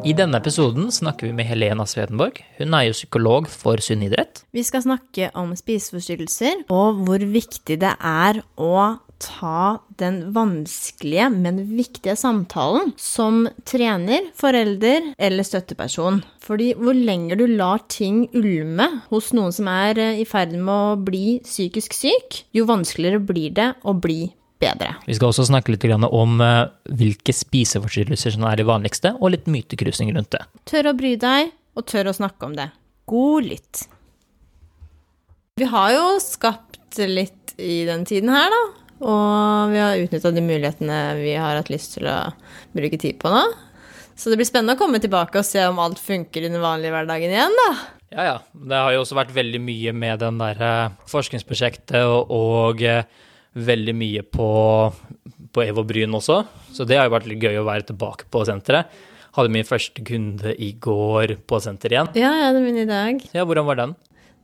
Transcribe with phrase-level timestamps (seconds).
[0.00, 2.38] I denne episoden snakker vi med Helena Svedenborg.
[2.56, 4.40] Hun er jo psykolog for sunn idrett.
[4.56, 11.60] Vi skal snakke om spiseforstyrrelser og hvor viktig det er å ta den vanskelige, men
[11.76, 16.22] viktige samtalen som trener, forelder eller støtteperson.
[16.40, 20.98] Fordi hvor lenger du lar ting ulme hos noen som er i ferd med å
[21.04, 24.22] bli psykisk syk, jo vanskeligere blir det å bli
[24.60, 24.94] bedre.
[25.06, 26.66] Vi skal også snakke litt om eh,
[27.00, 30.44] hvilke spiseforstyrrelser som er de vanligste, og litt mytekryssing rundt det.
[30.70, 32.70] Tør å bry deg, og tør å snakke om det.
[33.10, 33.86] God lytt.
[35.60, 38.60] Vi har jo skapt litt i den tiden her, da.
[39.00, 42.18] Og vi har utnytta de mulighetene vi har hatt lyst til å
[42.76, 43.42] bruke tid på nå.
[44.20, 46.92] Så det blir spennende å komme tilbake og se om alt funker i den vanlige
[46.92, 47.70] hverdagen igjen, da.
[48.10, 48.36] Ja, ja.
[48.52, 53.06] Det har jo også vært veldig mye med den der eh, forskningsprosjektet og, og eh,
[53.56, 54.48] veldig mye på,
[55.54, 56.42] på Evo Bryn også.
[56.74, 58.92] Så det har jo vært litt gøy å være tilbake på senteret.
[59.36, 62.12] Hadde min første kunde i går på senteret igjen.
[62.18, 63.24] Ja, jeg hadde min i dag.
[63.34, 63.96] Ja, hvordan var den?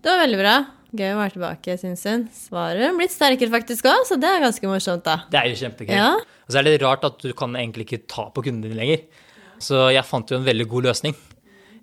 [0.03, 0.57] Det var veldig bra.
[0.97, 2.27] Gøy å være tilbake, syns hun.
[2.35, 5.17] Svaret blitt sterkere faktisk òg, så det er ganske morsomt, da.
[5.33, 5.95] Det er jo kjempegøy.
[5.99, 6.13] Ja.
[6.47, 8.79] Og så er det litt rart at du kan egentlig ikke ta på kundene dine
[8.79, 9.25] lenger.
[9.63, 11.17] Så jeg fant jo en veldig god løsning.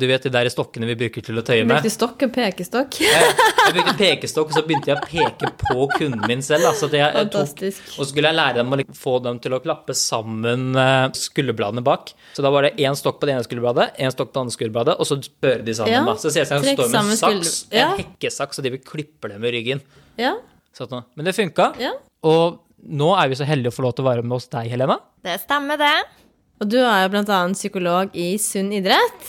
[0.04, 1.78] Du vet de der stokkene vi bruker til å tøye med?
[1.78, 2.98] Brukte stokk og pekestokk.
[3.00, 6.68] Jeg, jeg brukte pekestokk, og så begynte jeg å peke på kunden min selv.
[6.74, 9.56] Altså jeg, jeg tok, og så skulle jeg lære dem å liksom få dem til
[9.56, 12.12] å klappe sammen eh, skulderbladene bak.
[12.36, 14.58] Så da var det én stokk på det ene skulderbladet, én stokk på det andre
[14.58, 15.96] skulderbladet, og så spørre de sammen.
[15.96, 16.18] Ja, da.
[16.20, 17.88] Så ser jeg at jeg trekk står med en saks, Ja.
[17.94, 19.86] en hekkesaks, og de vil klippe dem i ryggen.
[20.20, 20.36] Ja,
[20.74, 21.04] Sånn.
[21.16, 21.72] Men det funka.
[21.80, 21.94] ja.
[22.26, 24.68] Og nå er vi så heldige å få lov til å være med hos deg,
[24.74, 24.98] Helena.
[25.24, 25.94] Det stemmer, det.
[26.64, 29.26] Og du er jo annet psykolog i Sunn idrett.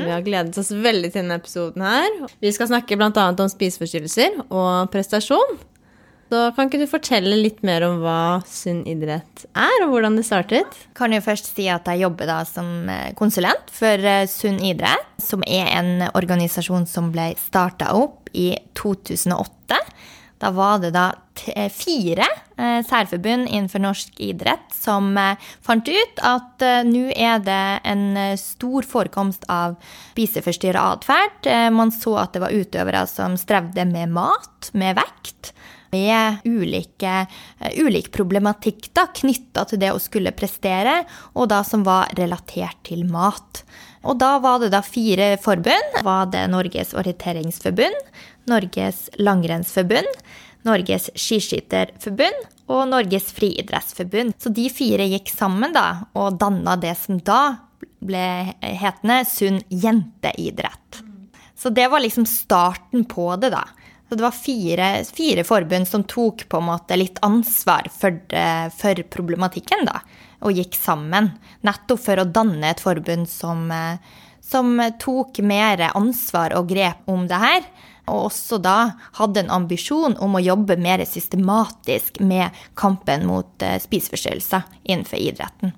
[0.00, 2.16] Vi har gledet oss veldig til denne episoden her.
[2.40, 5.58] Vi skal snakke annet om spiseforstyrrelser og prestasjon.
[6.32, 10.24] Så kan ikke du fortelle litt mer om hva Sunn idrett er, og hvordan det
[10.24, 10.72] startet?
[10.96, 15.04] Kan jo først si at jeg jobber da som eh, konsulent for eh, Sunn idrett,
[15.20, 19.82] som er en organisasjon som ble starta opp i 2008.
[20.44, 21.06] Da var det da
[21.54, 27.62] eh, fire eh, særforbund innenfor norsk idrett som eh, fant ut at nå er det
[27.88, 28.04] en
[28.40, 29.78] stor forekomst av
[30.12, 31.48] spiseforstyrra atferd.
[31.72, 35.54] Man så at det var utøvere som strevde med mat, med vekt
[35.94, 37.26] med ulike,
[37.78, 41.04] ulik problematikk knytta til det å skulle prestere,
[41.38, 43.62] og da som var relatert til mat.
[44.04, 46.00] Og da var det da fire forbund.
[46.04, 48.10] Var det Norges orienteringsforbund,
[48.50, 50.20] Norges langrennsforbund,
[50.64, 54.34] Norges skiskytterforbund og Norges friidrettsforbund.
[54.40, 57.42] Så de fire gikk sammen da, og danna det som da
[58.04, 58.26] ble
[58.60, 61.02] hetende Sunn jenteidrett.
[61.56, 63.64] Så det var liksom starten på det, da.
[64.08, 68.18] Så det var fire, fire forbund som tok på en måte litt ansvar for,
[68.76, 70.02] for problematikken, da.
[70.44, 71.30] Og gikk sammen.
[71.64, 73.96] Nettopp for å danne et forbund som, eh,
[74.44, 77.64] som tok mer ansvar og grep om det her.
[78.10, 78.78] Og også da
[79.18, 85.74] hadde en ambisjon om å jobbe mer systematisk med kampen mot eh, spiseforstyrrelser innenfor idretten.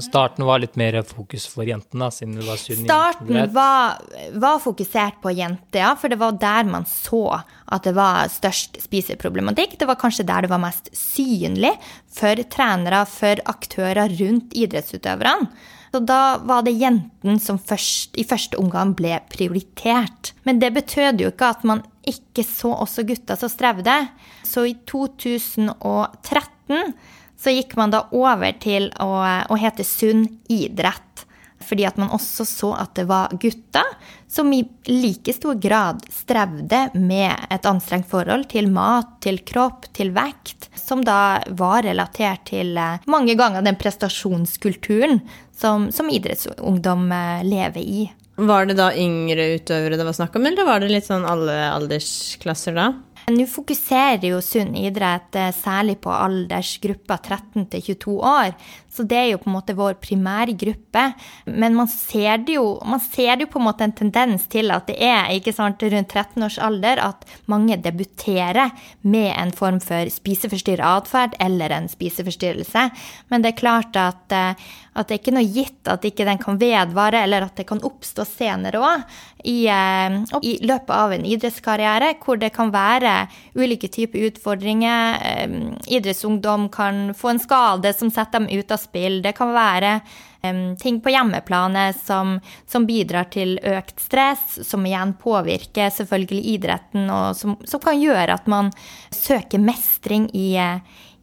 [0.00, 3.98] Starten var litt mer fokus for jentene, siden det var sunn Starten var,
[4.40, 8.80] var fokusert på jenter, ja, for det var der man så at det var størst
[8.86, 9.76] spiseproblematikk.
[9.76, 11.74] Det var kanskje der det var mest synlig
[12.08, 15.52] for trenere, for aktører rundt idrettsutøverne.
[15.92, 20.32] Så da var det jentene som først, i første omgang ble prioritert.
[20.48, 24.08] Men det betød jo ikke at man ikke så også gutta som strevde.
[24.48, 26.94] Så i 2013
[27.42, 29.10] så gikk man da over til å,
[29.52, 31.26] å hete Sunn idrett.
[31.62, 33.86] Fordi at man også så at det var gutter
[34.32, 40.12] som i like stor grad strevde med et anstrengt forhold til mat, til kropp, til
[40.16, 45.20] vekt, som da var relatert til eh, mange ganger den prestasjonskulturen
[45.62, 48.02] som, som idrettsungdom eh, lever i.
[48.42, 51.56] Var det da yngre utøvere det var snakk om, eller var det litt sånn alle
[51.70, 52.90] aldersklasser da?
[53.30, 58.56] Nå fokuserer jo Sunn idrett eh, særlig på aldersgruppa 13 til 22 år,
[58.92, 61.04] Så det er jo på en måte vår primærgruppe.
[61.48, 64.84] Men man ser det jo, ser det jo på en måte en tendens til at
[64.90, 70.12] det er ikke sant, rundt 13 års alder at mange debuterer med en form for
[70.12, 72.88] spiseforstyrra atferd eller en spiseforstyrrelse.
[73.32, 74.60] Men det er klart at, eh,
[74.92, 77.80] at det er ikke noe gitt at ikke den kan vedvare, eller at det kan
[77.80, 79.06] oppstå senere òg.
[79.48, 85.16] I, eh, I, løpet av en idrettskarriere, hvor det kan være ulike typer utfordringer.
[85.24, 85.56] Eh,
[85.96, 89.20] idrettsungdom kan få en skade som setter dem ut av spill.
[89.24, 89.94] Det kan være
[90.42, 92.36] um, ting på hjemmeplanet som,
[92.68, 98.36] som, bidrar til økt stress, som igjen påvirker selvfølgelig idretten, og som, som kan gjøre
[98.36, 98.72] at man
[99.14, 100.54] søker mestring i,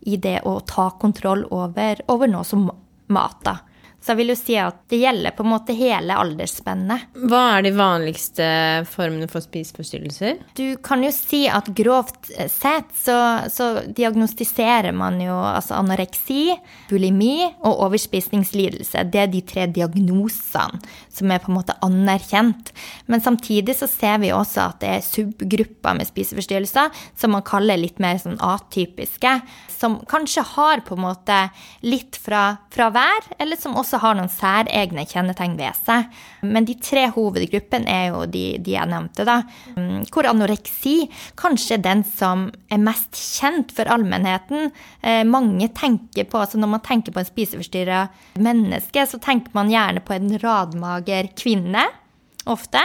[0.08, 2.70] i det å ta kontroll over, over noe som
[3.10, 3.42] mat.
[3.46, 3.60] da.
[4.00, 7.18] Så jeg vil jo si at det gjelder på en måte hele aldersspennet.
[7.30, 8.46] Hva er de vanligste
[8.88, 10.40] formene for spiseforstyrrelser?
[10.56, 13.18] Du kan jo si at grovt sett så,
[13.52, 16.56] så diagnostiserer man jo altså anoreksi,
[16.90, 19.04] bulimi og overspisningslidelse.
[19.12, 20.80] Det er de tre diagnosene
[21.20, 22.72] som er på en måte anerkjent.
[23.12, 27.80] Men samtidig så ser vi også at det er subgrupper med spiseforstyrrelser som man kaller
[27.80, 29.42] litt mer sånn atypiske,
[29.80, 31.38] som kanskje har på en måte
[31.88, 36.10] litt fra, fra hver, eller som også har noen særegne kjennetegn ved seg.
[36.44, 39.40] Men de tre hovedgruppene er jo de, de, jeg nevnte, da.
[40.12, 40.98] Hvor anoreksi
[41.40, 44.74] kanskje er den som er mest kjent for allmennheten.
[45.00, 48.06] Eh, mange tenker på, altså Når man tenker på en spiseforstyrra
[48.44, 51.88] menneske, så tenker man gjerne på en radmager kvinne,
[52.50, 52.82] ofte,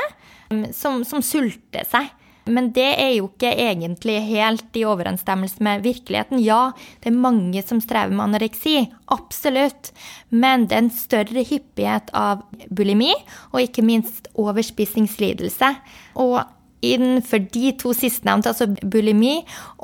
[0.77, 2.13] som, som sulter seg.
[2.45, 6.43] Men det er jo ikke egentlig helt i overensstemmelse med virkeligheten.
[6.45, 9.93] Ja, det er mange som strever med anoreksi, absolutt.
[10.29, 13.15] Men det er en større hyppighet av bulimi,
[13.53, 15.73] og ikke minst overspisingslidelse.
[16.21, 16.43] Og
[16.85, 19.39] innenfor de to sistnevnte, altså bulimi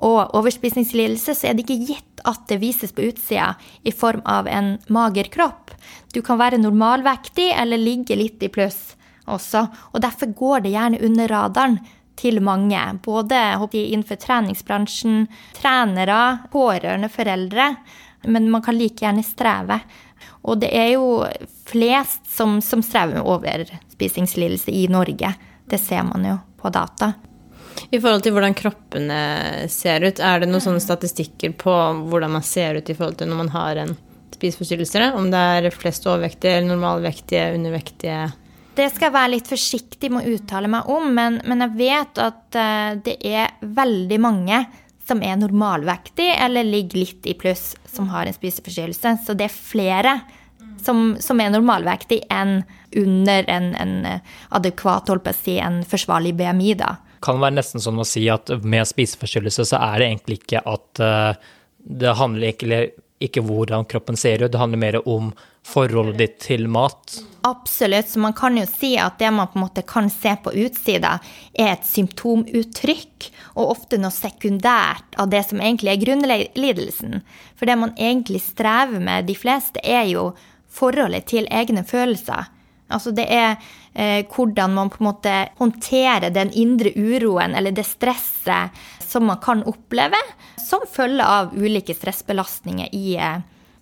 [0.04, 3.54] og overspisingslidelse, så er det ikke gitt at det vises på utsida
[3.88, 5.72] i form av en mager kropp.
[6.12, 8.98] Du kan være normalvektig eller ligge litt i pluss
[9.30, 11.78] også, og derfor går det gjerne under radaren
[12.18, 12.80] til mange.
[13.04, 13.38] Både
[13.72, 15.26] innenfor treningsbransjen,
[15.56, 17.74] trenere, pårørende, foreldre.
[18.22, 19.80] Men man kan like gjerne streve.
[20.42, 21.24] Og det er jo
[21.68, 25.34] flest som, som strever med overspisingslidelse i Norge.
[25.70, 27.12] Det ser man jo på data.
[27.90, 29.20] I forhold til hvordan kroppene
[29.72, 31.74] ser ut, er det noen sånne statistikker på
[32.10, 33.94] hvordan man ser ut i forhold til når man har en
[34.34, 35.10] spiseforstyrrelse?
[35.16, 38.20] Om det er flest overvektige eller normalvektige, undervektige?
[38.76, 42.20] Det skal jeg være litt forsiktig med å uttale meg om, men, men jeg vet
[42.22, 44.62] at uh, det er veldig mange
[45.10, 49.16] som er normalvektige eller ligger litt i pluss, som har en spiseforstyrrelse.
[49.26, 50.20] Så det er flere
[50.84, 52.60] som, som er normalvektige enn
[52.96, 53.94] under en, en
[54.54, 56.94] adekvat, holdt på å si, en forsvarlig BMI, da.
[57.24, 61.02] Kan være nesten som å si at med spiseforstyrrelse så er det egentlig ikke at
[61.04, 61.50] uh,
[61.80, 62.80] det handler egentlig
[63.20, 65.30] ikke hvordan kroppen ser ut, det handler mer om
[65.66, 67.18] forholdet ditt til mat.
[67.44, 68.08] Absolutt.
[68.08, 71.18] Så man kan jo si at det man på en måte kan se på utsida,
[71.52, 77.20] er et symptomuttrykk, og ofte noe sekundært av det som egentlig er grunnlidelsen.
[77.60, 80.30] For det man egentlig strever med, de fleste, er jo
[80.70, 82.48] forholdet til egne følelser.
[82.90, 83.52] Altså det er
[83.94, 88.74] eh, hvordan man på en måte håndterer den indre uroen eller det stresset
[89.10, 90.18] som man kan oppleve
[90.60, 93.40] som følge av ulike stressbelastninger i, eh,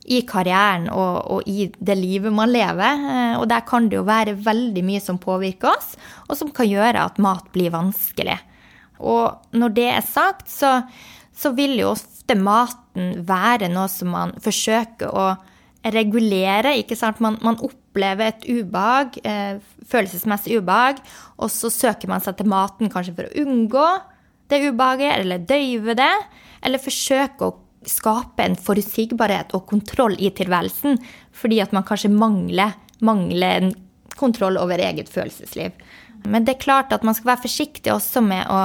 [0.09, 3.05] i karrieren og, og, i det livet man lever.
[3.13, 5.95] Eh, og der kan det jo være veldig mye som påvirker oss,
[6.29, 8.39] og som kan gjøre at mat blir vanskelig.
[8.99, 10.81] Og når det er sagt, så,
[11.37, 15.29] så vil jo ofte maten være noe som man forsøker å
[15.95, 16.75] regulere.
[16.81, 17.21] ikke sant?
[17.25, 21.03] Man, man opplever et ubehag, eh, følelsesmessig ubehag,
[21.39, 23.91] og så søker man seg til maten kanskje for å unngå
[24.49, 26.13] det ubehaget, eller døyve det,
[26.65, 27.57] eller forsøke å
[27.89, 30.99] skape en forutsigbarhet og kontroll i tilværelsen,
[31.33, 32.75] fordi at man kanskje mangler,
[33.05, 33.75] mangler en
[34.19, 35.77] kontroll over eget følelsesliv.
[36.27, 38.61] Men det er klart at man skal være forsiktig også med å,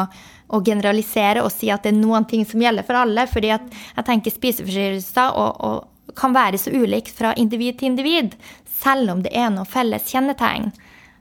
[0.49, 3.27] å generalisere og si at det er noen ting som gjelder for alle.
[3.29, 8.35] fordi at jeg tenker spiseforstyrrelser og, og, kan være så ulikt fra individ til individ,
[8.83, 10.67] selv om det er noen felles kjennetegn.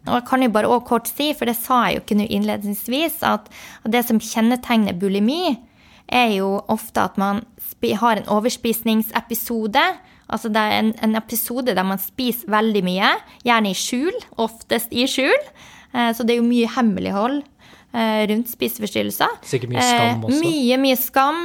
[0.09, 2.27] Og jeg kan jo bare også kort si, for det sa jeg jo ikke nå
[2.27, 3.47] innledningsvis, at
[3.87, 5.59] det som kjennetegner bulimi,
[6.13, 7.45] er jo ofte at man
[7.83, 9.83] har en overspisningsepisode.
[10.33, 13.15] Altså det er en, en, episode der man spiser veldig mye,
[13.47, 15.49] gjerne i skjul, oftest i skjul.
[15.95, 17.43] Eh, så det er jo mye hemmelighold
[17.93, 19.35] Eh, rundt spiseforstyrrelser.
[19.45, 20.37] Sikkert mye skam også.
[20.39, 21.41] Eh, mye, mye skam.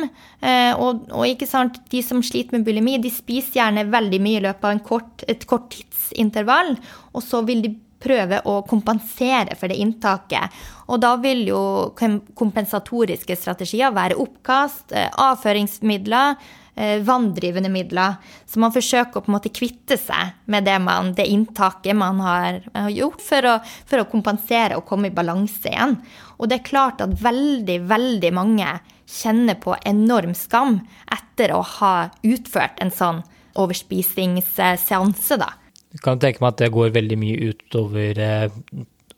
[0.80, 4.46] Og, og, ikke sant, de som sliter med bulimi, de spiser gjerne veldig mye i
[4.46, 6.78] løpet av kort, et kort tidsintervall.
[7.12, 7.74] Og så vil de
[8.04, 10.54] prøve å kompensere for det inntaket.
[10.88, 11.62] Og da vil jo
[11.98, 16.38] kompensatoriske strategier være oppkast, avføringsmidler,
[16.76, 18.18] eh, vanndrivende midler.
[18.46, 22.22] Så man forsøker å på en måte kvitte seg med det, man, det inntaket man
[22.24, 22.62] har
[22.94, 25.98] gjort, for å, for å, kompensere og komme i balanse igjen.
[26.38, 28.78] Og det er klart at veldig, veldig mange
[29.08, 33.24] kjenner på enorm skam etter å ha utført en sånn
[33.58, 35.54] overspisingsseanse, da.
[35.96, 38.48] Jeg kan tenke meg at det går veldig mye utover eh,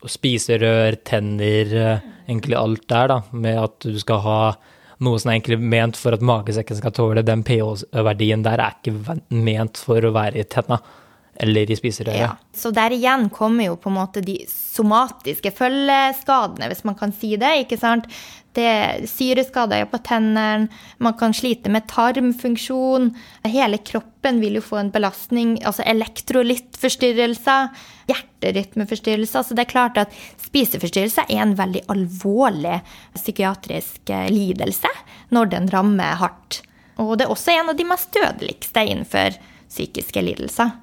[0.08, 4.42] spiserør, tenner, eh, egentlig alt der, da, med at du skal ha
[5.04, 7.26] noe som er egentlig ment for at magesekken skal tåle.
[7.26, 10.80] Den pH-verdien der er ikke ment for å være i tenna
[11.40, 12.20] eller i spiserøret.
[12.20, 12.34] Ja.
[12.56, 17.36] Så der igjen kommer jo på en måte de somatiske følgeskadene, hvis man kan si
[17.40, 17.54] det.
[17.64, 18.10] ikke sant?
[18.58, 20.68] Det er syreskader på tennene,
[20.98, 23.12] man kan slite med tarmfunksjon.
[23.48, 27.70] Hele kroppen vil jo få en belastning, altså elektrolyttforstyrrelser,
[28.10, 29.46] hjerterytmeforstyrrelser.
[29.46, 32.82] Så det er klart at spiseforstyrrelser er en veldig alvorlig
[33.16, 34.92] psykiatrisk eh, lidelse
[35.36, 36.64] når den rammer hardt.
[37.00, 40.74] Og det er også en av de mest dødeligste innenfor psykiske lidelser.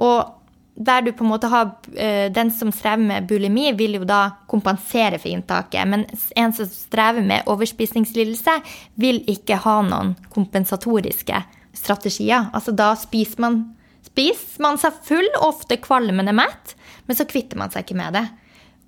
[0.00, 0.36] Og
[0.80, 4.22] der du på en måte har uh, Den som strever med bulimi, vil jo da
[4.48, 5.88] kompensere for inntaket.
[5.88, 8.60] Men en som strever med overspisingslidelse,
[8.94, 11.42] vil ikke ha noen kompensatoriske
[11.76, 12.48] strategier.
[12.56, 13.62] Altså da spiser man,
[14.06, 16.76] spiser man seg full, ofte kvalmende mett,
[17.06, 18.26] men så kvitter man seg ikke med det.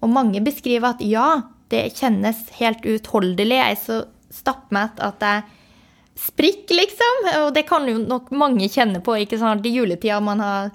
[0.03, 1.43] Og mange beskriver at ja,
[1.73, 3.59] det kjennes helt uutholdelig.
[3.59, 3.99] Jeg er så
[4.33, 5.45] stappmett at jeg
[6.23, 7.29] sprikker, liksom.
[7.45, 9.67] Og det kan jo nok mange kjenne på ikke sant?
[9.67, 10.73] i juletida man har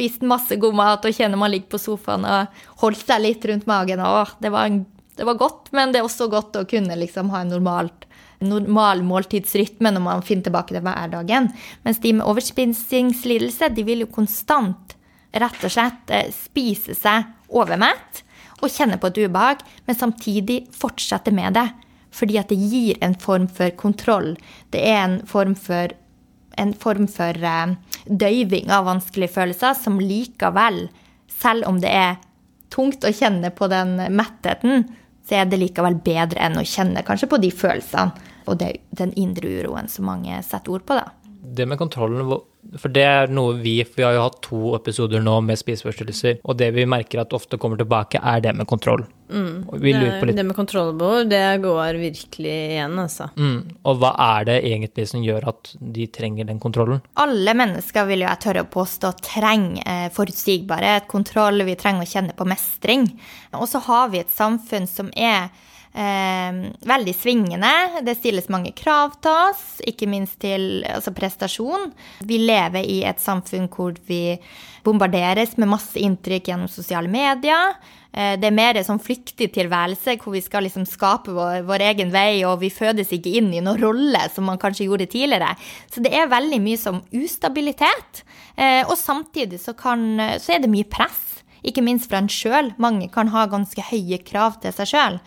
[0.00, 3.66] spist masse god mat og kjenner man ligger på sofaen og holdt seg litt rundt
[3.68, 4.00] magen.
[4.00, 4.70] Og det var,
[5.16, 8.06] det var godt, men det er også godt å kunne liksom ha en normalt,
[8.40, 11.50] normal måltidsrytme når man finner tilbake til hverdagen.
[11.84, 14.96] Mens de med overspisingslidelse de vil jo konstant
[15.36, 18.24] rett og slett eh, spise seg overmett
[18.60, 21.68] og kjenne på et ubehag, men samtidig fortsette med det.
[22.10, 24.32] Fordi at det gir en form for kontroll.
[24.72, 25.92] Det er en form for
[26.60, 27.76] en form for eh,
[28.06, 30.86] døyving av vanskelige følelser, som likevel,
[31.40, 32.18] selv om det er
[32.70, 34.86] tungt å kjenne på den mettheten,
[35.26, 39.12] så er det likevel bedre enn å kjenne kanskje på de følelsene og det, den
[39.20, 40.96] indre uroen som mange setter ord på.
[40.98, 41.10] da.
[41.40, 42.24] Det med kontrollen,
[42.78, 46.42] for det er noe vi For vi har jo hatt to episoder nå med spiseforstyrrelser,
[46.44, 49.06] og det vi merker at ofte kommer tilbake, er det med kontroll.
[49.30, 49.66] Mm.
[49.78, 53.28] Det, det, med kontrollbehov, det går virkelig igjen, altså.
[53.38, 53.60] Mm.
[53.86, 57.02] Og hva er det egentlig som gjør at de trenger den kontrollen?
[57.22, 62.12] Alle mennesker vil jo jeg tørre å påstå trenger eh, forutsigbarhet, kontroll, vi trenger å
[62.12, 63.06] kjenne på mestring.
[63.56, 65.50] Og så har vi et samfunn som er
[65.94, 66.60] eh,
[66.92, 68.02] veldig svingende.
[68.06, 71.90] Det stilles mange krav til oss, ikke minst til altså prestasjon.
[72.26, 74.38] Vi lever i et samfunn hvor vi
[74.84, 77.74] bombarderes med masse inntrykk gjennom sosiale medier.
[78.12, 82.10] Eh, det er mer sånn flyktig tilværelse hvor vi skal liksom skape vår, vår, egen
[82.14, 85.52] vei, og vi fødes ikke inn i noen rolle som man kanskje gjorde tidligere.
[85.92, 88.24] Så det er veldig mye som ustabilitet.
[88.56, 90.02] Eh, og samtidig så, kan,
[90.42, 92.72] så er det mye press, ikke minst fra en sjøl.
[92.80, 95.20] Mange kan ha ganske høye krav til seg sjøl.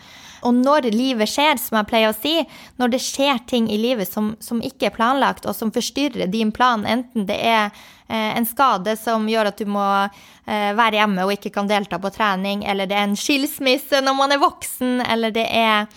[0.44, 2.36] Og når livet skjer, som jeg pleier å si,
[2.80, 6.52] når det skjer ting i livet som, som ikke er planlagt, og som forstyrrer din
[6.54, 7.70] plan, enten det er
[8.08, 12.00] eh, en skade som gjør at du må eh, være hjemme og ikke kan delta
[12.00, 15.88] på trening, eller det er en skilsmisse når man er voksen, eller det er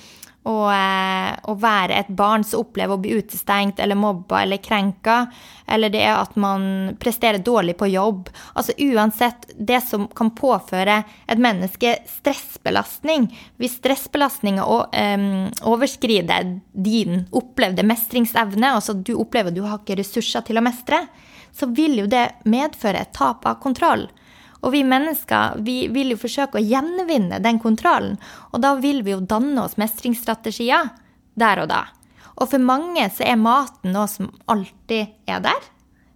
[0.47, 5.19] å, eh, å, være et barn som opplever å bli utestengt eller mobba eller krenka,
[5.67, 8.29] eller det er at man presterer dårlig på jobb.
[8.55, 13.27] Altså uansett det som kan påføre et menneske stressbelastning.
[13.59, 15.25] Hvis stressbelastninga um,
[15.67, 21.03] overskrider din opplevde mestringsevne, altså du opplever at du har ikke ressurser til å mestre,
[21.51, 24.07] så vil jo det medføre et tap av kontroll.
[24.65, 28.17] Og vi mennesker vi vil jo forsøke å gjenvinne den kontrollen.
[28.51, 30.91] Og da vil vi jo danne oss mestringsstrategier
[31.37, 31.85] der og da.
[32.37, 35.71] Og for mange så er maten noe som alltid er der.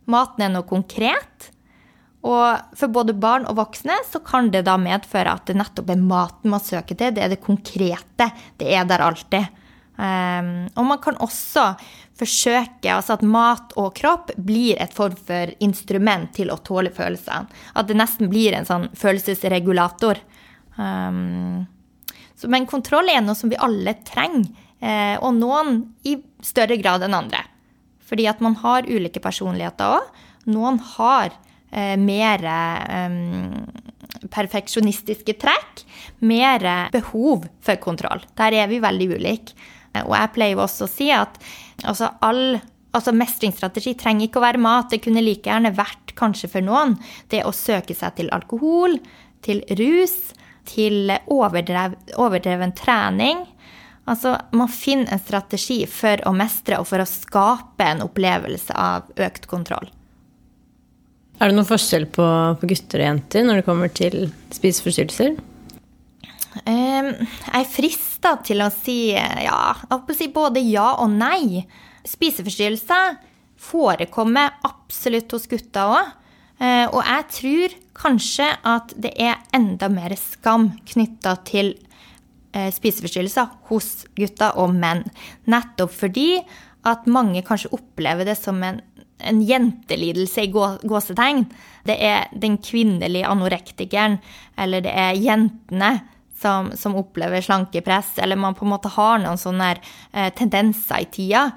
[0.10, 1.52] Maten er noe konkret.
[2.22, 6.04] Og for både barn og voksne så kan det da medføre at det nettopp er
[6.04, 7.16] maten man søker til.
[7.16, 8.30] Det er det konkrete.
[8.58, 9.61] Det er der alltid.
[10.02, 11.76] Um, og man kan også
[12.18, 17.50] forsøke altså at mat og kropp blir et form for instrument til å tåle følelsene.
[17.78, 20.22] At det nesten blir en sånn følelsesregulator.
[20.78, 21.68] Um,
[22.34, 24.50] så, men kontroll er noe som vi alle trenger,
[24.82, 26.16] uh, og noen i
[26.46, 27.44] større grad enn andre.
[28.10, 30.24] Fordi at man har ulike personligheter òg.
[30.50, 32.48] Noen har uh, mer
[33.06, 33.70] um,
[34.34, 35.86] perfeksjonistiske trekk,
[36.26, 38.26] mer behov for kontroll.
[38.42, 39.70] Der er vi veldig ulike.
[40.06, 41.40] Og jeg pleier jo også å si at
[41.84, 42.60] altså all
[42.96, 44.92] altså mestringsstrategi trenger ikke å være mat.
[44.92, 46.98] Det kunne like gjerne vært, kanskje for noen,
[47.32, 48.98] det å søke seg til alkohol,
[49.46, 50.34] til rus,
[50.70, 53.46] til overdrev, overdreven trening.
[54.10, 59.12] Altså, man finner en strategi for å mestre og for å skape en opplevelse av
[59.16, 59.88] økt kontroll.
[61.42, 62.26] Er det noen forskjell på,
[62.60, 65.40] på gutter og jenter når det kommer til spiseforstyrrelser?
[66.68, 67.70] Um, jeg er
[68.22, 71.66] frista til å si ja, å si både ja og nei.
[72.06, 73.18] Spiseforstyrrelser
[73.58, 76.12] forekommer absolutt hos gutter òg.
[76.62, 81.74] Uh, og jeg tror kanskje at det er enda mer skam knytta til
[82.54, 85.02] uh, spiseforstyrrelser hos gutter og menn.
[85.50, 86.44] Nettopp fordi
[86.86, 88.82] at mange kanskje opplever det som en,
[89.18, 91.48] en jentelidelse i gåsetegn.
[91.90, 94.20] Det er den kvinnelige anorektikeren,
[94.58, 95.96] eller det er jentene
[96.42, 101.12] som, som, opplever slankepress, eller man på en måte har noen sånne eh, tendenser i
[101.14, 101.52] tida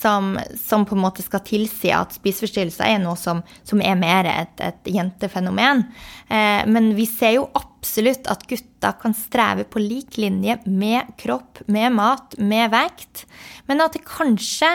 [0.00, 4.28] som, som, på en måte skal tilsi at spiseforstyrrelser er noe som, som er mer
[4.30, 5.82] et, et jentefenomen.
[6.30, 11.64] Eh, men vi ser jo absolutt at gutter kan streve på lik linje med kropp,
[11.66, 13.26] med mat, med vekt.
[13.68, 14.70] Men at det kanskje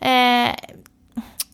[0.00, 0.50] eh,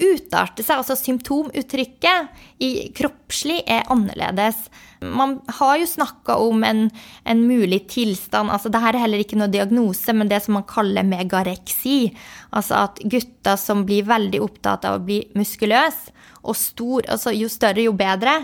[0.02, 4.58] utarter seg, altså symptomuttrykket i kroppslig er annerledes.
[5.02, 6.84] Man har jo snakka om en,
[7.26, 11.06] en, mulig tilstand altså Dette er heller ikke noe diagnose, men det som man kaller
[11.06, 12.12] megareksi.
[12.54, 16.04] Altså at gutter som blir veldig opptatt av å bli muskuløs
[16.42, 18.40] og stor, altså jo større, jo bedre,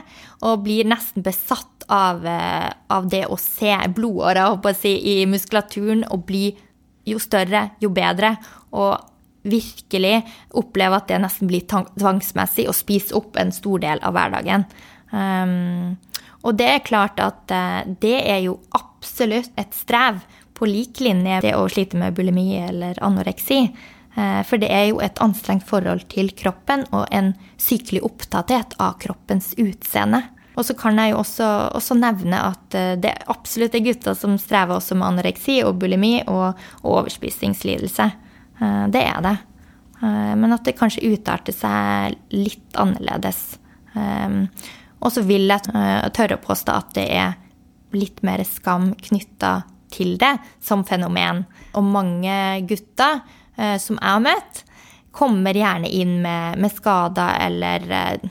[0.46, 6.26] og blir nesten besatt av, eh, av det å se blodåra si, i muskulaturen og
[6.26, 6.56] bli
[7.08, 8.36] jo større, jo bedre.
[8.72, 8.98] Og
[9.46, 10.22] virkelig
[10.58, 14.66] oppleve at det nesten blir tvangsmessig å spise opp en stor del av hverdagen.
[15.10, 15.96] Um,
[16.44, 20.20] og det er klart at uh, det er jo absolutt et strev
[20.58, 23.68] på lik linje det å slite med bulimi eller anoreksi.
[24.18, 28.98] Uh, for det er jo et anstrengt forhold til kroppen og en sykelig opptatthet av
[29.02, 30.24] kroppens utseende.
[30.58, 34.38] Og så kan jeg jo også, også, nevne at uh, det absolutt er gutter som
[34.42, 38.10] strever også med anoreksi og bulimi og overspisingslidelse.
[38.58, 39.34] Det er det.
[40.00, 43.40] Men at det kanskje utarter seg litt annerledes.
[45.04, 47.36] Og så vil jeg eh, tørre å påstå at det er
[47.96, 49.60] litt mer skam knytta
[49.94, 50.34] til det
[50.64, 51.44] som fenomen.
[51.78, 52.34] Og mange
[52.68, 53.22] gutter
[53.56, 54.64] eh, som jeg har møtt,
[55.18, 58.26] kommer gjerne inn med, med skader eller eh,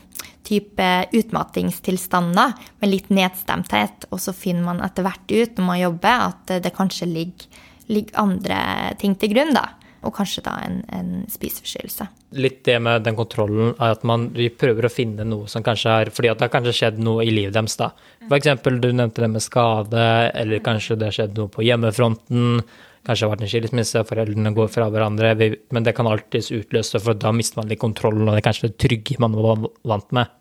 [0.48, 6.22] type utmattingstilstander med litt nedstemthet, og så finner man etter hvert ut når man jobber,
[6.30, 7.50] at det kanskje ligger,
[7.92, 8.62] ligger andre
[9.02, 9.66] ting til grunn, da
[10.08, 12.08] og kanskje da en, en spiseforstyrrelse.
[12.40, 16.12] Litt det med den kontrollen er at man, prøver å finne noe som kanskje er
[16.14, 17.92] Fordi at det har kanskje skjedd noe i livet deres, da.
[18.28, 18.50] F.eks.
[18.64, 22.62] du nevnte det med skade, eller kanskje det har skjedd noe på hjemmefronten.
[23.08, 25.34] Kanskje det har vært en skilsmisse, foreldrene går fra hverandre.
[25.76, 28.72] Men det kan alltids utløse, for da mister man litt kontrollen, og det er kanskje
[28.72, 30.36] det trygge man var vant med.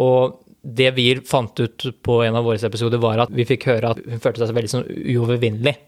[0.00, 3.94] Og det vi fant ut på en av våre episoder, var at vi fikk høre
[3.94, 5.78] at hun følte seg veldig sånn uovervinnelig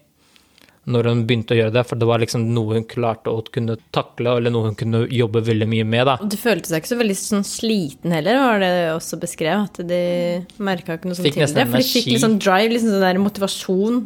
[0.83, 3.77] når hun begynte å gjøre det, for det var liksom noe hun klarte å kunne
[3.95, 6.09] takle, eller noe hun kunne jobbe veldig mye med.
[6.09, 6.17] da.
[6.19, 9.63] Du følte seg ikke så veldig sånn sliten heller, var det også beskrev?
[9.69, 10.03] At de
[10.59, 11.67] merka ikke noe sånt til det?
[11.71, 13.99] For de fikk litt sånn drive, liksom sånn der motivasjon,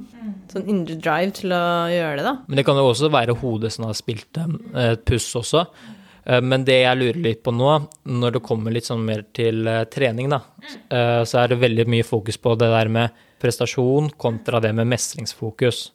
[0.53, 2.35] sånn indre drive til å gjøre det, da.
[2.45, 5.65] Men det kan jo også være hodet som har spilt et puss også.
[6.27, 7.73] Eh, men det jeg lurer litt på nå,
[8.11, 10.41] når det kommer litt sånn mer til eh, trening, da,
[10.91, 14.89] eh, så er det veldig mye fokus på det der med prestasjon kontra det med
[14.89, 15.91] mestringsfokus.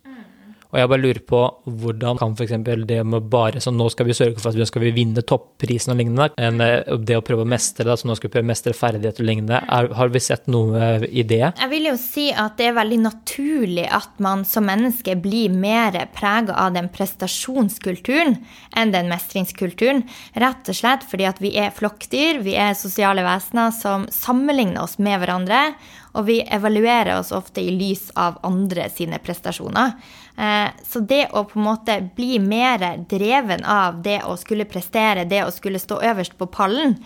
[0.73, 2.55] Og jeg bare lurer på hvordan kan f.eks.
[2.89, 6.01] det med bare sånn nå skal vi sørge for at vi skal vinne topprisen og
[6.01, 8.51] lignende, enn eh, det å prøve å mestre, da, så nå skal vi prøve å
[8.53, 11.43] mestre ferdigheter og lignende, er, har vi sett noe i det?
[11.45, 15.99] Jeg vil jo si at det er veldig naturlig at man som menneske blir mer
[16.17, 18.39] prega av den prestasjonskulturen
[18.79, 20.07] enn den mestringskulturen.
[20.41, 24.97] Rett og slett fordi at vi er flokkdyr, vi er sosiale vesener som sammenligner oss
[25.03, 25.67] med hverandre
[26.13, 29.95] og vi evaluerer oss ofte i lys av andre sine prestasjoner.
[30.37, 35.29] Eh, så det å på en måte bli mer dreven av det å skulle prestere,
[35.29, 36.97] det å skulle stå øverst på pallen,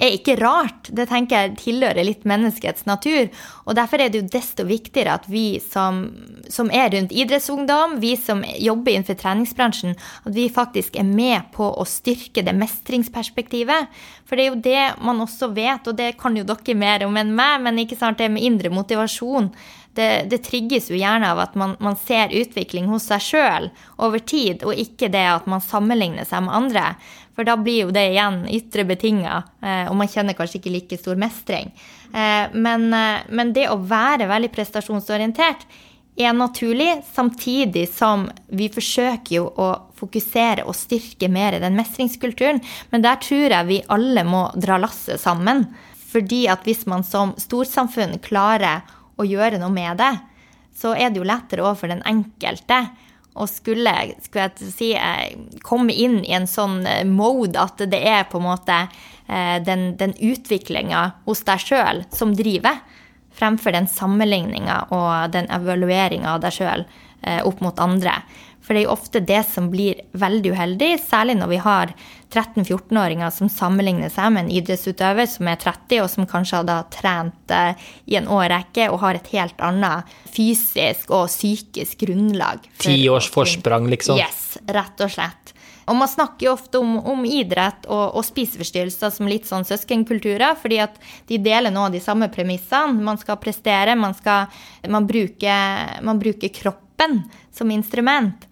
[0.00, 0.88] er ikke rart.
[0.96, 3.28] Det tenker jeg tilhører litt menneskets natur.
[3.66, 6.02] Og derfor er det jo desto viktigere at vi som,
[6.48, 11.68] som, er rundt idrettsungdom, vi som jobber innenfor treningsbransjen, at vi faktisk er med på
[11.68, 13.90] å styrke det mestringsperspektivet.
[14.24, 17.20] For det er jo det man også vet, og det kan jo dere mer om
[17.20, 19.50] enn meg, men ikke sant, det med indre motivasjon.
[19.94, 23.66] Det, det trigges jo gjerne av at man, man ser utvikling hos seg sjøl
[23.98, 26.84] over tid, og ikke det at man sammenligner seg med andre.
[27.34, 30.98] For da blir jo det igjen ytre betinga, eh, og man kjenner kanskje ikke like
[31.00, 31.72] stor mestring.
[32.12, 35.66] Eh, men, eh, men det å være veldig prestasjonsorientert
[36.20, 42.60] er naturlig, samtidig som vi forsøker jo å fokusere og styrke mer den mestringskulturen.
[42.90, 45.64] Men der tror jeg vi alle må dra lasset sammen.
[46.10, 48.82] Fordi at hvis man som storsamfunn klarer
[49.20, 50.14] å gjøre noe med det,
[50.76, 52.86] så er det jo lettere for den enkelte
[53.38, 53.92] å skulle,
[54.24, 58.40] skulle jeg si, eh, komme inn i en sånn eh, mode at det er på
[58.40, 58.78] en måte
[59.28, 62.80] eh, den, den utviklinga hos deg sjøl som driver,
[63.36, 66.84] fremfor den sammenligninga og den evalueringa av deg sjøl
[67.20, 68.14] opp mot andre.
[68.70, 71.90] For det er jo ofte det som blir veldig uheldig, særlig når vi har
[72.30, 77.50] 13-14-åringer som sammenligner seg med en idrettsutøver som er 30, og som kanskje har trent
[77.50, 82.68] eh, i en årrekke og har et helt annet fysisk og psykisk grunnlag.
[82.78, 84.20] Ti års forsprang, liksom?
[84.22, 85.50] Yes, rett og slett.
[85.90, 90.54] Og man snakker jo ofte om, om idrett og, og, spiseforstyrrelser som litt sånn søskenkulturer,
[90.62, 93.02] fordi at de deler nå de samme premissene.
[93.02, 94.46] Man skal prestere, man skal
[94.86, 98.46] man bruker, man bruker kroppen som instrument.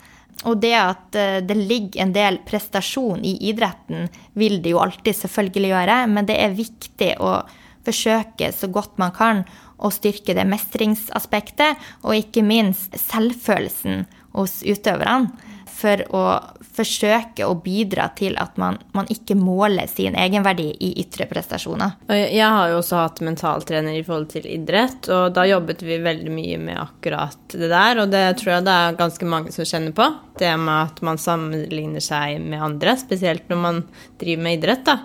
[0.46, 4.06] Og det at eh, det ligger en del prestasjon i idretten,
[4.38, 7.40] vil det jo alltid selvfølgelig gjøre, men det er viktig å
[7.86, 9.42] forsøke så godt man kan
[9.78, 14.04] å styrke det mestringsaspektet, og ikke minst selvfølelsen
[14.36, 15.47] hos utøverne
[15.78, 16.22] for å
[16.78, 21.96] forsøke å bidra til at man, man ikke måler sin egenverdi i ytre prestasjoner.
[22.10, 26.32] Jeg har jo også hatt mentaltrener i forhold til idrett, og da jobbet vi veldig
[26.34, 29.94] mye med akkurat det der, og det tror jeg det er ganske mange som kjenner
[29.94, 30.08] på.
[30.38, 33.80] Det med at man sammenligner seg med andre, spesielt når man
[34.18, 34.84] driver med idrett.
[34.86, 34.98] da.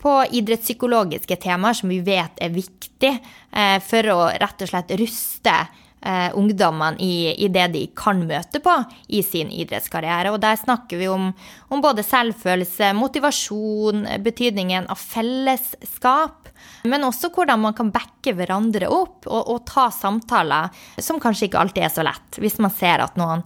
[0.01, 5.53] på idrettspsykologiske temaer som vi vet er viktig eh, for å rett og slett ruste
[6.01, 8.73] eh, ungdommene i, i, det de kan møte på
[9.07, 10.33] i sin idrettskarriere.
[10.33, 11.31] Og der snakker vi om,
[11.69, 16.51] om både selvfølelse, motivasjon, betydningen av fellesskap.
[16.83, 20.69] Men også hvordan man kan backe hverandre opp og, og, ta samtaler
[21.01, 23.43] som kanskje ikke alltid er så lett, hvis man ser at noen,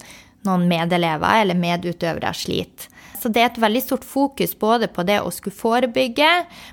[0.48, 2.92] noen medelever eller medutøvere sliter.
[3.16, 6.28] Så det er et veldig stort fokus både på det å skulle forebygge,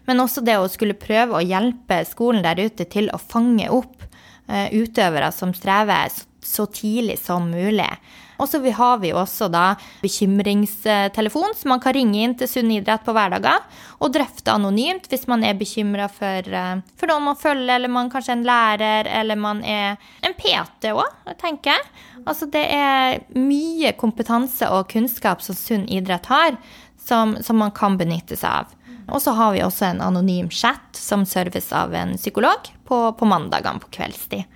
[0.05, 4.03] men også det å skulle prøve å hjelpe skolen der ute til å fange opp
[4.47, 6.11] utøvere som strever
[6.45, 7.89] så tidlig som mulig.
[8.37, 13.05] Og så har vi også da bekymringstelefon, så man kan ringe inn til Sunn idrett
[13.05, 13.61] på hverdager
[14.01, 18.11] og drøfte anonymt hvis man er bekymra for, eh, for, noen man følger, eller man
[18.11, 21.91] kanskje er en lærer, eller man er en PT òg, tenker jeg.
[22.25, 26.57] Altså det er mye kompetanse og kunnskap som Sunn idrett har,
[27.03, 28.79] som, som man kan benytte seg av.
[29.09, 33.27] Og så har vi også en anonym chat som serves av en psykolog på, på
[33.27, 34.47] mandagene på kveldstid.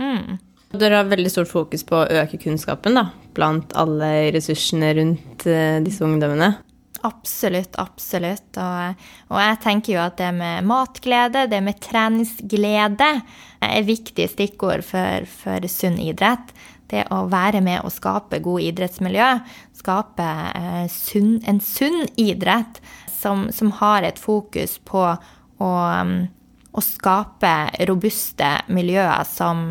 [0.00, 0.36] Mm.
[0.74, 5.78] Dere har veldig stort fokus på å øke kunnskapen da, blant alle ressursene rundt uh,
[5.84, 6.56] disse ungdommene.
[7.04, 8.56] Absolutt, absolutt.
[8.56, 13.10] Og, og, jeg tenker jo at det med matglede, det med treningsglede,
[13.64, 16.54] er viktige stikkord for, for sunn idrett.
[16.88, 19.28] Det å være med å skape god idrettsmiljø,
[19.76, 20.26] skape
[20.56, 22.80] eh, sunn, en sunn idrett,
[23.24, 26.16] som, som har et fokus på å, um,
[26.74, 27.54] å skape
[27.88, 29.70] robuste miljøer som,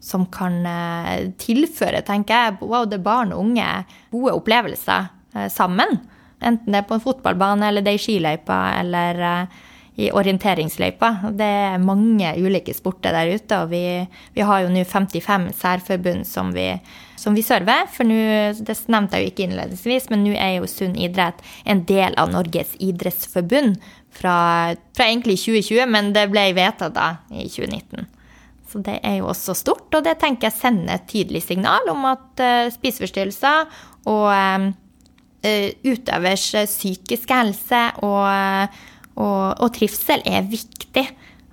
[0.00, 3.70] som kan eh, tilføre, tenker jeg, både barn og unge
[4.14, 5.98] gode opplevelser eh, sammen.
[6.38, 9.64] Enten det er på en fotballbane, eller det er i skiløypa, eller eh,
[10.06, 11.10] i orienteringsløypa.
[11.34, 13.82] Det er mange ulike sporter der ute, og vi,
[14.36, 16.68] vi har jo nå 55 særforbund som vi,
[17.20, 17.86] som vi server.
[17.92, 18.16] For nå,
[18.60, 22.32] det nevnte jeg jo ikke innledningsvis, men nå er jo Sunn idrett en del av
[22.32, 23.78] Norges idrettsforbund
[24.16, 24.36] fra,
[24.96, 28.08] fra egentlig 2020, men det ble vedtatt da i 2019.
[28.66, 32.02] Så det er jo også stort, og det tenker jeg sender et tydelig signal om
[32.10, 33.70] at uh, spiseforstyrrelser
[34.10, 34.66] og um,
[35.46, 38.74] uh, utøvers psykiske helse og,
[39.14, 41.06] og, og, trivsel er viktig.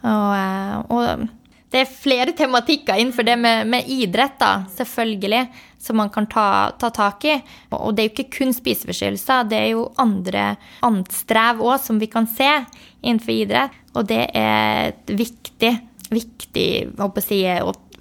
[0.04, 1.30] Og, og,
[1.73, 5.47] det er flere tematikker innenfor det med, med idrett, da, selvfølgelig,
[5.81, 6.47] som man kan ta,
[6.79, 7.38] ta, tak i.
[7.73, 10.51] Og det er jo ikke kun spiseforstyrrelser, det er jo andre
[10.86, 12.51] annet strev òg som vi kan se
[13.01, 13.81] innenfor idrett.
[13.97, 15.73] Og det er viktig
[16.13, 16.67] viktig
[17.23, 17.39] si,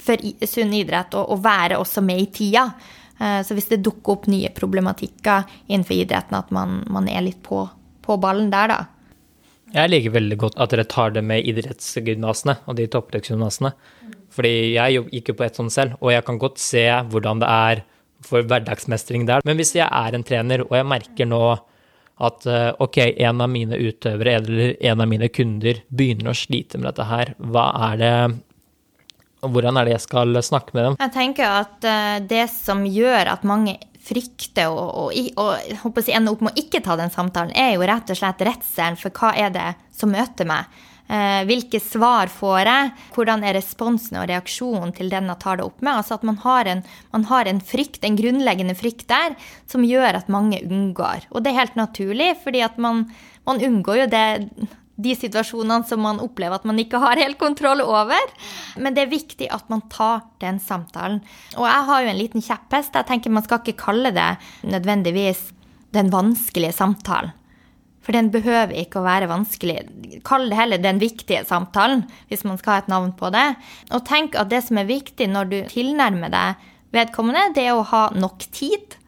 [0.02, 2.66] for sunn idrett å, være også med i tida.
[3.18, 7.42] Eh, så hvis det dukker opp nye problematikker innenfor idretten, at man, man er litt
[7.44, 7.64] på,
[8.02, 8.80] på, ballen der, da.
[9.72, 13.72] Jeg liker veldig godt at dere tar det med idrettsgymnasene og de toppidrettsgymnasene.
[14.32, 17.50] Fordi jeg gikk jo på et sånt selv, og jeg kan godt se hvordan det
[17.52, 17.82] er
[18.24, 19.44] for hverdagsmestring der.
[19.48, 21.42] Men hvis jeg er en trener, og jeg merker nå
[22.22, 26.78] at eh, ok, en av mine utøvere eller en av mine kunder begynner å slite
[26.78, 28.14] med dette her, hva er det
[29.42, 30.96] hvordan er det jeg skal snakke med dem?
[31.02, 36.32] Jeg tenker at eh, det som gjør at mange frykter og, og, og, og ender
[36.32, 39.34] opp med å ikke ta den samtalen, er jo rett og slett redselen for hva
[39.38, 40.70] er det som møter meg.
[41.12, 42.90] Eh, hvilke svar får jeg?
[43.12, 45.98] Hvordan er responsen og reaksjonen til den jeg tar det opp med?
[45.98, 49.36] Altså at man har, en, man har en frykt, en grunnleggende frykt der,
[49.68, 51.28] som gjør at mange unngår.
[51.32, 53.04] Og det er helt naturlig, fordi at man,
[53.48, 54.26] man unngår jo det
[55.00, 58.32] de situasjonene som man opplever at man ikke har helt kontroll over.
[58.76, 61.22] Men det er viktig at man tar den samtalen.
[61.56, 62.96] Og jeg har jo en liten kjepphest.
[62.96, 64.30] Jeg tenker Man skal ikke kalle det
[64.68, 65.50] nødvendigvis
[65.96, 67.32] den vanskelige samtalen.
[68.02, 69.76] For den behøver ikke å være vanskelig.
[70.26, 73.44] Kall det heller den viktige samtalen, hvis man skal ha et navn på det.
[73.94, 77.86] Og tenk at det som er viktig når du tilnærmer deg vedkommende, det er å
[77.92, 78.98] ha nok tid.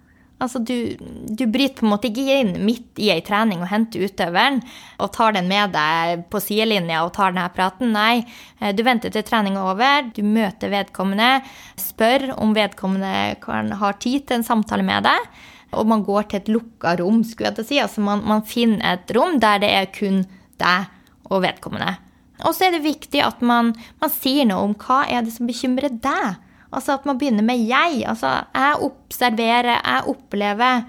[0.43, 0.97] Altså du,
[1.31, 4.59] du bryter på en måte ikke inn midt i ei trening og henter utøveren
[4.99, 7.95] og tar den med deg på sidelinja og tar denne praten.
[7.95, 8.27] Nei,
[8.75, 11.39] du venter til trening er over, du møter vedkommende,
[11.81, 15.35] spør om vedkommende kan ha tid til en samtale med deg
[15.79, 17.81] og man går til et lukka rom, skulle jeg til å si.
[17.83, 20.23] Altså man, man finner et rom der det er kun
[20.61, 20.91] deg
[21.31, 21.97] og vedkommende.
[22.45, 25.49] Og så er det viktig at man, man, sier noe om hva er det som
[25.49, 26.41] bekymrer deg.
[26.75, 28.03] Altså at man begynner med jeg.
[28.11, 30.85] Altså jeg observerer, jeg opplever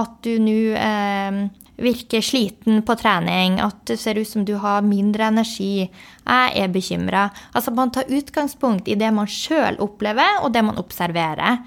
[0.00, 1.40] at du nå eh,
[1.80, 5.88] virker sliten på trening, at det ser ut som du har mindre energi.
[5.88, 7.28] Jeg er bekymra.
[7.56, 11.62] Altså man tar utgangspunkt i det man sjøl opplever, og det man observerer.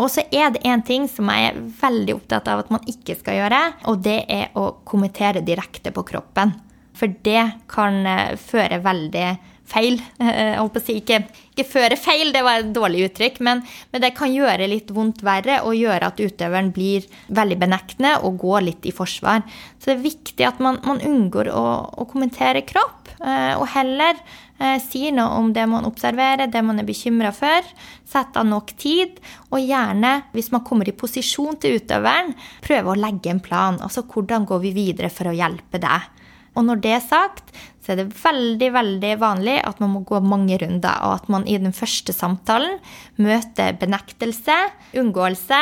[0.00, 3.18] Og så er det én ting som jeg er veldig opptatt av at man ikke
[3.18, 3.60] skal gjøre,
[3.90, 6.54] og det er å kommentere direkte på kroppen.
[6.96, 9.28] For det kan eh, føre veldig
[9.70, 9.98] feil.
[10.22, 11.20] Jeg håper å si ikke,
[11.54, 15.22] ikke føre feil, det var et dårlig uttrykk, men, men, det kan gjøre litt vondt
[15.26, 19.44] verre og gjøre at utøveren blir veldig benektende og går litt i forsvar.
[19.78, 24.18] Så det er viktig at man, man unngår å, å, kommentere kropp, eh, og heller
[24.58, 27.70] eh, sier noe om det man observerer, det man er bekymra for.
[28.06, 32.34] Sett av nok tid, og gjerne, hvis man kommer i posisjon til utøveren,
[32.66, 33.80] prøve å legge en plan.
[33.82, 36.12] Altså hvordan går vi videre for å hjelpe deg?
[36.56, 37.52] Og når det er sagt,
[37.86, 41.44] så er det veldig veldig vanlig at man må gå mange runder, og at man
[41.46, 42.80] i den første samtalen
[43.22, 44.56] møter benektelse,
[44.98, 45.60] unngåelse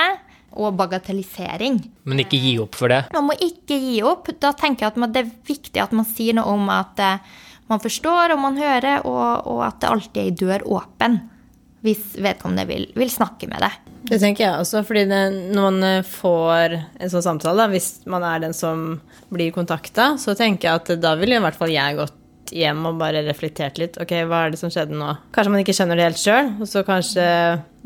[0.56, 1.82] og bagatellisering.
[2.08, 3.02] Men ikke gi opp for det?
[3.12, 4.30] Man må ikke gi opp.
[4.40, 7.36] Da tenker jeg at det er viktig at man sier noe om at eh,
[7.68, 11.20] man forstår og man hører, og, og at det alltid er ei dør åpen
[11.84, 13.83] hvis vedkommende vil, vil snakke med deg.
[14.04, 15.20] Det tenker jeg også, fordi det,
[15.54, 18.98] når man eh, får en sånn samtale, da, hvis man er den som
[19.32, 22.20] blir kontakta, så tenker jeg at da ville i hvert fall jeg gått
[22.54, 23.96] hjem og bare reflektert litt.
[24.02, 25.14] Ok, hva er det som skjedde nå?
[25.34, 27.26] Kanskje man ikke skjønner det helt sjøl, og så kanskje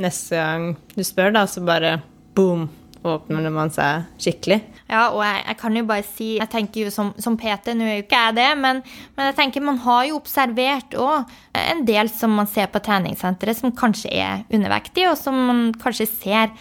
[0.02, 2.00] neste gang du spør, da, så bare
[2.38, 2.66] boom,
[3.06, 4.58] åpner man seg skikkelig.
[4.88, 7.84] Ja, og jeg, jeg, kan jo bare si Jeg tenker jo som, som PT, nå
[7.84, 8.80] er jo ikke jeg det, men,
[9.16, 13.60] men, jeg tenker man har jo observert òg en del som man ser på treningssenteret
[13.60, 16.52] som kanskje er undervektige, og som man kanskje ser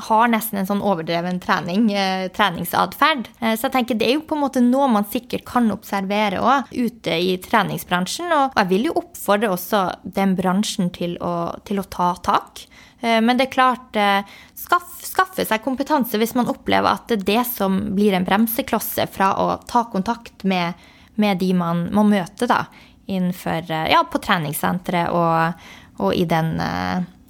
[0.00, 3.28] har nesten en sånn overdreven trening, eh, treningsatferd.
[3.40, 6.40] Eh, så jeg tenker det er jo på en måte noe man sikkert kan observere
[6.40, 8.32] òg ute i treningsbransjen.
[8.32, 12.64] Og jeg vil jo oppfordre også den bransjen til å, til å ta tak.
[13.02, 14.00] Eh, men det er klart,
[14.72, 18.26] eh, skaff, skaffe seg kompetanse hvis man opplever at det er det som blir en
[18.26, 20.78] bremseklosse fra å ta kontakt med,
[21.20, 22.64] med de man må møte da,
[23.06, 25.64] innenfor, eh, ja, på treningssenteret og,
[26.02, 26.54] og i, den,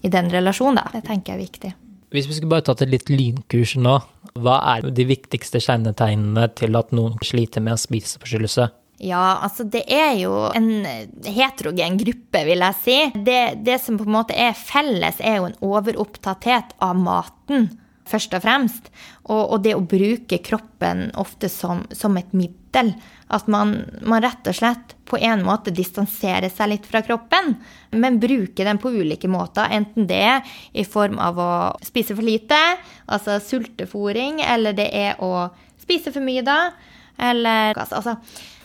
[0.02, 0.83] i, den, relasjonen.
[0.83, 0.98] Da.
[0.98, 1.72] Det tenker jeg er viktig.
[2.12, 3.96] Hvis vi skulle bare tatt et litt lynkurs nå,
[4.42, 8.68] hva er de viktigste kjennetegnene til at noen sliter med en spiseforstyrrelse?
[9.03, 10.85] Ja, altså det er jo en
[11.27, 12.99] heterogen gruppe, vil jeg si.
[13.27, 17.73] Det, det, som på en måte er felles, er jo en overopptatthet av maten.
[18.12, 18.91] først og fremst.
[19.31, 22.93] Og, og det å bruke kroppen ofte som, som et middel.
[23.33, 27.55] At man, man, rett og slett på en måte distanserer seg litt fra kroppen,
[27.91, 29.71] men bruker den på ulike måter.
[29.71, 31.53] Enten det er i form av å
[31.85, 32.59] spise for lite,
[33.07, 35.49] altså sultefòring, eller det er å
[35.81, 36.59] spise for mye da,
[37.23, 38.17] eller altså,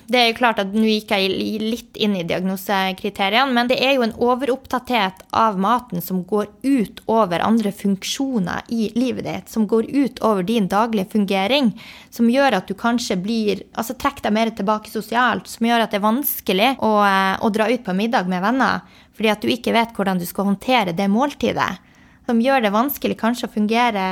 [0.08, 3.98] det er jo klart at Nå gikk jeg litt inn i diagnosekriteriene, men det er
[3.98, 9.52] jo en overopptatthet av maten som går ut over andre funksjoner i livet ditt.
[9.52, 11.74] Som går ut over din daglige fungering.
[12.10, 15.50] Som gjør at du kanskje blir Altså trekker deg mer tilbake sosialt.
[15.52, 18.88] Som gjør at det er vanskelig å, eh, å dra ut på middag med venner.
[19.18, 21.80] Fordi at du ikke vet hvordan du skal håndtere det måltidet.
[22.28, 24.08] Som gjør det vanskelig kanskje å fungere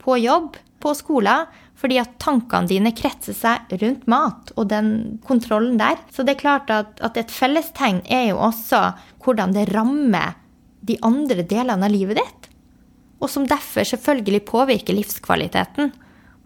[0.00, 1.46] på jobb, på skolen
[1.84, 5.98] fordi at tankene dine kretser seg rundt mat og den kontrollen der.
[6.08, 8.80] Så det er klart at, at et fellestegn er jo også
[9.20, 10.38] hvordan det rammer
[10.80, 12.48] de andre delene av livet ditt.
[13.20, 15.92] Og som derfor selvfølgelig påvirker livskvaliteten.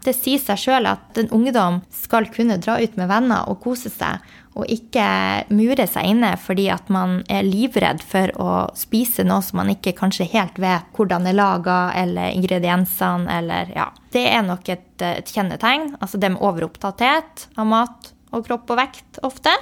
[0.03, 3.95] Det sier seg sjøl at en ungdom skal kunne dra ut med venner og kose
[3.95, 4.19] seg,
[4.59, 5.07] og ikke
[5.55, 9.95] mure seg inne fordi at man er livredd for å spise noe som man ikke
[9.99, 13.89] kanskje helt vet hvordan er laga, eller ingrediensene, eller ja.
[14.11, 15.93] Det er nok et, et kjennetegn.
[16.01, 19.53] Altså det med overopptatthet av mat og kropp og vekt ofte.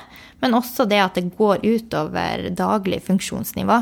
[0.40, 3.78] Men også det at det går utover daglig funksjonsnivå.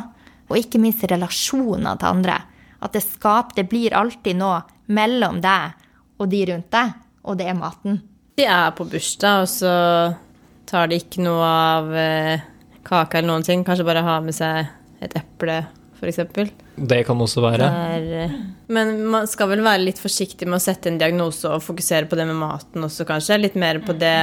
[0.51, 2.41] Og ikke minst relasjoner til andre.
[2.85, 5.79] At det skaper Det blir alltid noe mellom deg
[6.19, 6.93] og de rundt deg,
[7.25, 8.03] og det er maten.
[8.39, 9.73] De er på bursdag, og så
[10.75, 12.45] tar de ikke noe av eh,
[12.87, 13.65] kaka eller noen ting.
[13.67, 14.67] Kanskje bare ha med seg
[15.05, 15.61] et eple,
[16.01, 16.23] f.eks.
[16.75, 17.69] Det kan også være.
[17.71, 18.35] Der, eh,
[18.75, 22.19] men man skal vel være litt forsiktig med å sette en diagnose og fokusere på
[22.19, 23.39] det med maten også, kanskje.
[23.43, 24.19] Litt mer på det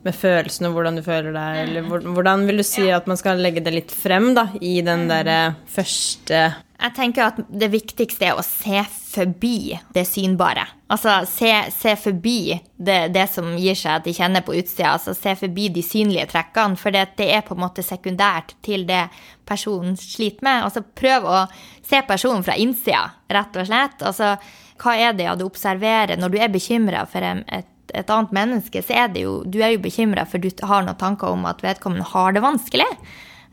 [0.00, 3.42] med følelsene og hvordan du føler deg, eller hvordan vil du si at man skal
[3.42, 6.46] legge det litt frem, da, i den derre første
[6.80, 10.66] jeg tenker at det viktigste er å se forbi det synbare.
[10.90, 14.92] Altså se, se forbi det, det, som gir seg at de kjenner på utsida.
[14.94, 18.86] Altså se forbi de synlige trekkene, for det, det, er på en måte sekundært til
[18.88, 19.08] det
[19.48, 20.66] personen sliter med.
[20.68, 21.40] Altså prøv å
[21.86, 24.06] se personen fra innsida, rett og slett.
[24.06, 24.36] Altså
[24.80, 29.02] hva er det du observerer når du er bekymra for et, et, annet menneske, så
[29.02, 32.06] er det jo Du er jo bekymra for du har noen tanker om at vedkommende
[32.14, 32.88] har det vanskelig.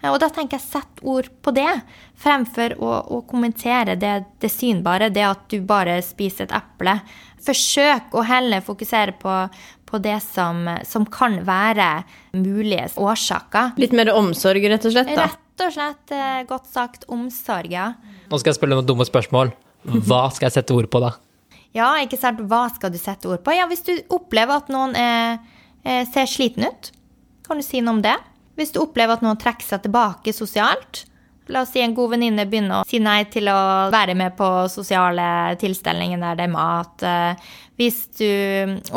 [0.01, 1.69] Eh, og da tenker jeg sett ord på det,
[2.21, 6.99] fremfor å, å kommentere det, det, synbare, det at du bare spiser et eple.
[7.47, 9.35] Forsøk å heller fokusere på,
[9.87, 11.91] på det som, som, kan være
[12.35, 13.75] mulige årsaker.
[13.81, 15.13] Litt mer omsorg, rett og slett?
[15.15, 15.29] da?
[15.29, 17.93] Rett og slett, eh, godt sagt, omsorg, ja.
[18.27, 19.55] Nå skal jeg spørre noen dumme spørsmål.
[19.87, 21.13] Hva skal jeg sette ord på, da?
[21.75, 22.41] Ja, ikke sant.
[22.49, 23.53] Hva skal du sette ord på?
[23.55, 25.37] Ja, Hvis du opplever at noen er,
[25.85, 26.91] er, ser sliten ut,
[27.47, 28.15] kan du si noe om det?
[28.57, 31.05] Hvis du opplever at noen trekker seg tilbake sosialt,
[31.47, 33.57] La oss si en god venninne begynner å si nei til å
[33.93, 37.05] være med på sosiale tilstelninger der det er mat.
[37.79, 38.27] Hvis du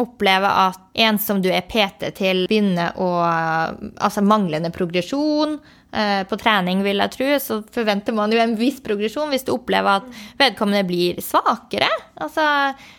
[0.01, 5.59] opplever at en som du er PT til, begynner å Altså manglende progresjon
[5.93, 9.31] eh, på trening, vil jeg tro, så forventer man jo en viss progresjon.
[9.31, 10.09] Hvis du opplever at
[10.41, 12.47] vedkommende blir svakere, altså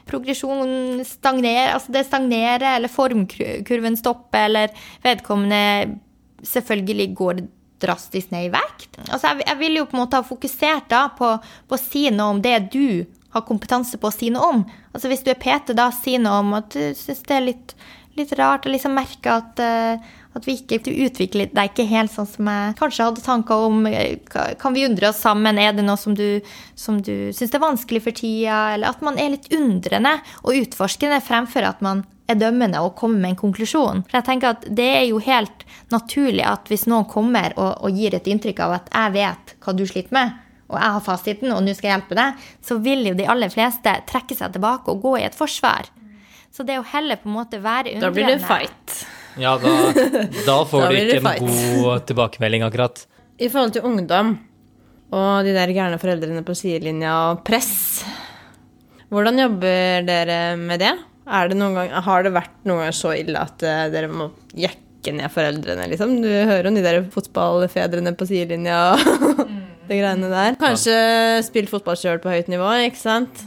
[0.10, 6.00] progresjon stagnerer, altså det stagnerer, eller formkurven stopper, eller vedkommende
[6.47, 7.41] selvfølgelig går
[7.82, 8.99] drastisk ned i vekt.
[9.08, 11.34] Altså, jeg, jeg vil jo på en måte ha fokusert da på,
[11.67, 14.63] på, å si noe om det du har kompetanse på å si noe om.
[14.91, 17.75] Altså Hvis du er PT, da si noe om at du syns det er litt,
[18.19, 18.67] litt rart.
[18.67, 22.75] å liksom merke at, uh, at vi ikke utvikler deg ikke helt sånn som jeg
[22.80, 23.88] kanskje hadde tanker om.
[24.60, 25.60] Kan vi undre oss sammen?
[25.60, 26.43] Er det noe som du,
[26.75, 28.65] som du syns er vanskelig for tida?
[28.75, 33.22] Eller at man er litt undrende og utforskende fremfor at man er dømmende og kommer
[33.24, 34.04] med en konklusjon.
[34.08, 37.98] For jeg tenker at det er jo helt naturlig at hvis noen kommer og, og
[37.98, 40.38] gir et inntrykk av at jeg vet hva du sliter med,
[40.72, 43.52] og jeg har fasiten, og nå skal jeg hjelpe deg, så vil jo de aller
[43.52, 45.89] fleste trekke seg tilbake og gå i et forsvar.
[46.52, 49.02] Så det å heller på en måte være undrende Da blir det fight.
[49.39, 49.74] Ja, da,
[50.48, 53.06] da får da du ikke en god tilbakemelding, akkurat.
[53.39, 54.36] I forhold til ungdom
[55.12, 58.04] og de der gærne foreldrene på sidelinja og press,
[59.12, 60.94] hvordan jobber dere med det?
[61.32, 65.32] Det gang, har det vært noen ganger så ille at uh, dere må jekke ned
[65.34, 66.17] foreldrene, liksom?
[66.24, 69.46] Du hører om de der fotballfedrene på sidelinja og
[69.88, 70.60] de greiene der.
[70.62, 70.98] Kanskje
[71.48, 73.46] spilt fotball sjøl på høyt nivå, ikke sant?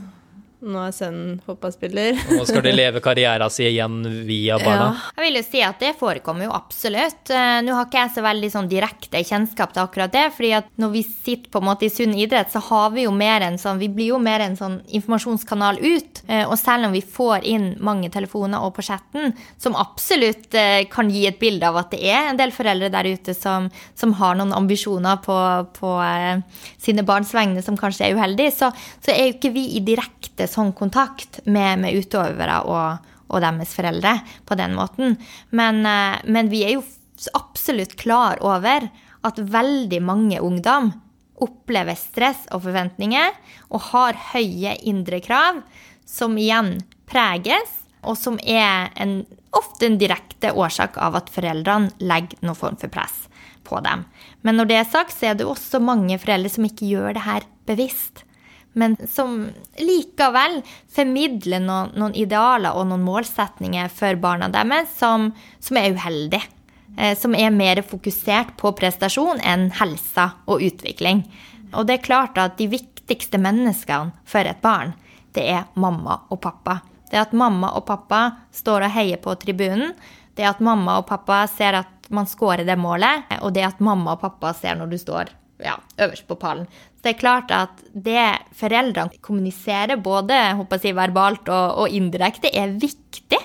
[0.64, 2.16] Nå er sønnen fotballspiller.
[2.24, 4.87] Og nå skal de leve karrieren sin igjen via barna.
[4.94, 5.11] Ja.
[5.18, 7.29] Jeg vil jo si at det forekommer jo absolutt.
[7.29, 10.70] Eh, nå har ikke jeg så veldig sånn direkte kjennskap til akkurat det, fordi at
[10.81, 13.59] når vi sitter på en måte i sunn idrett, så har vi jo mer en
[13.61, 16.22] sånn Vi blir jo mer en sånn informasjonskanal ut.
[16.29, 20.87] Eh, og selv om vi får inn mange telefoner og på chatten, som absolutt eh,
[20.90, 23.68] kan gi et bilde av at det er en del foreldre der ute som,
[23.99, 25.36] som har noen ambisjoner på,
[25.76, 25.93] på
[26.80, 28.70] sine barns vegne som kanskje er uheldige, så,
[29.05, 33.74] så er jo ikke vi i direkte sånn kontakt med, med utøvere og, og, deres
[33.76, 35.16] foreldre på den måten.
[35.50, 36.84] Men, eh, men vi er jo
[37.34, 38.88] absolutt klar over
[39.24, 40.92] at veldig mange ungdom
[41.44, 43.32] opplever stress og forventninger
[43.70, 45.62] og har høye indre krav,
[46.07, 46.76] som igjen
[47.11, 49.22] preges, og som er en,
[49.57, 53.24] ofte en direkte årsak av at foreldrene legger noen form for press
[53.64, 54.05] på dem.
[54.44, 57.24] Men når det er sagt, så er det også mange foreldre som ikke gjør det
[57.24, 58.26] her bevisst.
[58.75, 59.37] Men som
[59.79, 60.61] likevel
[60.91, 65.31] formidler noen, noen idealer og noen målsetninger for barna deres som,
[65.62, 66.43] som er uheldige.
[66.97, 71.25] Eh, som er mer fokusert på prestasjon enn helse og utvikling.
[71.75, 74.95] Og det er klart at de viktigste menneskene for et barn,
[75.35, 76.79] det er mamma og pappa.
[77.11, 78.20] Det at mamma og pappa
[78.55, 79.95] står og heier på tribunen.
[80.35, 83.27] Det at mamma og pappa ser at man scorer det målet.
[83.43, 85.35] Og det at mamma og pappa ser når du står
[85.65, 86.69] ja, øverst på pallen.
[86.97, 92.77] Så det er klart at det foreldrene kommuniserer, både jeg, verbalt og, og indirekte, er
[92.81, 93.41] viktig.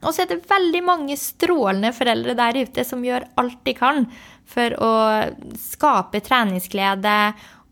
[0.00, 4.06] Og så er det veldig mange strålende foreldre der ute som gjør alt de kan
[4.48, 4.92] for å
[5.60, 7.16] skape treningsglede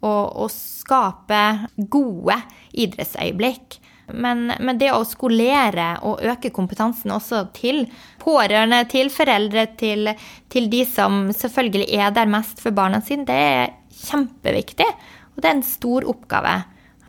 [0.05, 1.43] og, og skape
[1.91, 2.37] gode
[2.77, 3.79] idrettsøyeblikk.
[4.09, 7.83] Men, men, det å skolere og øke kompetansen også til
[8.23, 10.15] pårørende, til foreldre, til,
[10.49, 14.89] til de som selvfølgelig er der mest for barna sine, det er kjempeviktig.
[15.35, 16.55] Og det er en stor oppgave.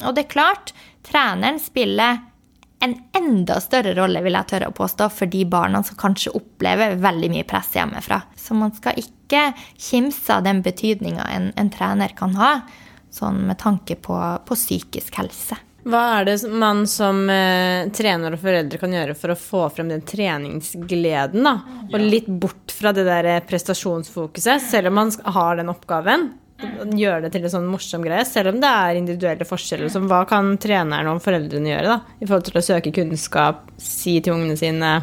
[0.06, 0.74] Og det er klart,
[1.06, 2.26] treneren spiller
[2.80, 6.96] en enda større rolle, vil jeg tørre å påstå, for de barna som kanskje opplever
[7.02, 8.22] veldig mye press hjemmefra.
[8.40, 12.54] Så man skal ikke kimse av den betydninga en, en, trener kan ha,
[13.12, 14.16] sånn med tanke på,
[14.46, 15.60] på psykisk helse.
[15.90, 19.92] Hva er det man som eh, trener og foreldre kan gjøre for å få frem
[19.92, 21.56] den treningsgleden, da?
[21.90, 26.30] Og litt bort fra det der prestasjonsfokuset, selv om man har den oppgaven?
[26.60, 29.92] Gjøre det til en sånn morsom greie, selv om det er individuelle forskjeller.
[29.94, 34.20] Som hva kan treneren og foreldrene gjøre da, i forhold til å søke kunnskap, si
[34.24, 34.98] til ungene sine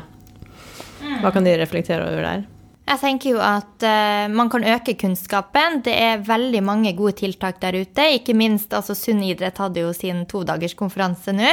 [1.22, 2.44] Hva kan de reflektere over der?
[2.86, 5.80] Jeg tenker jo at uh, man kan øke kunnskapen.
[5.82, 8.04] Det er veldig mange gode tiltak der ute.
[8.14, 11.50] Ikke minst altså Sunn idrett hadde jo sin todagerskonferanse nå.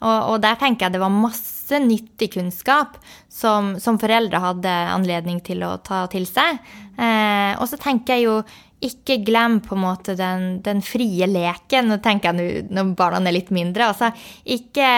[0.00, 2.96] Og, og, der tenker jeg det var masse nyttig kunnskap
[3.28, 6.62] som, som foreldre hadde anledning til å ta til seg.
[6.96, 8.38] Uh, og så tenker jeg jo
[8.80, 11.90] ikke glem på en måte den, den frie leken.
[11.90, 13.90] Nå tenker jeg når barna er litt mindre.
[13.92, 14.08] Altså,
[14.48, 14.88] ikke,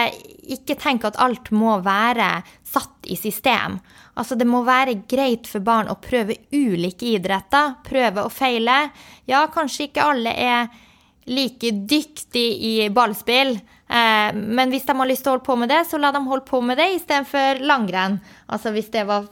[0.55, 2.29] ikke tenk at alt må være
[2.63, 3.77] satt i system.
[4.15, 7.75] Altså, det må være greit for barn å prøve ulike idretter.
[7.83, 8.79] Prøve og feile.
[9.29, 10.71] Ja, kanskje ikke alle er
[11.27, 13.57] like dyktige i ballspill.
[13.93, 16.29] Eh, men hvis de har lyst til å holde på med det, så la dem
[16.31, 18.21] holde på med det istedenfor langrenn.
[18.47, 19.27] Altså hvis det var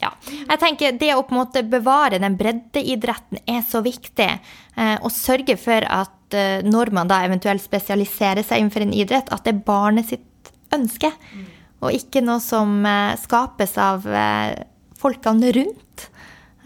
[0.00, 0.10] ja.
[0.28, 4.30] Jeg tenker det å på en måte bevare den breddeidretten er så viktig.
[4.76, 9.32] Eh, og sørge for at eh, når man da eventuelt spesialiserer seg innenfor en idrett,
[9.34, 11.10] at det er barnet sitt ønske.
[11.10, 11.46] Mm.
[11.86, 14.06] Og ikke noe som eh, skapes av
[14.98, 16.08] folkene rundt.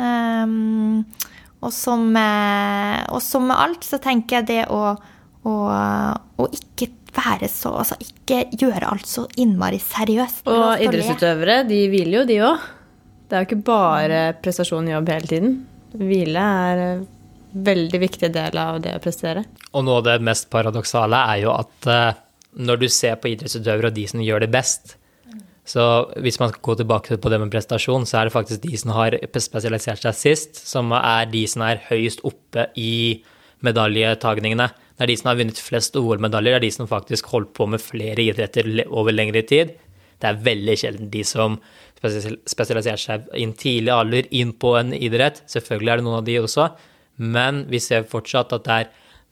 [0.01, 1.05] Um,
[1.61, 4.95] og, som, og som med alt så tenker jeg det å,
[5.47, 10.47] å, å ikke være så Altså ikke gjøre alt så innmari seriøst.
[10.49, 12.71] Og idrettsutøvere, de hviler jo, de òg.
[13.33, 15.53] Det er jo ikke bare prestasjon og jobb hele tiden.
[15.97, 17.05] Hvile er en
[17.65, 19.47] veldig viktig del av det å prestere.
[19.73, 22.19] Og noe av det mest paradoksale er jo at uh,
[22.61, 24.99] når du ser på idrettsutøvere og de som gjør det best,
[25.65, 25.87] så
[26.21, 28.93] hvis man skal gå tilbake på det med prestasjon, så er det faktisk de som
[28.99, 33.23] har spesialisert seg sist, som er de som er høyest oppe i
[33.65, 34.67] medaljetagningene.
[34.93, 37.71] Det er de som har vunnet flest OL-medaljer, det er de som faktisk holdt på
[37.71, 39.73] med flere idretter over lengre tid.
[40.23, 41.59] Det er veldig sjelden de som
[42.03, 45.43] spesialiserer seg i en tidlig alder inn på en idrett.
[45.51, 46.69] Selvfølgelig er det noen av de også,
[47.23, 48.79] men vi ser fortsatt at det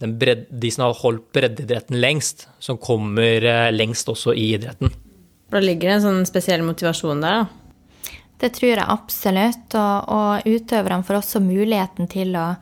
[0.07, 4.93] er bred, de som har holdt breddeidretten lengst, som kommer eh, lengst også i idretten.
[5.51, 8.17] Da ligger det en sånn spesiell motivasjon der, da?
[8.41, 12.55] Det tror jeg absolutt, og, og utøverne får også muligheten til å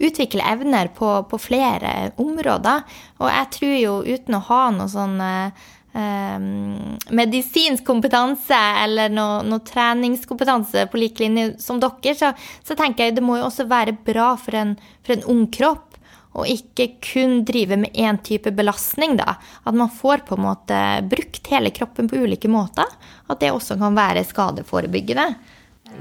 [0.00, 2.82] utvikle evner på, på, flere områder.
[3.20, 9.42] Og jeg tror jo, uten å ha noe sånn eh, um, medisinsk kompetanse eller noe,
[9.46, 12.32] noe, treningskompetanse på lik linje som dere, så,
[12.62, 14.76] så, tenker jeg det må jo også være bra for en,
[15.06, 15.86] for en ung kropp.
[16.30, 19.32] å ikke kun drive med én type belastning, da.
[19.66, 20.76] At man får på en måte
[21.10, 22.86] brukt hele kroppen på ulike måter.
[23.26, 25.26] At det også kan være skadeforebyggende.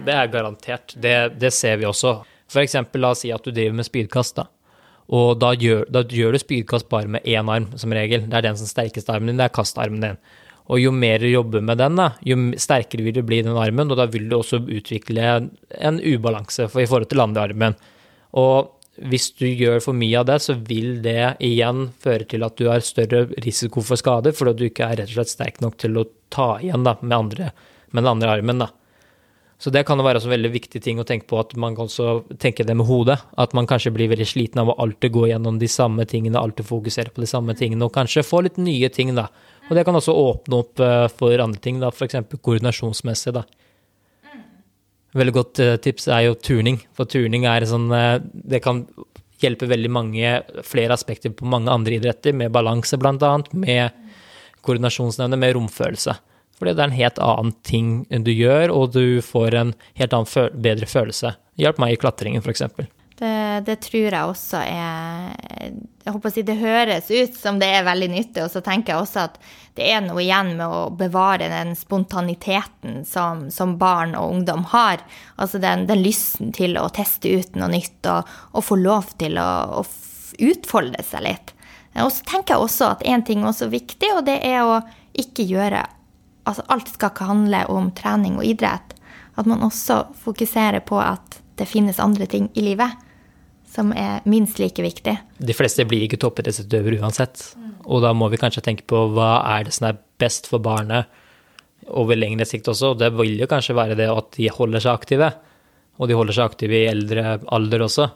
[0.05, 0.93] Det er garantert.
[0.93, 2.19] Det, det ser vi også.
[2.45, 2.77] F.eks.
[2.93, 4.37] la oss si at du driver med spydkast.
[4.37, 4.45] da.
[5.09, 8.27] Og da gjør, da gjør du spydkast bare med én arm, som regel.
[8.29, 10.19] Det er den som sterkeste armen din, det er kastarmen din.
[10.69, 13.89] Og jo mer du jobber med den, da, jo sterkere vil du bli den armen,
[13.89, 15.31] og da vil du også utvikle
[15.79, 17.77] en ubalanse i forhold til andre armen.
[18.37, 18.75] Og
[19.09, 22.67] hvis du gjør for mye av det, så vil det igjen føre til at du
[22.69, 25.97] har større risiko for skader, fordi du ikke er rett og slett sterk nok til
[25.97, 27.49] å ta igjen da, med, andre,
[27.89, 28.61] med den andre armen.
[28.61, 28.69] da.
[29.59, 31.89] Så det kan jo være en veldig viktig ting å tenke på, at man kan
[31.89, 33.17] også tenke det med hodet.
[33.35, 36.67] At man kanskje blir veldig sliten av å alltid gå gjennom de samme tingene, alltid
[36.69, 39.27] fokusere på de samme tingene, og kanskje få litt nye ting, da.
[39.67, 42.21] Og det kan også åpne opp eh, for andre ting, da, f.eks.
[42.39, 43.43] koordinasjonsmessig, da.
[45.19, 48.85] Veldig godt eh, tips er jo turning, for turning er sånn eh, Det kan
[49.43, 50.37] hjelpe veldig mange
[50.67, 54.07] flere aspekter på mange andre idretter, med balanse bl.a., med
[54.63, 56.15] koordinasjonsevne, med romfølelse.
[56.59, 57.91] Fordi det er en helt annen ting
[58.25, 61.33] du gjør, og du får en helt annen bedre følelse.
[61.59, 62.67] Hjelp meg i klatringen, f.eks.
[63.19, 65.33] Det, det, tror jeg også er
[66.05, 68.93] Jeg håper å si det høres ut som det er veldig nyttig, og så tenker
[68.93, 69.35] jeg også at
[69.75, 75.03] det er noe igjen med å bevare den spontaniteten som, som barn og ungdom har.
[75.35, 79.39] Altså den, den, lysten til å teste ut noe nytt og, og få lov til
[79.39, 79.49] å,
[79.79, 79.85] å
[80.39, 81.53] utfolde seg litt.
[81.99, 84.79] Og så tenker jeg også at én ting er også viktig, og det er å
[85.19, 85.83] ikke gjøre
[86.49, 88.95] altså alt skal ikke handle om trening og idrett.
[89.39, 93.05] At man også fokuserer på at det finnes andre ting i livet
[93.69, 95.13] som er minst like viktig.
[95.37, 97.51] De fleste blir ikke toppidrettsutøvere uansett.
[97.85, 101.09] Og da må vi kanskje tenke på hva er det som er best for barnet
[101.89, 102.93] over lengre sikt også.
[102.93, 105.29] Og det vil jo kanskje være det at de holder seg aktive.
[105.99, 108.09] Og de holder seg aktive i eldre alder også.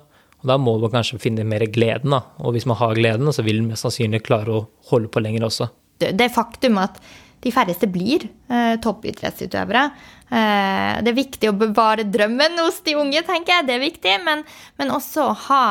[0.44, 2.24] Og da må man kanskje finne mer gleden, da.
[2.44, 5.46] Og hvis man har gleden, så vil man mest sannsynlig klare å holde på lenger
[5.48, 5.70] også.
[6.04, 6.98] Det faktum at
[7.44, 9.84] de færreste blir eh, toppidrettsutøvere.
[10.30, 13.68] Eh, det er viktig å bevare drømmen hos de unge, tenker jeg.
[13.68, 14.14] Det er viktig.
[14.24, 14.46] Men,
[14.80, 15.66] men også ha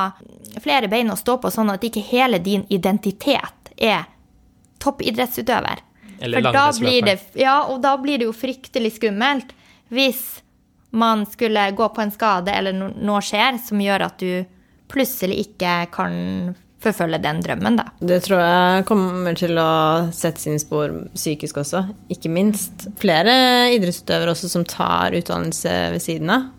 [0.61, 4.05] flere bein å stå på, sånn at ikke hele din identitet er
[4.83, 5.81] toppidrettsutøver.
[6.23, 9.57] Eller For da blir det, ja, og da blir det jo fryktelig skummelt
[9.93, 10.43] hvis
[10.93, 14.45] man skulle gå på en skade eller noe skjer som gjør at du
[14.93, 16.15] plutselig ikke kan
[16.83, 17.87] forfølge den drømmen, da.
[18.03, 19.71] Det tror jeg kommer til å
[20.15, 22.89] sette sine spor psykisk også, ikke minst.
[23.01, 23.35] Flere
[23.77, 26.51] idrettsutøvere også som tar utdannelse ved siden av,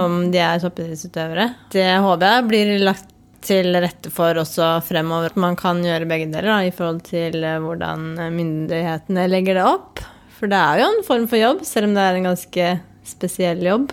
[0.00, 1.48] om de er toppidrettsutøvere.
[1.74, 3.08] Det håper jeg blir lagt
[3.44, 5.32] til rette for også fremover.
[5.40, 10.04] Man kan gjøre begge deler da, i forhold til hvordan myndighetene legger det opp.
[10.36, 12.68] For det er jo en form for jobb, selv om det er en ganske
[13.10, 13.90] spesiell jobb.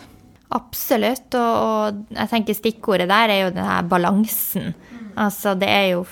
[0.56, 4.72] Absolutt, og, og jeg tenker stikkordet der er jo denne balansen
[5.18, 6.04] Altså, det er jo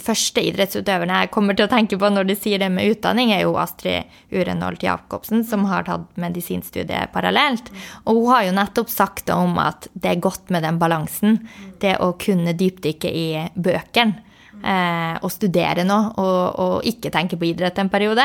[0.00, 3.42] første idrettsutøverne jeg kommer til å tenke på når du sier det med utdanning, er
[3.44, 7.68] jo Astrid Urenholt Jacobsen, som har tatt medisinstudiet parallelt.
[8.06, 11.42] Og hun har jo nettopp sagt om at det er godt med den balansen.
[11.82, 14.22] Det å kunne dypdykke i bøkene.
[14.56, 18.24] Eh, og studere noe, og, og, ikke tenke på idrett en periode.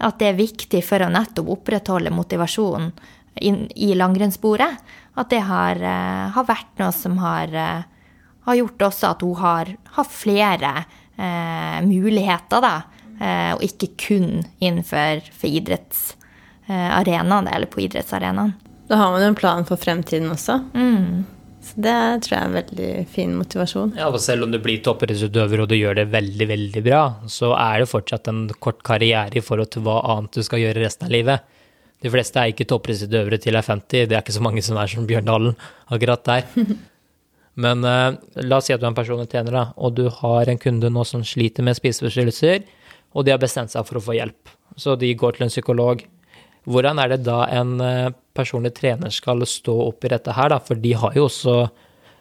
[0.00, 2.88] At det er viktig for å nettopp opprettholde motivasjonen
[3.38, 4.80] i langrennssporet.
[5.20, 7.86] At det har, eh, har vært noe som har eh,
[8.48, 10.72] har gjort også at hun har, har flere
[11.18, 12.76] eh, muligheter, da.
[13.18, 18.52] Eh, og ikke kun innenfor for idrettsarenaen, eller på idrettsarenaen.
[18.88, 20.54] Da har man jo en plan for fremtiden også.
[20.72, 21.26] Mm.
[21.68, 23.92] Så det tror jeg er en veldig fin motivasjon.
[23.98, 27.52] Ja, og Selv om du blir toppidrettsutøver og du gjør det veldig veldig bra, så
[27.58, 31.08] er det fortsatt en kort karriere i forhold til hva annet du skal gjøre resten
[31.10, 31.56] av livet.
[31.98, 34.88] De fleste er ikke toppidrettsutøvere til er 50, det er ikke så mange som er
[34.88, 35.58] som Bjørn Dalen
[35.90, 36.46] akkurat der.
[37.58, 40.50] Men uh, la oss si at du er en personlig trener, da, og du har
[40.50, 42.62] en kunde nå som sliter med spiseforstyrrelser,
[43.16, 44.52] og de har bestemt seg for å få hjelp.
[44.78, 46.04] Så de går til en psykolog.
[46.68, 50.60] Hvordan er det da en uh, personlig trener skal stå opp i dette her, da?
[50.62, 51.58] For de har jo også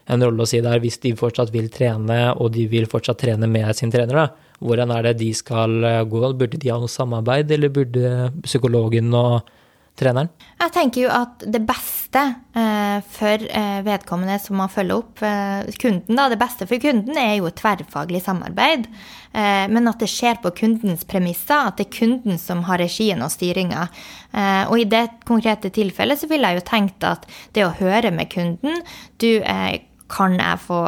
[0.07, 3.49] en rolle å si der hvis de fortsatt vil trene, og de vil fortsatt trene
[3.51, 4.53] med sin trener, da.
[4.63, 6.23] Hvordan er det de skal uh, gå?
[6.39, 9.53] Burde de ha noe samarbeid, eller burde psykologen og
[9.97, 10.29] treneren?
[10.57, 12.21] Jeg tenker jo at det beste
[12.57, 17.17] eh, for eh, vedkommende som må følge opp eh, kunden, da, det beste for kunden
[17.19, 18.87] er jo et tverrfaglig samarbeid.
[19.33, 23.21] Eh, men at det skjer på kundens premisser, at det er kunden som har regien
[23.25, 23.87] og styringa.
[24.31, 27.27] Eh, og i det konkrete tilfellet så ville jeg jo tenkt at
[27.57, 28.81] det å høre med kunden
[29.21, 30.79] du eh, kan jeg få,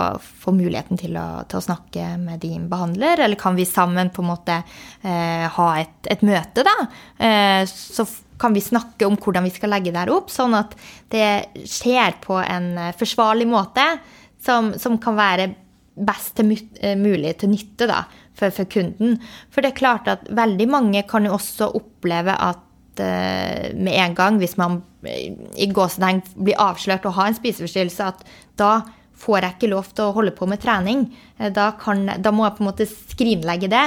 [0.43, 4.24] få muligheten til å, til å, snakke med din behandler, eller kan vi sammen på
[4.24, 4.62] en måte
[5.03, 6.76] eh, ha et, et, møte, da?
[7.20, 8.07] Eh, så
[8.40, 10.76] kan vi snakke om hvordan vi skal legge det her opp, sånn at
[11.12, 13.86] det skjer på en eh, forsvarlig måte
[14.44, 15.50] som, som kan være
[16.00, 18.04] best til, eh, mulig til nytte da,
[18.38, 19.18] for, for, kunden.
[19.52, 22.64] For det er klart at veldig mange kan jo også oppleve at
[23.00, 28.24] uh, med en gang, hvis man i gåsetegn blir avslørt og har en spiseforstyrrelse, at
[28.60, 28.72] da
[29.20, 31.06] får jeg ikke lov til å holde på med trening.
[31.56, 33.84] Da, kan, da må jeg på en måte skrinlegge det.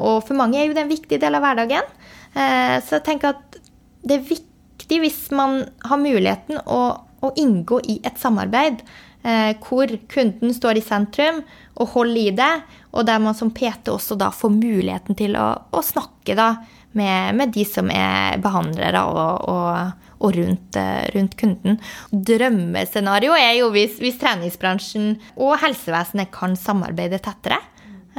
[0.00, 1.88] Og for mange er jo det en viktig del av hverdagen.
[2.34, 3.60] Eh, så jeg tenker at
[4.06, 6.82] det er viktig hvis man har muligheten å,
[7.20, 8.82] å inngå i et samarbeid
[9.22, 11.42] eh, hvor kunden står i sentrum
[11.80, 12.52] og holder i det,
[12.92, 16.52] og der man som PT også da får muligheten til å, å snakke da
[16.92, 21.78] med, med, de som er behandlere og, og, og rundt, eh, rundt, kunden.
[22.10, 27.60] Drømmescenario er jo hvis, hvis, treningsbransjen og helsevesenet kan samarbeide tettere.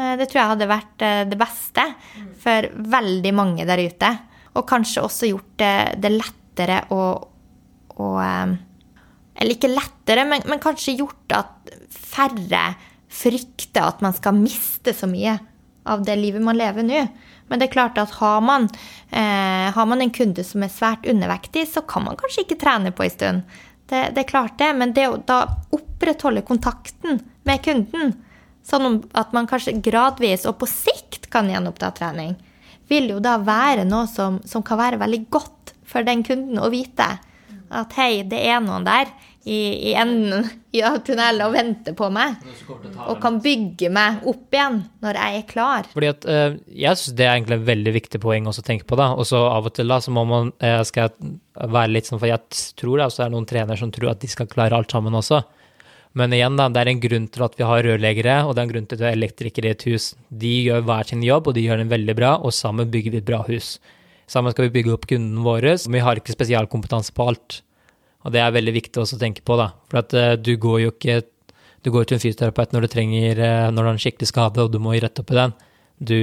[0.02, 1.86] Eh, det tror jeg hadde vært eh, det beste
[2.41, 4.12] for veldig mange der ute.
[4.58, 7.04] Og kanskje også gjort det, lettere å,
[8.04, 12.74] å Eller ikke lettere, men, men kanskje gjort at færre
[13.12, 15.38] frykter at man skal miste så mye
[15.88, 17.06] av det livet man lever nå.
[17.49, 18.70] Men det er klart at har man,
[19.10, 22.93] eh, har man en kunde som er svært undervektig, så kan man kanskje ikke trene
[22.95, 23.56] på en stund.
[23.91, 25.41] Det, det, er klart det, men det å da
[25.76, 28.14] opprettholde kontakten med kunden,
[28.68, 32.36] sånn at man kanskje gradvis og på sikt kan gjenoppta trening,
[32.91, 36.72] vil jo da være noe som, som kan være veldig godt for den kunden å
[36.72, 37.07] vite.
[37.72, 39.12] At hei, det er noen der
[39.43, 40.43] i, i enden
[40.86, 42.36] av tunnelen og venter på meg.
[43.07, 45.88] Og kan bygge meg opp igjen når jeg er klar.
[45.93, 48.99] Fordi at uh, Jeg syns det er egentlig en veldig viktig poeng å tenke på.
[48.99, 51.39] da, Og så av og til da, så må man uh, skal jeg
[51.74, 54.30] være litt sånn, for jeg tror det også er noen trenere som tror at de
[54.32, 55.41] skal klare alt sammen også.
[56.18, 58.68] Men igjen, da, det er en grunn til at vi har rørleggere, og det er
[58.68, 60.12] en grunn til at vi har elektrikere i et hus.
[60.28, 63.22] De gjør hver sin jobb, og de gjør den veldig bra, og sammen bygger vi
[63.22, 63.78] et bra hus.
[64.32, 65.70] Sammen skal vi bygge opp kunden vår.
[65.91, 67.62] Vi har ikke spesialkompetanse på alt.
[68.22, 69.72] Og det er veldig viktig også å tenke på, da.
[69.91, 71.22] For at uh, du går jo ikke
[71.82, 74.62] Du går til en fysioterapeut når du trenger uh, når du har en skikkelig skade,
[74.62, 75.55] og du må rette opp i den.
[75.97, 76.18] Du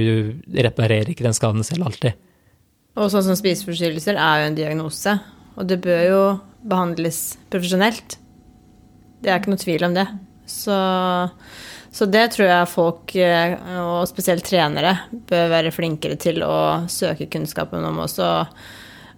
[0.55, 2.15] reparerer ikke den skaden selv alltid.
[2.95, 5.17] Og sånn som spiseforstyrrelser er jo en diagnose,
[5.59, 6.23] og det bør jo
[6.63, 7.19] behandles
[7.51, 8.15] profesjonelt.
[9.19, 10.07] Det er ikke noe tvil om det.
[10.49, 10.75] Så,
[11.93, 14.95] så det tror jeg folk, eh, og spesielt trenere,
[15.29, 18.29] bør være flinkere til å søke kunnskapen om også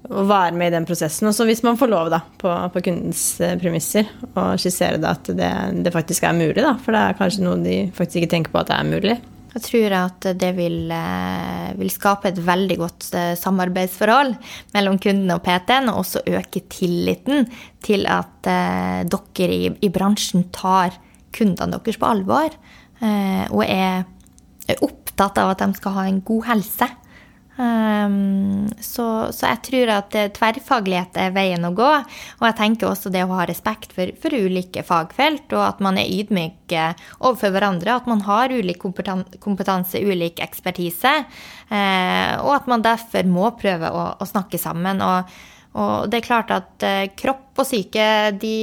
[0.10, 1.30] å være med i den prosessen.
[1.30, 5.14] Og så hvis man får lov, da, på, på kundens eh, premisser, og skissere da,
[5.16, 5.52] at det,
[5.86, 6.74] det, faktisk er mulig, da.
[6.82, 9.18] For det er kanskje noe de faktisk ikke tenker på at det er mulig.
[9.52, 14.36] Jeg tror at det vil, eh, vil skape et veldig godt eh, samarbeidsforhold
[14.76, 17.50] mellom kunden og PT-en, og også øke tilliten
[17.84, 20.96] til at eh, dere i, i, bransjen tar
[21.36, 22.56] kundene deres på alvor,
[23.02, 24.04] og er
[24.84, 26.88] opptatt av at de skal ha en god helse.
[27.62, 31.90] Um, så, så, jeg tror at tverrfaglighet er veien å gå.
[32.40, 36.00] Og jeg tenker også det å ha respekt for, for ulike fagfelt, og at man
[36.02, 36.74] er ydmyk
[37.20, 38.00] overfor hverandre.
[38.00, 41.14] At man har ulik kompetanse, ulik ekspertise.
[41.70, 45.04] Uh, og at man derfor må prøve å, å snakke sammen.
[45.06, 45.40] Og,
[45.78, 48.06] og, det er klart at uh, kropp og syke,
[48.42, 48.56] de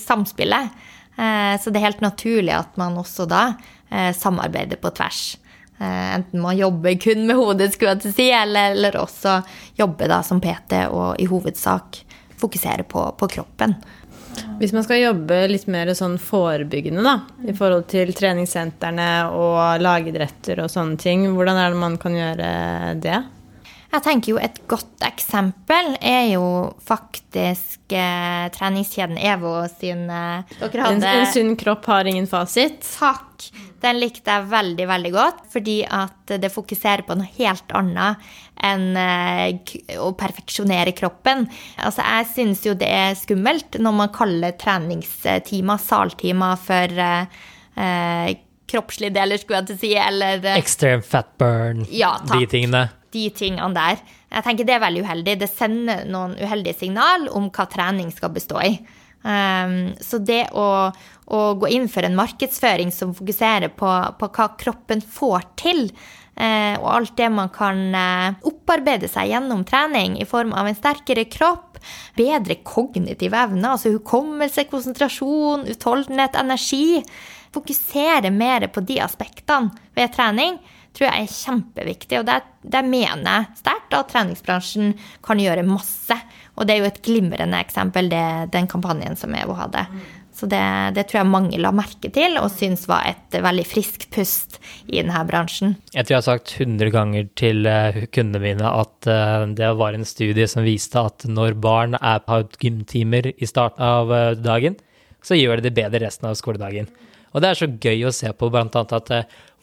[0.00, 0.70] samspiller.
[1.16, 3.48] Uh, så det er helt naturlig at man også da
[3.86, 5.36] samarbeider på tvers.
[5.78, 9.40] Eh, enten man jobber kun med hodet, skulle jeg til si, eller, eller også
[9.76, 12.00] jobbe da som PT og i hovedsak
[12.40, 13.76] fokusere på, på, kroppen.
[14.60, 17.14] Hvis man skal jobbe litt mer sånn forebyggende da,
[17.48, 22.50] i forhold til treningssentrene og lagidretter og sånne ting, hvordan er det man kan gjøre
[23.00, 23.22] det?
[23.92, 26.46] Jeg tenker jo Et godt eksempel er jo
[26.84, 32.82] faktisk eh, treningskjeden EVO sin eh, en, en sunn kropp har ingen fasit.
[32.96, 33.46] Takk.
[33.82, 38.22] Den likte jeg veldig, veldig godt, fordi at det fokuserer på noe helt annet
[38.66, 41.44] enn eh, å perfeksjonere kroppen.
[41.76, 47.38] Altså, jeg syns jo det er skummelt når man kaller treningstimer, saltimer, for eh,
[47.76, 48.34] eh,
[48.66, 52.88] kroppslige deler, skulle jeg til å si, eller eh, Extreme fat burn, ja, de tingene.
[53.16, 54.04] De tingene der.
[54.28, 55.38] Jeg tenker det er veldig uheldig.
[55.40, 58.76] Det sender noen uheldige signal om hva trening skal bestå i.
[59.26, 60.66] Um, så det å,
[61.34, 63.88] å, gå inn for en markedsføring som fokuserer på,
[64.20, 65.80] på hva kroppen får til,
[66.38, 70.78] uh, og alt det man kan uh, opparbeide seg gjennom trening i form av en
[70.78, 71.80] sterkere kropp,
[72.18, 77.02] bedre kognitive evner, altså hukommelse, konsentrasjon, utholdenhet, energi
[77.56, 80.58] Fokusere mer på de aspektene ved trening
[80.96, 82.20] tror jeg er kjempeviktig.
[82.20, 84.94] Og det, det mener jeg sterkt at treningsbransjen
[85.24, 86.16] kan gjøre masse.
[86.56, 89.84] Og det er jo et glimrende eksempel, det, den kampanjen som EVO hadde.
[90.36, 90.60] Så det,
[90.92, 94.98] det, tror jeg mange la merke til og syns var et veldig friskt pust i
[94.98, 95.78] denne bransjen.
[95.94, 99.96] Jeg tror jeg har sagt 100 ganger til eh, kundene mine at eh, det var
[99.96, 104.76] en studie som viste at når barn er på gymtimer i starten av eh, dagen,
[105.24, 106.90] så gjør de det bedre resten av skoledagen.
[107.32, 109.14] Og det er så gøy å se på annet at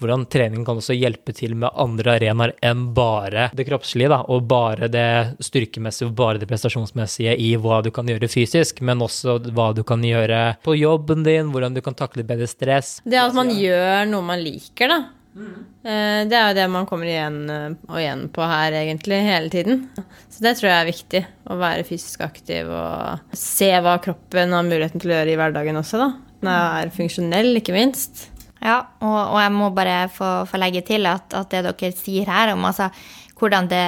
[0.04, 4.46] hvordan trening kan også hjelpe til med andre arenaer enn bare det kroppslige, da, og
[4.52, 5.08] bare det
[5.44, 9.84] styrkemessige og bare det prestasjonsmessige i hva du kan gjøre fysisk, men også hva du
[9.88, 12.98] kan gjøre på jobben din, hvordan du kan takle bedre stress.
[13.08, 15.04] Det at man gjør noe man liker, da.
[15.34, 15.62] Mm.
[16.30, 19.80] det er jo det man kommer igjen eh, og igjen på her, egentlig, hele tiden.
[20.30, 21.24] Så det tror jeg er viktig.
[21.50, 25.82] Å være fysisk aktiv og se hva kroppen har muligheten til å gjøre i hverdagen
[25.82, 26.12] også, da.
[26.44, 28.28] Den er funksjonell, ikke minst.
[28.64, 32.30] Ja, og, og jeg må bare få, få legge til at, at, det dere sier
[32.32, 32.88] her om altså,
[33.36, 33.84] hvordan det,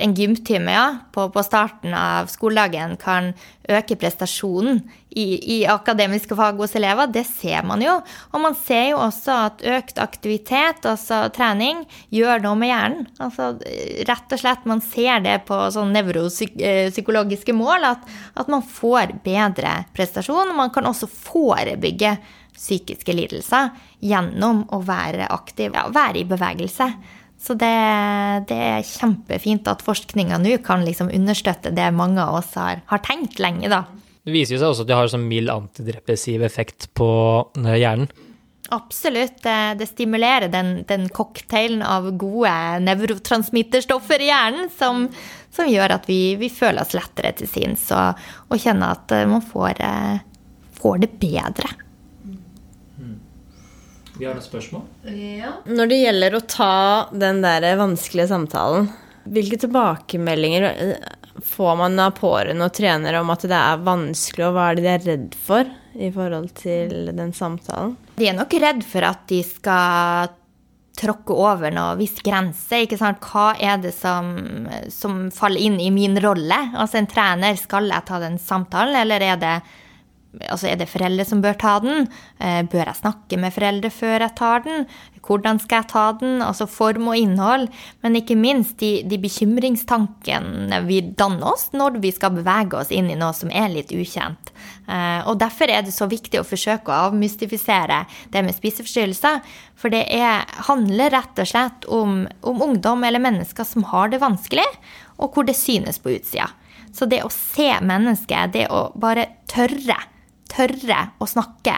[0.00, 3.32] en gymtime ja, på, på, starten av skoledagen kan
[3.68, 4.78] øke prestasjonen
[5.10, 7.98] i, i, akademiske fag hos elever, det ser man jo.
[8.32, 11.82] Og man ser jo også at økt aktivitet, altså trening,
[12.14, 13.10] gjør noe med hjernen.
[13.22, 13.50] Altså
[14.08, 18.08] rett og slett, man ser det på sånn nevropsykologiske mål, at,
[18.40, 20.54] at man får bedre prestasjon.
[20.54, 22.16] Og man kan også forebygge
[22.54, 23.72] psykiske lidelser
[24.04, 26.88] gjennom å være aktiv, ja, være i bevegelse.
[27.44, 27.74] Så det,
[28.48, 33.02] det er kjempefint at forskninga nå kan liksom understøtte det mange av oss har, har,
[33.04, 33.84] tenkt lenge, da.
[34.24, 37.08] Det viser seg også at det har sånn mild antidepressiv effekt på
[37.60, 38.08] eh, hjernen.
[38.72, 39.42] Absolutt.
[39.44, 42.54] Det, det stimulerer den, den, cocktailen av gode
[42.86, 45.04] nevrotransmitterstoffer i hjernen som,
[45.52, 49.28] som gjør at vi, vi, føler oss lettere til sinns og, og kjenner at eh,
[49.28, 51.74] man får, eh, får det bedre.
[54.18, 54.84] Vi har noen spørsmål.
[55.10, 55.56] Ja.
[55.66, 56.74] Når det gjelder å ta
[57.10, 58.88] den der vanskelige samtalen,
[59.24, 60.94] hvilke tilbakemeldinger eh,
[61.42, 64.84] får man av pårørende og trenere om at det er vanskelig, og hva er det
[64.84, 67.96] de er redd for i forhold til den samtalen?
[68.18, 70.34] De er nok redd for at de skal
[70.94, 72.84] tråkke over noe viss grense.
[72.84, 73.18] ikke sant?
[73.24, 76.60] Hva er det som, som faller inn i min rolle?
[76.70, 79.56] Altså en trener, skal jeg ta den samtalen, eller er det
[80.48, 82.06] Altså, er det foreldre som bør ta den?
[82.38, 84.86] Eh, bør jeg snakke med foreldre før jeg tar den?
[85.24, 86.42] Hvordan skal jeg ta den?
[86.44, 87.68] Altså form og innhold.
[88.04, 93.08] Men ikke minst de, de bekymringstankene vi danner oss når vi skal bevege oss inn
[93.12, 94.52] i noe som er litt ukjent.
[94.88, 98.02] Eh, og derfor er det så viktig å forsøke å avmystifisere
[98.34, 99.40] det med spiseforstyrrelser.
[99.80, 104.22] For det er, handler rett og slett om, om ungdom eller mennesker som har det
[104.22, 104.66] vanskelig,
[105.18, 106.50] og hvor det synes på utsida.
[106.94, 109.96] Så det å se mennesket, det å bare tørre
[110.54, 111.76] tørre å snakke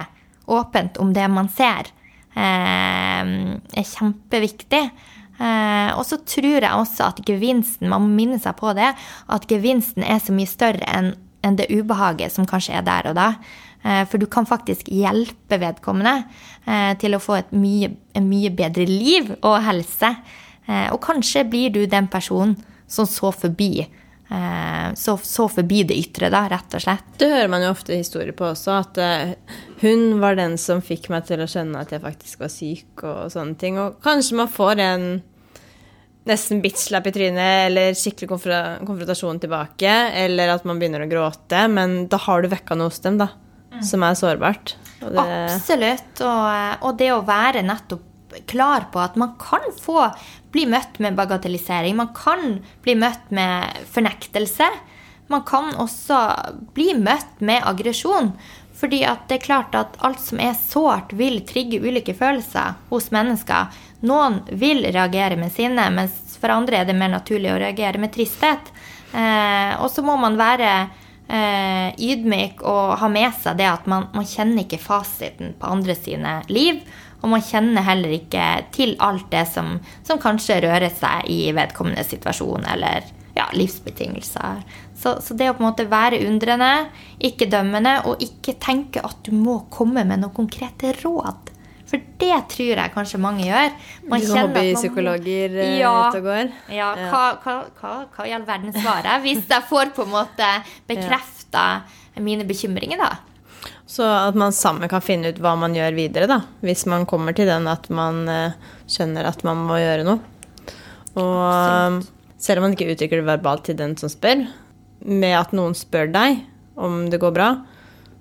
[0.53, 1.91] åpent om det man ser,
[2.35, 4.91] eh, er kjempeviktig.
[5.39, 8.95] Eh, og så tror jeg også at gevinsten, man må minne seg på det,
[9.29, 13.35] at gevinsten er så mye større enn det ubehaget som kanskje er der og da.
[13.85, 16.24] Eh, for du kan faktisk hjelpe vedkommende
[16.99, 20.09] til å få et mye, en mye bedre liv og helse.
[20.91, 22.57] Og kanskje blir du den personen
[22.91, 23.87] som så forbi
[24.99, 27.12] så, så, forbi det ytre, da, rett og slett.
[27.20, 29.55] Det hører man jo ofte historier på også, at uh,
[29.85, 33.31] hun var den som fikk meg til å skjønne at jeg faktisk var syk, og
[33.33, 33.79] sånne ting.
[33.79, 35.07] Og kanskje man får en
[36.27, 42.09] nesten bitch-slap i trynet, eller skikkelig konfrontasjon tilbake, eller at man begynner å gråte, men
[42.11, 43.31] da har du vekka noe hos dem, da,
[43.77, 43.85] mm.
[43.87, 44.74] som er sårbart.
[44.99, 45.22] Det...
[45.22, 46.24] Absolutt.
[46.27, 48.12] Og, og det å være nettopp
[48.51, 50.03] klar på at man kan få
[50.57, 51.97] bli møtt med bagatellisering.
[51.99, 54.71] Man kan bli møtt med fornektelse.
[55.29, 56.21] Man kan også
[56.77, 58.33] bli møtt med aggresjon.
[58.77, 63.73] Fordi det er klart at alt som er sårt, vil trigge ulike følelser hos mennesker.
[64.07, 68.13] Noen vil reagere med sinne, mens for andre er det mer naturlig å reagere med
[68.13, 68.69] tristhet.
[69.17, 70.71] Eh, og så må man være
[71.33, 75.97] eh, ydmyk og ha med seg det at man, man kjenner ikke fasiten på andre
[75.97, 76.83] sine liv.
[77.27, 82.05] Og man kjenner heller ikke til alt det som, som kanskje rører seg i vedkommende
[82.07, 84.62] situasjon eller ja, livsbetingelser.
[84.95, 86.87] Så, så, det å på en måte være undrende,
[87.18, 91.53] ikke dømmende, og ikke tenke at du må komme med noen konkrete råd.
[91.87, 93.74] For det tror jeg kanskje mange gjør.
[94.11, 96.49] Man Hobbypsykologer eh, ja, ute og går?
[96.74, 96.89] Ja.
[97.11, 100.49] Hva, hva, hva, hva, i all verden svarer jeg hvis jeg får på en måte
[100.91, 101.66] bekrefta
[102.22, 103.36] mine bekymringer, da?
[103.87, 106.41] Så at man sammen kan finne ut hva man gjør videre, da.
[106.66, 108.57] Hvis man kommer til den at man uh,
[108.91, 110.18] skjønner at man må gjøre noe.
[111.16, 112.09] Og Absolutt.
[112.43, 114.43] selv om man ikke uttrykker det verbalt til den som spør,
[115.07, 116.43] med at noen spør deg
[116.76, 117.51] om det går bra,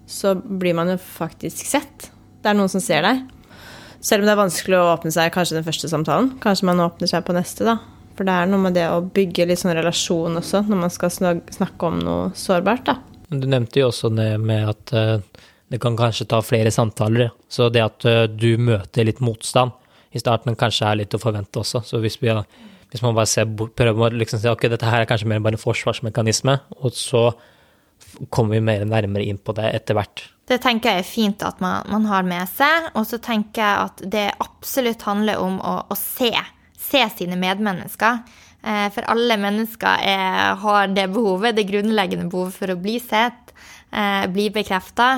[0.06, 2.12] så blir man jo faktisk sett.
[2.44, 3.26] Det er noen som ser deg.
[4.06, 6.30] Selv om det er vanskelig å åpne seg kanskje den første samtalen.
[6.44, 7.80] Kanskje man åpner seg på neste, da.
[8.16, 11.12] For det er noe med det å bygge litt sånn relasjon også, når man skal
[11.12, 13.00] snakke om noe sårbart, da.
[13.34, 17.32] Du nevnte jo også det med at uh det kan kanskje ta flere samtaler.
[17.50, 19.74] Så det at eh, du møter litt motstand
[20.16, 21.82] i starten, kanskje er litt å forvente også.
[21.84, 22.32] Så hvis, vi,
[22.92, 25.58] hvis man bare ser, prøver å liksom si ok, dette her er kanskje mer bare
[25.58, 27.28] en forsvarsmekanisme, og så
[28.30, 30.24] kommer vi mer nærmere inn på det etter hvert.
[30.46, 32.92] Det tenker jeg er fint at man, man har med seg.
[32.94, 36.32] Og så tenker jeg at det absolutt handler om å, å se.
[36.78, 38.22] Se sine medmennesker.
[38.62, 43.56] Eh, for alle mennesker er, har det behovet, det grunnleggende behovet for å bli sett,
[43.90, 45.10] eh, bli bekrefta.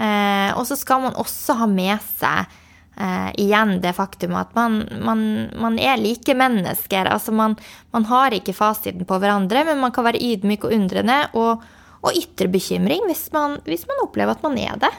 [0.00, 2.48] Eh, og så skal man også ha med seg
[2.96, 5.22] eh, igjen det faktum at man, man,
[5.60, 7.10] man er like mennesker.
[7.10, 7.56] Altså man,
[7.92, 11.64] man, har ikke fasiten på hverandre, men man kan være ydmyk og undrende og,
[12.02, 13.28] og ytre bekymring hvis
[13.66, 14.92] hvis man opplever at man er det.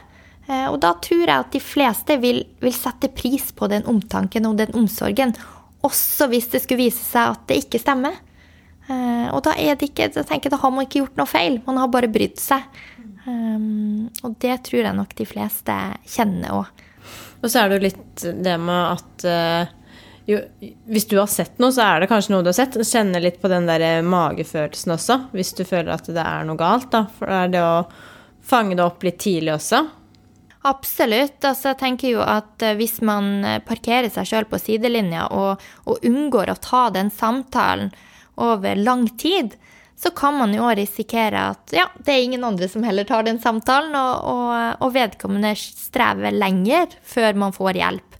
[0.46, 4.46] Eh, og da tror jeg at de fleste vil, vil sette pris på den omtanken
[4.48, 5.34] og den omsorgen,
[5.84, 8.16] også hvis det skulle vise seg at det ikke stemmer.
[8.84, 11.28] Eh, og da er det ikke, da tenker jeg, da har man ikke gjort noe
[11.28, 12.64] feil, man har bare brydd seg.
[13.24, 15.76] Um, og det tror jeg nok de fleste
[16.10, 16.84] kjenner òg.
[17.44, 19.72] Og så er det jo litt det med at uh,
[20.28, 20.38] jo,
[20.88, 22.78] hvis du har sett noe, så er det kanskje noe du har sett.
[22.80, 26.90] Kjenne litt på den der magefølelsen også, hvis du føler at det er noe galt.
[26.94, 27.04] da.
[27.18, 27.76] For det er det å
[28.44, 29.82] fange det opp litt tidlig også.
[30.64, 31.36] Absolutt.
[31.44, 36.00] Altså, jeg tenker jo at eh, hvis man parkerer seg sjøl på sidelinja og, og,
[36.08, 37.92] unngår å ta den samtalen
[38.40, 39.58] over lang tid,
[39.96, 43.38] så kan man jo risikere at ja, det er ingen andre som heller tar den
[43.42, 48.18] samtalen, og, og, og vedkommende strever lenger før man får hjelp.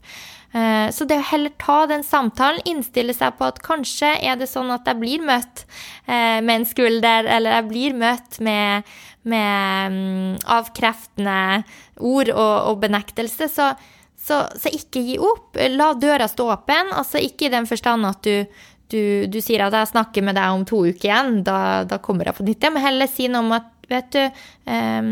[0.55, 4.47] Eh, så det å heller ta den samtalen, innstille seg på at kanskje er det
[4.47, 5.65] sånn at jeg blir møtt
[6.07, 8.95] eh, med en skulder, eller jeg blir møtt med,
[9.27, 11.65] med mm, avkreftende
[11.99, 13.73] ord og, og benektelse, så,
[14.15, 15.59] så, så, ikke gi opp.
[15.75, 16.93] La døra stå åpen.
[16.95, 20.53] Altså ikke i den forstand at du, du, du, sier at jeg snakker med deg
[20.53, 22.65] om to uker igjen, da, da kommer jeg på nytt.
[22.67, 24.21] Jeg men heller si noe om at vet du,
[24.69, 25.09] um,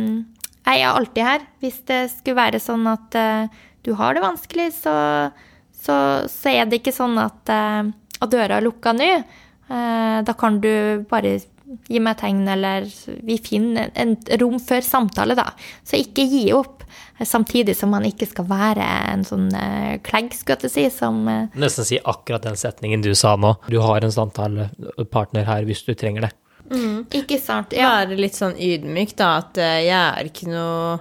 [0.63, 1.47] jeg er alltid her.
[1.63, 4.95] Hvis det skulle være sånn at uh, du har det vanskelig, så,
[5.73, 5.95] så,
[6.29, 9.09] så, er det ikke sånn at, uh, at døra er lukka nå.
[9.71, 11.39] Uh, da kan du bare
[11.89, 12.85] gi meg tegn, eller
[13.25, 15.49] vi finner en rom for samtale, da.
[15.81, 16.82] Så ikke gi opp.
[17.21, 21.51] Samtidig som man ikke skal være en sånn uh, klegg, skulle jeg si, som uh,
[21.59, 23.53] Nesten si akkurat den setningen du sa nå.
[23.69, 26.31] Du har en samtalepartner her hvis du trenger det.
[26.73, 27.05] Mm.
[27.21, 27.75] Ikke sant.
[27.77, 27.91] Ja.
[28.01, 30.97] Være litt sånn ydmyk, da, at uh, jeg er ikke noe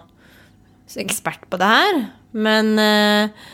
[1.01, 1.99] ekspert på det her,
[2.37, 3.49] men uh,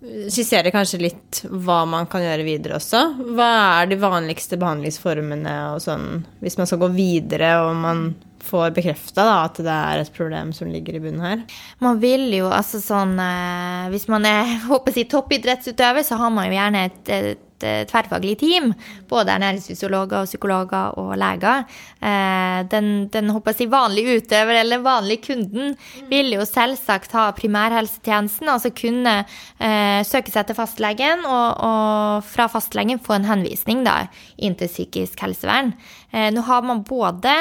[0.00, 3.02] skisserer kanskje litt hva man kan gjøre videre også.
[3.36, 3.50] Hva
[3.82, 8.04] er de vanligste behandlingsformene og sånn, hvis man skal gå videre og man
[8.46, 11.44] får bekrefta at det er et problem som ligger i bunnen her?
[11.84, 16.50] Man vil jo altså sånn eh, Hvis man er håper si, toppidrettsutøver, så har man
[16.50, 18.72] jo gjerne et, et et tverrfaglig team,
[19.10, 21.64] både ernæringsfysiologer og psykologer og leger.
[22.00, 25.74] Eh, den, den håper jeg, vanlige utøver eller vanlige kunden
[26.10, 32.48] vil jo selvsagt ha primærhelsetjenesten, altså kunne eh, søke seg til fastlegen og, og, fra
[32.50, 34.04] fastlegen få en henvisning da,
[34.38, 35.74] inn til psykisk helsevern.
[36.12, 37.34] Eh, nå har man både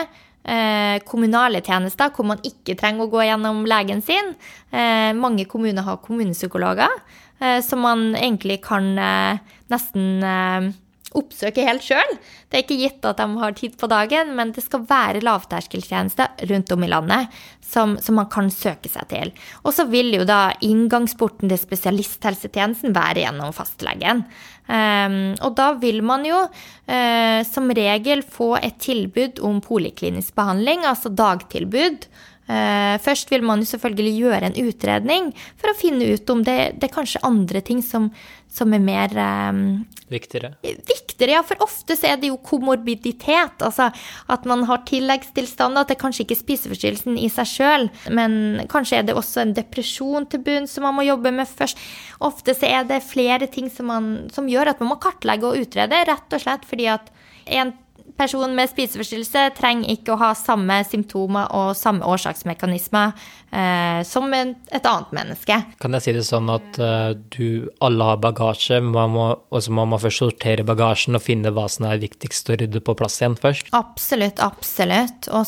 [1.05, 4.33] kommunale tjenester hvor man ikke trenger å gå gjennom legen sin.
[4.71, 6.95] Eh, mange kommuner har kommunepsykologer.
[7.39, 9.39] Eh, som man egentlig kan eh,
[9.71, 10.71] nesten eh,
[11.17, 12.15] oppsøke helt sjøl.
[12.49, 16.45] Det er ikke gitt at de har tid på dagen, men det skal være lavterskeltjenester
[16.51, 19.33] rundt om i landet som, som, man kan søke seg til.
[19.63, 24.25] Og så vil jo da inngangsporten til spesialisthelsetjenesten være gjennom fastlegen.
[24.69, 30.85] Um, og da vil man jo uh, som regel få et tilbud om poliklinisk behandling,
[30.85, 32.09] altså dagtilbud.
[32.49, 35.27] Eh, først vil man jo selvfølgelig gjøre en utredning
[35.59, 38.07] for å finne ut om det, det er kanskje andre ting som,
[38.49, 39.63] som er mer um,
[40.09, 40.55] Viktigere?
[40.63, 41.41] Viktigere, ja.
[41.45, 43.61] For ofte så er det jo komorbiditet.
[43.61, 43.89] Altså
[44.33, 45.85] at man har tilleggstilstander.
[45.85, 49.53] At det kanskje ikke er spiseforstyrrelsen i seg sjøl, men kanskje er det også en
[49.57, 51.77] depresjon til bunn som man må jobbe med først.
[52.25, 55.61] Ofte så er det flere ting som, man, som gjør at man må kartlegge og
[55.61, 57.13] utrede, rett og slett fordi at
[57.59, 57.75] en
[58.19, 63.13] person med spiseforstyrrelse trenger ikke å ha samme symptomer og samme årsaksmekanismer
[63.51, 65.59] eh, som et annet menneske.
[65.81, 70.01] Kan jeg si det sånn at uh, du alle har bagasje, og så må man
[70.01, 73.71] først sortere bagasjen og finne hva som er viktigst å rydde på plass igjen først?
[73.77, 75.29] Absolutt, absolutt.
[75.31, 75.47] Og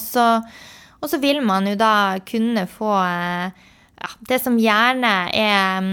[1.09, 3.67] så vil man jo da kunne få eh,
[4.01, 5.91] ja, det som gjerne er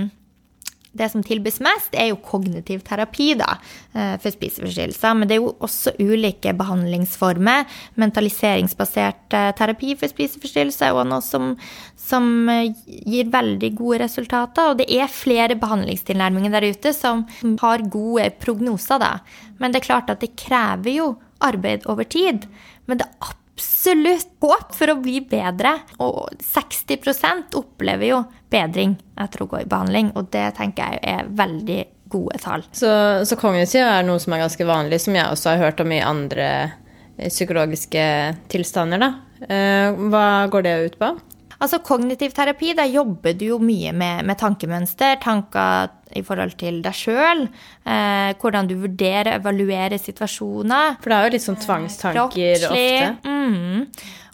[0.97, 3.57] det som tilbys mest, er jo kognitiv terapi da,
[3.95, 5.15] eh, for spiseforstyrrelser.
[5.15, 7.67] Men det er jo også ulike behandlingsformer.
[8.01, 11.53] Mentaliseringsbasert eh, terapi for spiseforstyrrelser er noe som,
[11.97, 14.73] som, eh, gir veldig gode resultater.
[14.73, 17.27] Og det er flere behandlingstilnærminger der ute som
[17.61, 19.19] har gode prognoser, da.
[19.59, 21.13] Men det er klart at det krever jo
[21.45, 22.49] arbeid over tid.
[22.89, 25.75] Men det er absolutt håp for å bli bedre.
[26.05, 31.31] Og 60% opplever jo bedring etter å gå i behandling, og det tenker jeg er
[31.39, 32.65] veldig gode tall.
[32.73, 32.91] Så,
[33.29, 36.05] så kongesida er noe som er ganske vanlig, som jeg også har hørt om i
[36.05, 36.49] andre
[37.19, 38.05] psykologiske
[38.49, 39.11] tilstander, da.
[39.43, 41.11] Eh, hva går det ut på?
[41.59, 46.79] Altså Kognitiv terapi, da jobber du jo mye med, med tankemønster, tanker i forhold til
[46.85, 47.43] deg sjøl.
[47.83, 51.01] Eh, hvordan du vurderer, evaluerer situasjoner.
[51.03, 53.11] For det er jo litt sånn tvangstanker ofte.
[53.27, 53.89] Mm.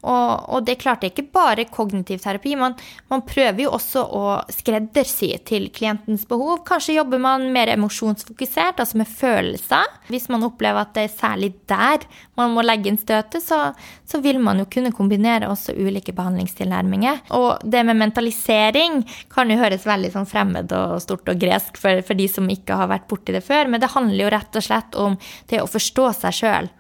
[0.05, 2.55] Og, og, det klart er ikke bare kognitiv terapi.
[2.61, 2.77] Man,
[3.13, 6.61] man, prøver jo også å skreddersy til klientens behov.
[6.69, 9.89] Kanskje jobber man mer emosjonsfokusert, altså med følelser.
[10.13, 12.05] Hvis man opplever at det er særlig der
[12.39, 13.73] man må legge inn støtet, så,
[14.05, 17.25] så vil man jo kunne kombinere også ulike behandlingstilnærminger.
[17.39, 19.03] Og det med mentalisering
[19.33, 22.77] kan jo høres veldig sånn fremmed og stort og gresk for, for de som ikke
[22.79, 25.19] har vært borti det før, men det handler jo rett og slett om
[25.51, 26.73] det å forstå seg sjøl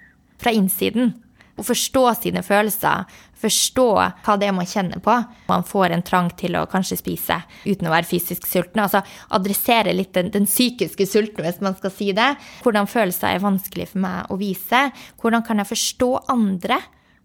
[0.43, 1.15] fra innsiden.
[1.55, 3.05] Å forstå sine følelser,
[3.39, 5.15] forstå hva det er man kjenner på.
[5.47, 7.37] Man får en trang til å kanskje spise
[7.67, 8.83] uten å være fysisk sulten.
[8.83, 9.05] Altså
[9.37, 12.33] adressere litt den, den psykiske sulten, hvis man skal si det.
[12.65, 14.89] Hvordan følelser er vanskelig for meg å vise.
[15.23, 16.81] Hvordan kan jeg forstå andre?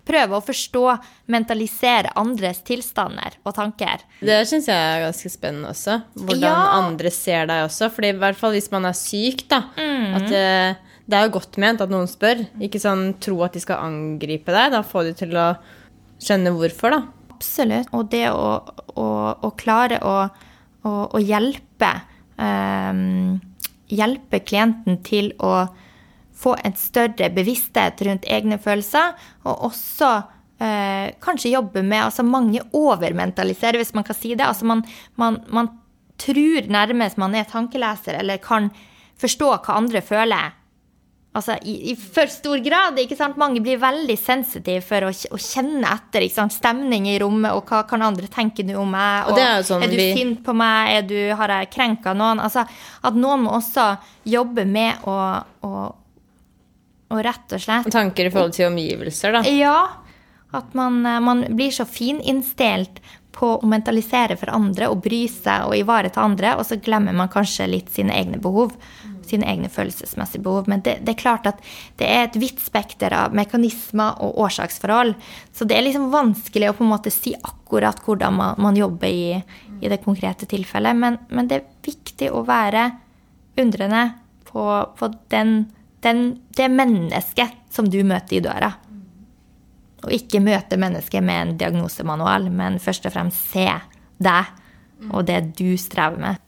[0.10, 0.84] Prøve å forstå,
[1.30, 4.02] mentalisere andres tilstander og tanker.
[4.26, 6.00] Det syns jeg er ganske spennende også.
[6.18, 6.62] Hvordan ja.
[6.80, 7.92] andre ser deg også.
[7.94, 9.64] Fordi i hvert fall hvis man er syk, da.
[9.78, 10.16] Mm.
[10.18, 10.34] At
[11.10, 12.46] det, eh, er jo godt ment at noen spør.
[12.62, 14.74] Ikke sånn tro at de skal angripe deg.
[14.76, 15.50] Da får du til å
[16.22, 17.02] skjønne hvorfor, da.
[17.40, 17.92] Absolutt.
[17.96, 18.48] Og det å,
[19.00, 19.10] å,
[19.48, 20.16] å klare å,
[20.86, 21.94] å hjelpe
[22.38, 23.40] um,
[23.90, 25.64] Hjelpe klienten til å
[26.38, 29.16] få en større bevissthet rundt egne følelser,
[29.50, 30.12] og også
[30.62, 34.46] uh, kanskje jobbe med Altså mange overmentaliserer, hvis man kan si det.
[34.46, 34.86] Altså man,
[35.18, 35.72] man, man
[36.22, 38.70] tror nærmest man er tankeleser eller kan
[39.20, 40.54] forstå hva andre føler
[41.38, 43.00] altså, i, i, for stor grad.
[43.00, 43.38] ikke sant?
[43.40, 46.56] Mange blir veldig sensitive for å, å kjenne etter ikke sant?
[46.56, 49.30] stemning i rommet, og hva kan andre tenke nå om meg?
[49.30, 50.10] Og, er, sånn, er, du vi...
[50.18, 50.96] sint på meg?
[50.98, 52.42] Er du, har jeg krenka noen?
[52.44, 53.92] Altså, at noen må også
[54.30, 55.18] jobbe med å,
[55.66, 55.88] å,
[57.10, 59.46] å rett og slett Tanker i forhold til omgivelser, da?
[59.50, 59.80] Ja.
[60.56, 63.04] At man, man blir så fininnstilt
[63.40, 67.30] på å mentalisere for andre og bry seg og ivareta andre, og så glemmer man
[67.32, 68.74] kanskje litt sine egne behov
[69.30, 70.68] sine egne følelsesmessige behov.
[70.72, 71.62] Men det, det, er klart at
[72.00, 75.16] det er et vidt spekter av mekanismer og årsaksforhold.
[75.56, 79.08] Så det er liksom vanskelig å på en måte si akkurat hvordan man, man jobber
[79.10, 79.40] i,
[79.80, 80.98] i, det konkrete tilfellet.
[80.98, 82.90] Men, men, det er viktig å være
[83.60, 84.04] undrende
[84.50, 84.66] på,
[84.98, 85.58] på den,
[86.06, 86.24] den,
[86.58, 88.74] det mennesket som du møter i døra.
[90.00, 93.68] Og ikke møte mennesket med en diagnosemanual, men først og fremst se
[94.20, 94.56] deg
[95.14, 96.46] og det du strever med.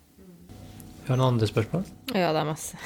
[1.12, 1.82] Vi du noen andre spørsmål?
[2.16, 2.78] Ja, det er masse.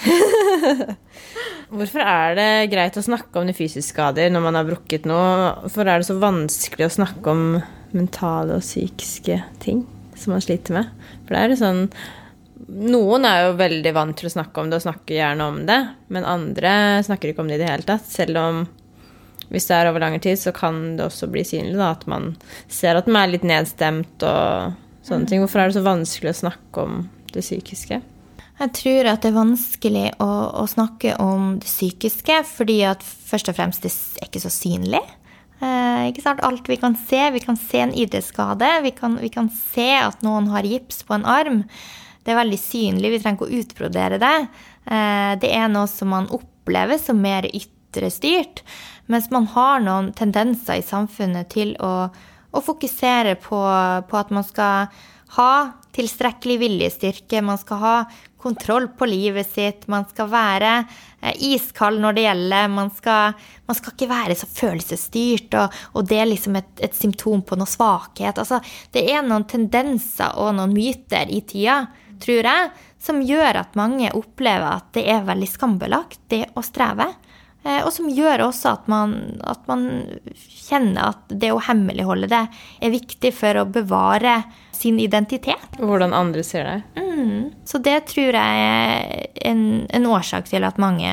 [1.75, 5.51] Hvorfor er det greit å snakke om de fysiske skader når man har brukket noe?
[5.61, 7.43] Hvorfor er det så vanskelig å snakke om
[7.93, 9.83] mentale og psykiske ting
[10.17, 10.89] som man sliter med?
[11.27, 11.83] For det er jo sånn
[12.65, 15.77] Noen er jo veldig vant til å snakke om det og snakker gjerne om det,
[16.09, 16.71] men andre
[17.05, 18.07] snakker ikke om det i det hele tatt.
[18.09, 18.63] Selv om
[19.53, 22.31] hvis det er over lang tid, så kan det også bli synlig da, at man
[22.71, 24.73] ser at man er litt nedstemt og
[25.05, 25.43] sånne ting.
[25.43, 27.05] Hvorfor er det så vanskelig å snakke om
[27.35, 28.01] det psykiske?
[28.55, 30.29] Jeg tror at det er vanskelig å,
[30.61, 35.01] å, snakke om det psykiske, fordi at først og fremst det er ikke så synlig.
[35.59, 36.43] Eh, ikke sant?
[36.45, 37.19] Alt vi kan se.
[37.35, 38.69] Vi kan se en idrettsskade.
[38.85, 41.65] Vi kan, vi kan, se at noen har gips på en arm.
[42.23, 43.11] Det er veldig synlig.
[43.11, 44.35] Vi trenger ikke å utbrodere det.
[44.87, 48.63] Eh, det er noe som man opplever som mer ytre styrt.
[49.11, 52.07] Mens man har noen tendenser i samfunnet til å,
[52.55, 53.59] å fokusere på,
[54.07, 54.95] på at man skal
[55.35, 55.51] ha
[55.95, 57.97] tilstrekkelig viljestyrke, man skal ha
[58.45, 63.35] kontroll på livet sitt, man skal være eh, iskald når det gjelder, man skal,
[63.65, 67.57] man skal ikke være så følelsesstyrt, og, og det er liksom et, et, symptom på
[67.59, 68.37] noe svakhet.
[68.37, 68.61] Altså,
[68.93, 71.81] det er noen tendenser og noen myter i tida,
[72.21, 72.73] tror jeg,
[73.05, 77.09] som gjør at mange opplever at det er veldig skambelagt, det å streve.
[77.65, 79.87] Eh, og som gjør også at man, at man,
[80.65, 82.41] kjenner at det å hemmeligholde det
[82.81, 84.39] er viktig for å bevare
[84.73, 85.77] sin identitet.
[85.77, 86.85] Hvordan andre ser deg.
[86.97, 87.51] Mm.
[87.65, 89.61] Så det tror jeg er en,
[89.93, 91.11] en årsak til at mange,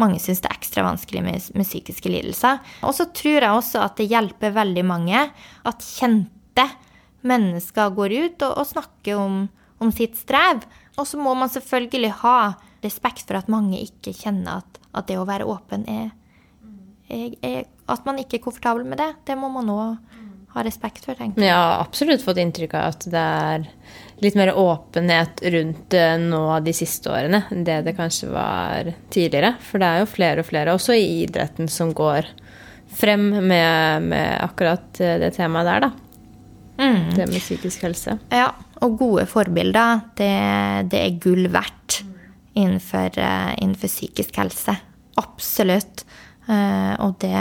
[0.00, 2.62] mange syns det er ekstra vanskelig med, med psykiske lidelser.
[2.86, 6.68] Og så tror jeg også at det hjelper veldig mange at kjente
[7.26, 9.42] mennesker går ut og, og snakker om,
[9.82, 10.62] om sitt strev.
[10.98, 12.38] Og så må man selvfølgelig ha
[12.82, 16.10] respekt for at mange ikke kjenner at, at det å være åpen er,
[17.08, 19.10] er, er, At man ikke er komfortabel med det.
[19.28, 20.18] Det må man òg
[20.52, 21.52] ha respekt for, tenker jeg.
[21.52, 23.66] Har absolutt fått inntrykk av at det er
[24.22, 29.54] litt mer åpenhet rundt det nå de siste årene enn det det kanskje var tidligere.
[29.64, 32.28] For det er jo flere og flere, også i idretten, som går
[32.92, 35.92] frem med, med akkurat det temaet der, da.
[36.82, 37.00] Mm.
[37.16, 38.18] Det med psykisk helse.
[38.32, 38.50] Ja,
[38.84, 40.32] og gode forbilder, det,
[40.92, 42.02] det er gull verdt
[42.54, 44.76] innenfor, uh, innenfor psykisk helse.
[45.20, 46.04] Absolutt.
[46.48, 47.38] Uh, og det,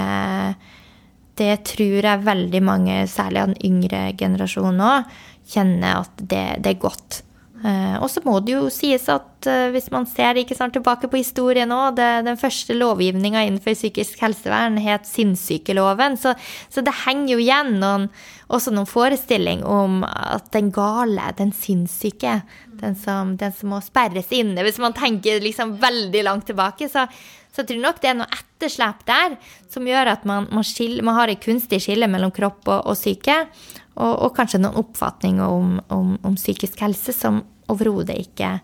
[1.39, 5.19] det tror jeg veldig mange, særlig av den yngre generasjonen òg,
[5.51, 7.21] kjenner at det, det, er godt.
[7.61, 11.05] Uh, og så må det jo sies at uh, hvis man ser ikke sant, tilbake
[11.11, 16.33] på historien nå, den første lovgivninga innenfor psykisk helsevern het sinnssykeloven, så,
[16.73, 18.07] så, det henger jo igjen noen,
[18.49, 22.39] også noen forestilling om at den gale, den sinnssyke,
[22.81, 27.05] den som, den som må sperres inne, hvis man tenker liksom veldig langt tilbake, så,
[27.53, 29.37] så jeg tror nok det er noe etterslep der
[29.69, 32.97] som gjør at man, man, skiller, man har et kunstig skille mellom kropp og, og
[32.97, 33.43] syke.
[33.91, 38.55] Og, og, kanskje noen oppfatninger om, om, om psykisk helse som overhodet ikke,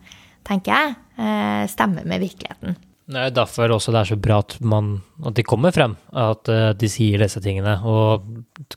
[0.47, 2.77] tenker jeg, eh, stemmer med virkeligheten.
[3.07, 6.49] Det er derfor også det er så bra at, man, at de kommer frem, at
[6.51, 7.77] uh, de sier disse tingene.
[7.87, 8.25] Og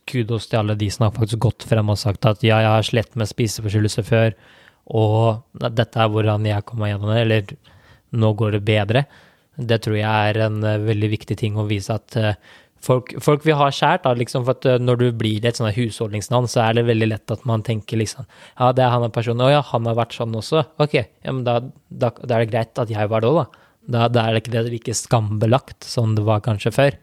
[0.06, 2.86] kudos til alle de som har faktisk gått frem og sagt at ja, jeg har
[2.86, 4.36] slett med spiseforstyrrelser før,
[4.86, 7.50] og dette er hvordan jeg kommer gjennom det, eller
[8.22, 9.04] nå går det bedre.
[9.58, 12.20] Det tror jeg er en uh, veldig viktig ting å vise at
[12.84, 14.04] folk, folk, vil ha kjært.
[14.06, 17.10] Da, liksom, for at eh, når du blir et sånt husholdningsnavn, så er det veldig
[17.12, 19.40] lett at man tenker liksom Ja, det er han en person.
[19.40, 20.64] Å ja, han har vært sånn også.
[20.82, 23.68] Ok, ja, men da, da, da er det greit at jeg var det òg, da.
[23.98, 24.08] da.
[24.08, 26.98] Da er det ikke det like skambelagt som det var kanskje før.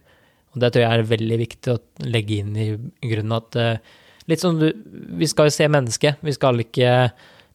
[0.56, 2.70] Og det tror jeg er veldig viktig å legge inn i
[3.12, 4.66] grunnen at uh, Litt sånn du
[5.16, 6.18] Vi skal jo se mennesket.
[6.20, 6.90] Vi skal ikke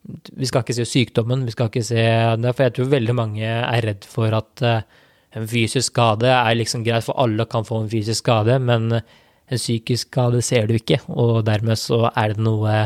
[0.02, 2.02] vi skal ikke se sykdommen, vi skal ikke se
[2.42, 5.01] for jeg tror veldig mange er redd for at uh,
[5.36, 9.60] en fysisk skade er liksom greit, for alle kan få en fysisk skade, men en
[9.60, 12.82] psykisk skade ser du ikke, og dermed så er det noe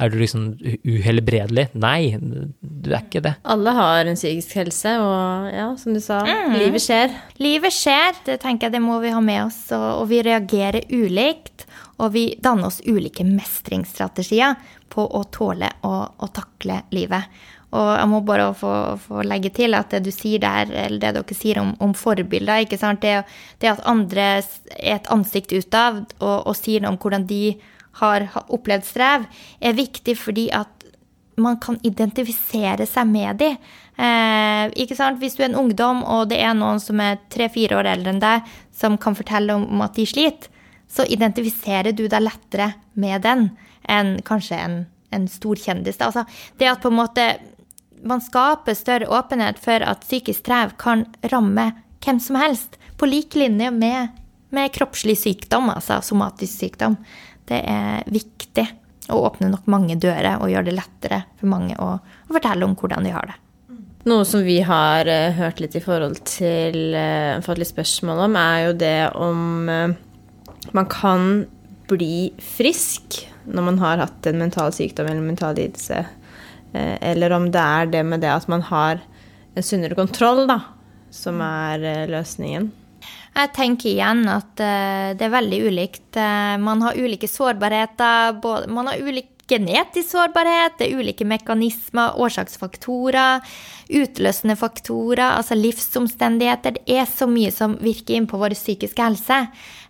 [0.00, 0.44] er du liksom
[0.88, 1.66] uhelbredelig?
[1.76, 3.34] Nei, du er ikke det.
[3.52, 6.56] Alle har en psykisk helse, og ja, som du sa, mm.
[6.62, 7.12] livet skjer.
[7.42, 10.88] Livet skjer, det tenker jeg det må vi ha med oss, og, og vi reagerer
[10.88, 11.66] ulikt.
[12.02, 14.56] Og vi danner oss ulike mestringsstrategier
[14.92, 17.42] på å tåle og å takle livet.
[17.72, 21.12] Og jeg må bare få, få, legge til at det du sier der, eller det
[21.16, 23.00] dere sier om, om forbilder ikke sant?
[23.00, 23.22] Det,
[23.62, 27.56] det, at andre er et ansikt utad og, og sier noe om hvordan de
[28.02, 29.24] har, opplevd strev,
[29.60, 30.82] er viktig fordi at
[31.40, 33.56] man kan identifisere seg med dem.
[33.96, 35.20] Eh, ikke sant?
[35.20, 38.22] Hvis du er en ungdom, og det er noen som er tre-fire år eldre enn
[38.22, 40.52] deg, som kan fortelle om at de sliter,
[40.92, 43.46] så identifiserer du deg lettere med den
[43.88, 44.76] enn kanskje en,
[45.10, 46.00] en stor kjendis.
[46.00, 46.26] Altså,
[46.58, 47.26] det at på en måte
[48.02, 51.70] man skaper større åpenhet for at psykisk strev kan ramme
[52.02, 54.08] hvem som helst, på lik linje med,
[54.50, 56.96] med kroppslig sykdom, altså somatisk sykdom.
[57.46, 58.66] Det er viktig
[59.12, 62.74] å åpne nok mange dører og gjøre det lettere for mange å, å fortelle om
[62.78, 63.38] hvordan de har det.
[64.10, 68.38] Noe som vi har uh, hørt litt i forhold til uh, fått litt spørsmål om,
[68.38, 69.94] er jo det om uh,
[70.74, 71.44] man kan
[71.90, 76.04] bli frisk når man har hatt en mental sykdom eller mental lidelse
[76.72, 79.02] Eh, eller om det er det med det at man har
[79.54, 80.60] en sunnere kontroll, da,
[81.12, 82.70] som er eh, løsningen.
[83.32, 86.18] Jeg tenker igjen at uh, det er veldig ulikt.
[86.60, 88.36] Man har ulike sårbarheter.
[88.68, 93.40] Man har ulik genetisk sårbarhet, det er ulike mekanismer, årsaksfaktorer,
[93.88, 96.76] utløsende faktorer, altså livsomstendigheter.
[96.76, 99.40] Det er så mye som virker inn på vår psykiske helse.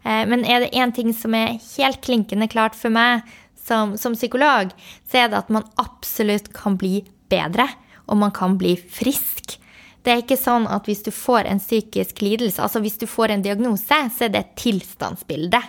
[0.02, 3.26] Men er det én ting som er helt klinkende klart for meg,
[3.62, 4.72] som, som, psykolog,
[5.08, 7.02] så er det at man absolutt kan bli
[7.32, 7.68] bedre,
[8.10, 9.56] og man kan bli frisk.
[10.02, 13.32] Det er ikke sånn at hvis du får en psykisk lidelse, altså hvis du får
[13.32, 15.62] en diagnose, så er det et tilstandsbilde.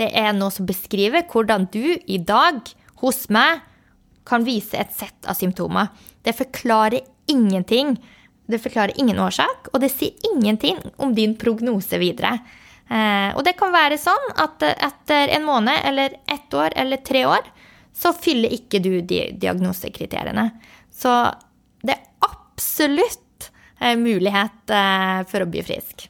[0.00, 2.64] Det er noe som beskriver hvordan du i dag
[3.04, 3.60] hos meg
[4.24, 5.92] kan vise et sett av symptomer.
[6.24, 7.98] Det forklarer ingenting.
[8.48, 12.38] Det forklarer ingen årsak, og det sier ingenting om din prognose videre.
[12.90, 17.24] Eh, og det kan være sånn at etter en måned eller ett år eller tre
[17.26, 17.46] år,
[17.94, 20.48] så fyller ikke du de diagnosekriteriene.
[20.92, 21.12] Så
[21.84, 26.08] det er absolutt eh, mulighet eh, for å bli frisk.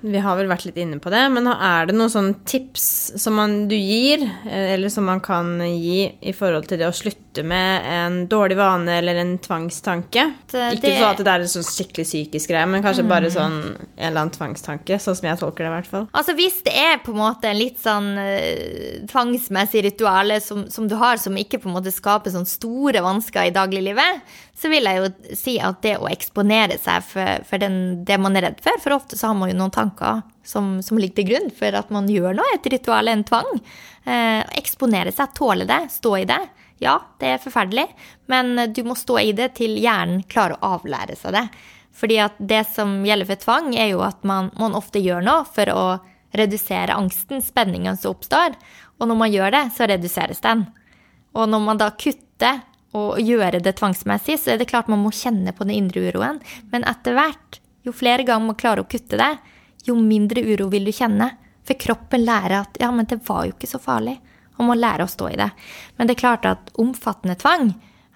[0.00, 2.84] Vi har vel vært litt inne på det, men er det noen sånne tips
[3.20, 7.44] som man, du gir, eller som man kan gi i forhold til det å slutte
[7.46, 10.24] med en dårlig vane eller en tvangstanke?
[10.50, 13.12] Det, Ikke så at det er en sånn skikkelig psykisk greie, men kanskje mm.
[13.12, 16.08] bare sånn en eller annen tvangstanke, sånn som jeg tolker det i hvert fall.
[16.16, 20.88] Altså hvis det er på en måte en litt sånn uh, tvangsmessig rituale som, som,
[20.88, 24.24] du har, som ikke på en måte skaper sånn store vansker i dagliglivet,
[24.60, 28.36] så vil jeg jo si at det å eksponere seg for, for den, det man
[28.36, 31.30] er redd for For ofte så har man jo noen tanker som, som ligger til
[31.30, 33.48] grunn for at man gjør noe, et ritual, en tvang.
[34.04, 36.40] Eh, eksponere seg, tåle det, stå i det.
[36.80, 37.86] Ja, det er forferdelig,
[38.32, 41.46] men du må stå i det til hjernen klarer å avlære seg det.
[41.96, 45.44] Fordi at det som gjelder for tvang, er jo at man, man ofte gjør noe
[45.48, 45.84] for å
[46.36, 48.56] redusere angsten, spenningen som oppstår.
[49.00, 50.64] Og når man gjør det, så reduseres den.
[51.36, 52.62] Og når man da kutter
[52.96, 56.40] og gjøre det tvangsmessig, så er det klart man må kjenne på den indre uroen.
[56.72, 59.30] Men etter hvert, jo flere ganger man klarer å kutte det,
[59.86, 61.30] jo mindre uro vil du kjenne.
[61.66, 64.16] For kroppen lærer at ja, men det var jo ikke så farlig.
[64.58, 65.48] Og må lære å stå i det.
[65.96, 67.70] Men det er klart at omfattende tvang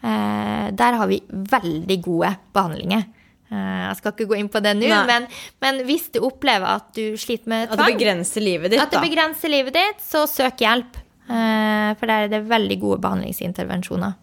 [0.04, 3.06] Eh, der har vi veldig gode behandlinger.
[3.48, 5.28] Eh, jeg skal ikke gå inn på det nå, men,
[5.64, 8.92] men hvis du opplever at du sliter med At det tvang, begrenser livet ditt, at
[8.92, 11.00] det begrenser livet ditt, så søk hjelp.
[11.24, 14.18] Eh, For der er det veldig gode behandlingsintervensjoner.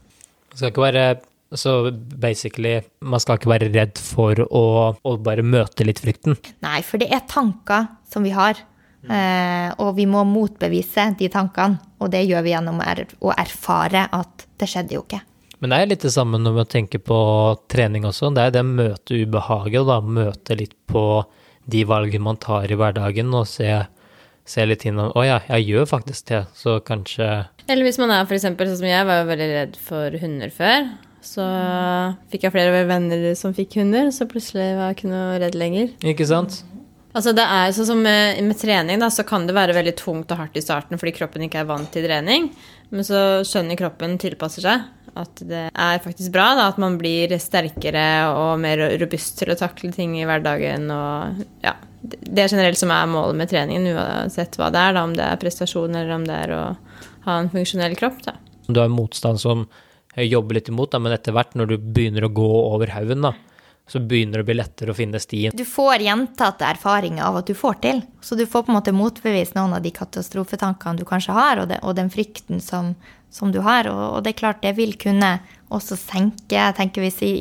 [0.52, 1.06] Man skal ikke være
[1.52, 4.66] så basically, man skal ikke være redd for å,
[4.96, 6.38] å bare møte litt frykten.
[6.64, 8.60] Nei, for det er tanker som vi har.
[9.02, 11.82] Eh, og vi må motbevise de tankene.
[12.00, 15.22] Og det gjør vi gjennom er å erfare at det skjedde jo ikke.
[15.62, 17.20] Men det er litt det samme når man tenker på
[17.70, 18.32] trening også.
[18.34, 21.04] Det er det å møte ubehaget, og da møte litt på
[21.72, 23.70] de valgene man tar i hverdagen, og se,
[24.48, 27.28] se litt innom Å ja, jeg gjør faktisk det, så kanskje
[27.68, 30.92] Eller hvis man er eksempel, sånn som jeg, var jo veldig redd for hunder før.
[31.22, 31.46] Så
[32.34, 35.92] fikk jeg flere venner som fikk hunder, så plutselig var jeg ikke noe redd lenger.
[36.02, 36.64] Ikke sant?
[37.12, 40.32] Altså det er sånn som med, med trening, da, så kan det være veldig tungt
[40.32, 42.50] og hardt i starten fordi kroppen ikke er vant til trening.
[42.92, 44.88] Men så skjønner kroppen tilpasser seg.
[45.20, 49.58] At det er faktisk bra da, at man blir sterkere og mer robust til å
[49.60, 50.88] takle ting i hverdagen.
[50.94, 54.96] Og ja, det er generelt som er målet med treningen, uansett hva det er.
[54.96, 56.64] Da, om det er prestasjon eller om det er å
[57.28, 58.24] ha en funksjonell kropp.
[58.28, 58.38] Da.
[58.72, 59.68] Du har motstand som
[60.16, 63.34] jobber litt imot, da, men etter hvert, når du begynner å gå over haugen, da,
[63.92, 65.56] så begynner det å bli lettere å finne stien.
[65.56, 68.02] Du får gjentatte erfaringer av at du får til.
[68.24, 71.72] Så du får på en måte motbevist noen av de katastrofetankene du kanskje har, og,
[71.72, 72.94] det, og den frykten som,
[73.32, 73.88] som du har.
[73.90, 75.38] Og, og det er klart, det vil kunne
[75.72, 77.32] også senke jeg tenker hvis vi,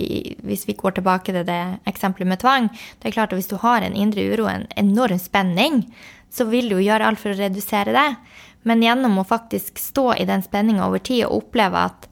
[0.47, 1.61] hvis vi går tilbake til det
[1.91, 2.69] eksempelet med tvang.
[3.01, 5.83] Det er klart at Hvis du har en indre uro, en enorm spenning,
[6.31, 8.09] så vil du gjøre alt for å redusere det.
[8.63, 12.07] Men gjennom å faktisk stå i den spenninga over tid og oppleve at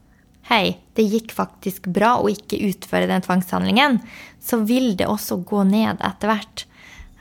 [0.49, 3.99] hei, det gikk faktisk bra å ikke utføre den tvangshandlingen,
[4.41, 6.65] så vil det også gå ned etter hvert.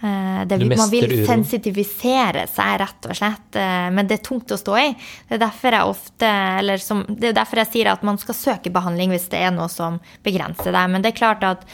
[0.01, 3.57] Eh, Det, man vil sensitivisere seg, rett og slett.
[3.59, 4.93] eh, Men det er tungt å stå i.
[5.29, 8.35] Det er derfor jeg ofte, eller som, det er derfor jeg sier at man skal
[8.35, 10.91] søke behandling hvis det er noe som begrenser deg.
[10.91, 11.65] Men det er klart at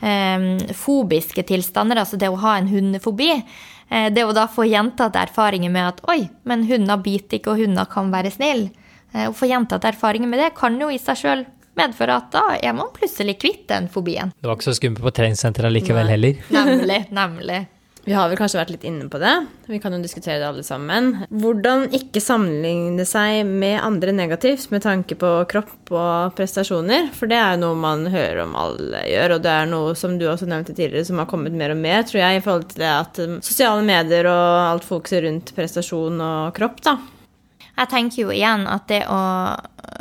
[0.00, 3.42] um, fobiske tilstander, altså det å ha en hundefobi,
[4.10, 7.84] det å da få gjentatte erfaringer med at oi, men hunder biter ikke, og hunder
[7.84, 8.70] kan være snill.
[9.12, 11.44] Å få gjentatte erfaringer med det kan jo i seg sjøl
[11.76, 14.32] medføre at da er man plutselig kvitt den fobien.
[14.40, 16.40] Det var ikke så skummelt på treningssenteret likevel heller.
[16.54, 17.60] Nemlig, nemlig.
[18.04, 19.32] Vi har vel kanskje vært litt inne på det.
[19.64, 21.22] Vi kan jo diskutere det alle sammen.
[21.32, 27.08] Hvordan ikke sammenligne seg med andre negativt med tanke på kropp og prestasjoner.
[27.16, 30.18] For det er jo noe man hører om alle gjør, og det er noe som
[30.20, 32.84] du også nevnte tidligere, som har kommet mer og mer, tror jeg, i forhold til
[32.84, 36.98] det at um, sosiale medier og alt fokuset rundt prestasjon og kropp, da.
[37.74, 39.20] Jeg tenker jo igjen at det å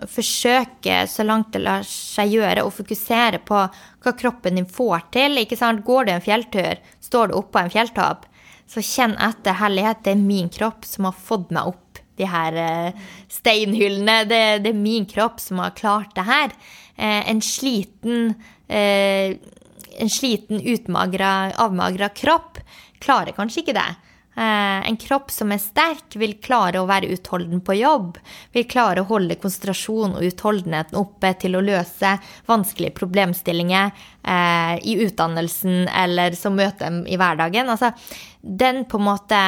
[0.09, 3.63] forsøke så langt det lar seg gjøre, å fokusere på
[4.03, 5.83] hva kroppen din får til ikke sant?
[5.85, 6.81] Går du en fjelltur,
[7.13, 8.25] står du oppå en fjelltopp,
[8.69, 10.01] så kjenn etter herlighet.
[10.05, 14.23] Det er min kropp som har fått meg opp de her eh, steinhyllene.
[14.29, 16.55] Det, det er min kropp som har klart det her.
[16.95, 18.33] Eh, en sliten
[18.67, 19.37] eh,
[19.93, 22.57] en sliten, utmagra, avmagra kropp
[23.03, 23.89] klarer kanskje ikke det.
[24.35, 28.17] Eh, en kropp som er sterk, vil klare å være utholden på jobb.
[28.55, 32.15] Vil klare å holde konsentrasjon og utholdenheten oppe til å løse
[32.49, 37.69] vanskelige problemstillinger eh, i utdannelsen eller som møter dem i hverdagen.
[37.69, 37.93] Altså,
[38.41, 39.41] den på en måte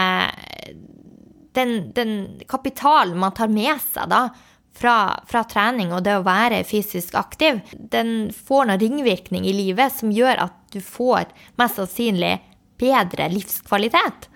[1.56, 2.14] den, den
[2.52, 4.28] kapitalen man tar med seg da,
[4.76, 9.95] fra, fra trening og det å være fysisk aktiv, den får noen ringvirkning i livet
[9.95, 12.36] som gjør at du får mest sannsynlig
[12.78, 14.30] bedre livskvalitet.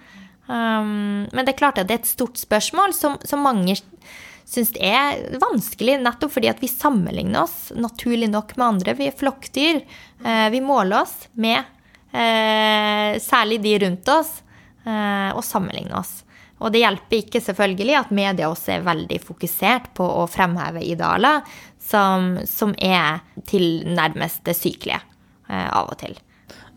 [0.49, 3.75] Um, men det er klart at det er et stort spørsmål som, som mange
[4.49, 8.95] syns er vanskelig, nettopp fordi at vi sammenligner oss naturlig nok med andre.
[8.97, 9.83] Vi er flokkdyr.
[10.25, 11.59] Eh, vi måler oss med
[12.11, 14.39] eh, særlig de rundt oss,
[14.85, 16.23] eh, og sammenligner oss.
[16.59, 21.45] Og det hjelper ikke selvfølgelig at media også er veldig fokusert på å fremheve idealer
[21.79, 24.99] som, som er tilnærmest det sykelige
[25.49, 26.17] av og til.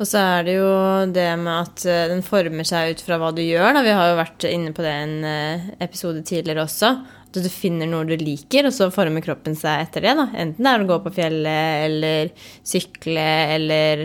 [0.02, 0.70] Og så er det jo
[1.14, 3.76] det med at eh, den former seg ut fra hva du gjør.
[3.76, 3.82] Da.
[3.86, 6.90] Vi har jo vært inne på det i en eh, episode tidligere også.
[7.28, 10.16] At du finner noe du liker, og så former kroppen seg etter det.
[10.18, 10.26] Da.
[10.34, 12.34] Enten det er å gå på fjellet eller
[12.66, 14.04] sykle eller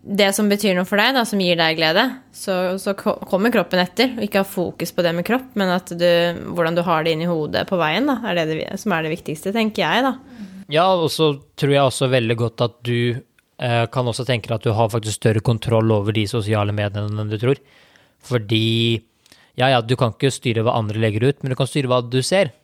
[0.00, 2.06] det som betyr noe for deg, da, som gir deg glede.
[2.34, 4.14] Så, så kommer kroppen etter.
[4.16, 6.08] Og ikke ha fokus på det med kropp, men at du,
[6.56, 9.14] hvordan du har det inni hodet på veien, da, er det, det som er det
[9.14, 10.48] viktigste, tenker jeg, da.
[10.70, 13.20] Ja, og så tror jeg også veldig godt at du
[13.60, 17.28] kan også tenke deg at du har faktisk større kontroll over de sosiale mediene enn
[17.28, 17.58] du tror.
[18.24, 19.02] Fordi
[19.58, 22.00] ja, ja, du kan ikke styre hva andre legger ut, men du kan styre hva
[22.06, 22.54] du ser.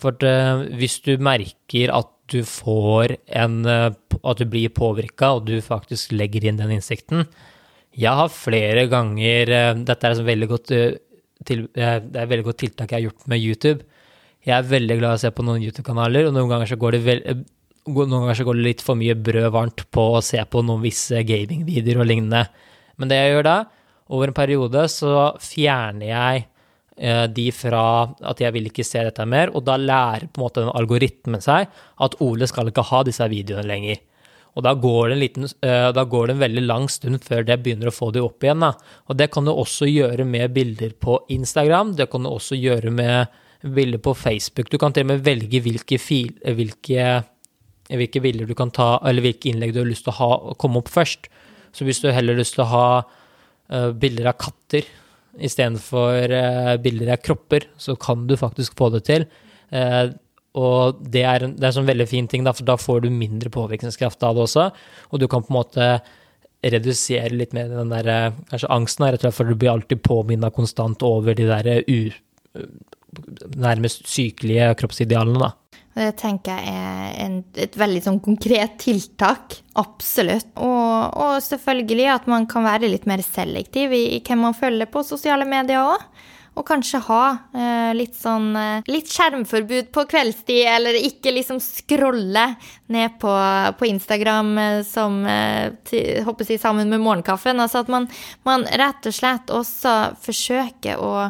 [0.00, 3.92] For eh, hvis du merker at du får en eh,
[4.26, 7.22] At du blir påvirka, og du faktisk legger inn den innsikten
[7.94, 10.98] Jeg har flere ganger eh, Dette er et veldig godt, eh,
[11.46, 13.86] til, eh, et veldig godt tiltak jeg har gjort med YouTube.
[14.46, 16.96] Jeg er veldig glad i å se på noen YouTube-kanaler, og noen ganger så går
[16.96, 17.22] det vel,
[17.86, 20.82] noen ganger så går det litt for mye brød varmt på å se på noen
[20.82, 22.42] visse gamingvideoer og lignende.
[22.98, 23.56] Men det jeg gjør da,
[24.12, 26.42] over en periode så fjerner jeg
[26.98, 27.84] eh, de fra
[28.32, 31.42] at jeg vil ikke se dette mer, og da lærer på en måte den algoritmen
[31.44, 31.70] seg
[32.02, 34.02] at Ole skal ikke ha disse videoene lenger.
[34.56, 37.44] Og da går, det en liten, eh, da går det en veldig lang stund før
[37.44, 38.64] det begynner å få det opp igjen.
[38.64, 38.72] Da.
[39.06, 42.90] Og det kan du også gjøre med bilder på Instagram, det kan du også gjøre
[42.90, 44.70] med bilder på Facebook.
[44.70, 47.24] Du kan til og med velge hvilke, fil, hvilke,
[47.90, 50.82] hvilke bilder du kan ta, eller hvilke innlegg du har lyst til å ha, komme
[50.82, 51.28] opp først.
[51.76, 54.86] Så hvis du heller har lyst til å ha uh, bilder av katter
[55.36, 59.26] istedenfor uh, bilder av kropper, så kan du faktisk få det til.
[59.74, 60.10] Uh,
[60.56, 63.04] og det er, en, det er en sånn veldig fin ting, da, for da får
[63.04, 64.70] du mindre påvirkningskraft av det også.
[65.12, 65.90] Og du kan på en måte
[66.66, 68.08] redusere litt mer den der
[68.48, 72.08] kanskje angsten, rett og slett, for du blir alltid påminna konstant over de der u,
[73.60, 75.52] nærmest sykelige kroppsidealene, da.
[75.96, 79.54] Det tenker jeg er en, et veldig sånn konkret tiltak.
[79.80, 80.50] Absolutt.
[80.60, 84.90] Og, og, selvfølgelig at man kan være litt mer selektiv i, i hvem man følger
[84.92, 86.04] på sosiale medier òg.
[86.56, 92.46] Og kanskje ha eh, litt sånn eh, litt skjermforbud på kveldstid, eller ikke liksom scrolle
[92.92, 93.32] ned på,
[93.76, 97.60] på Instagram eh, som eh, til, håper jeg, sammen med morgenkaffen.
[97.60, 98.08] Altså at man,
[98.48, 101.26] man rett og slett også forsøker å,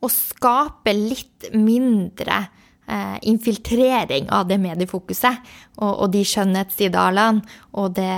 [0.00, 2.42] å skape litt mindre
[3.22, 5.38] infiltrering av det mediefokuset
[5.78, 7.40] og, og de skjønnhetsidealene
[7.78, 8.16] og det,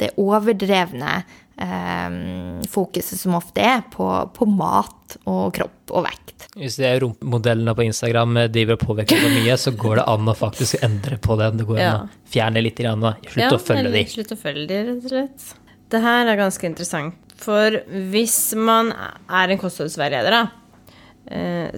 [0.00, 1.12] det overdrevne
[1.60, 6.48] eh, fokuset som ofte er på, på, mat og kropp og vekt.
[6.56, 10.30] Hvis det er rumpemodellene på Instagram driver og påvirker for mye, så går det an
[10.32, 11.50] å faktisk endre på det.
[11.60, 11.96] Det går an ja.
[12.04, 12.80] å fjerne litt.
[12.80, 14.06] Grann, slutt ja, å følge dem.
[14.08, 15.50] Slutt å følge dem, rett og slett.
[15.90, 17.18] Det her er ganske interessant.
[17.40, 17.76] For
[18.12, 20.59] hvis man er en kostholdsveileder, da, eh,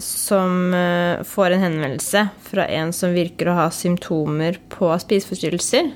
[0.01, 5.93] som eh, får en henvendelse fra en som virker å ha symptomer på spiseforstyrrelser.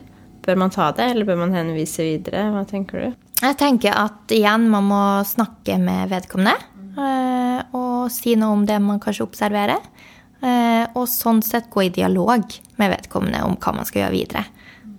[0.47, 2.47] Bør man ta det, eller bør man henvise videre?
[2.53, 3.23] Hva tenker du?
[3.41, 6.55] Jeg tenker at igjen, man må snakke med vedkommende.
[6.97, 9.83] Eh, og si noe om det man kanskje observerer.
[10.45, 12.45] Eh, og sånn sett gå i dialog
[12.77, 14.45] med vedkommende om hva man skal gjøre videre.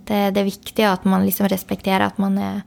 [0.07, 2.61] Det, det er viktig at man liksom respekterer at man er,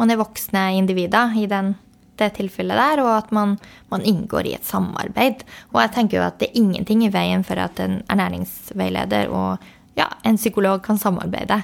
[0.00, 1.74] man er voksne individer i den
[2.20, 3.56] det tilfellet der, og at man,
[3.92, 5.44] man, inngår i et samarbeid.
[5.74, 9.66] Og jeg tenker jo at det er ingenting i veien for at en ernæringsveileder og
[9.96, 11.62] ja, en psykolog kan samarbeide.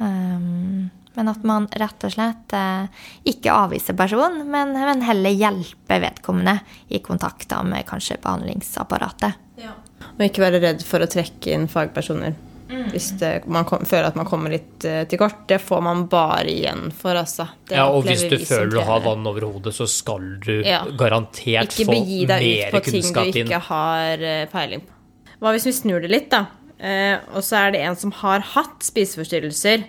[0.00, 6.04] Um, men at man rett og slett eh, ikke avviser personen, men, men, heller hjelper
[6.04, 9.40] vedkommende i kontakter med kanskje behandlingsapparatet.
[9.60, 9.74] Ja.
[10.14, 12.38] Og ikke være redd for å trekke inn fagpersoner.
[12.70, 12.84] Mm.
[12.92, 15.42] Hvis det, man kom, føler at man kommer litt uh, til kort.
[15.50, 17.48] Det får man bare igjen for, altså.
[17.66, 20.84] Det ja, og hvis du føler du har vann over hodet, så skal du ja.
[20.98, 21.90] garantert få mer kunnskap inn.
[21.90, 24.98] Ikke begi deg ut på ting du ikke har uh, peiling på.
[25.40, 26.44] Hva hvis vi snur det litt, da?
[26.80, 29.88] Uh, og så er det en som har hatt spiseforstyrrelser,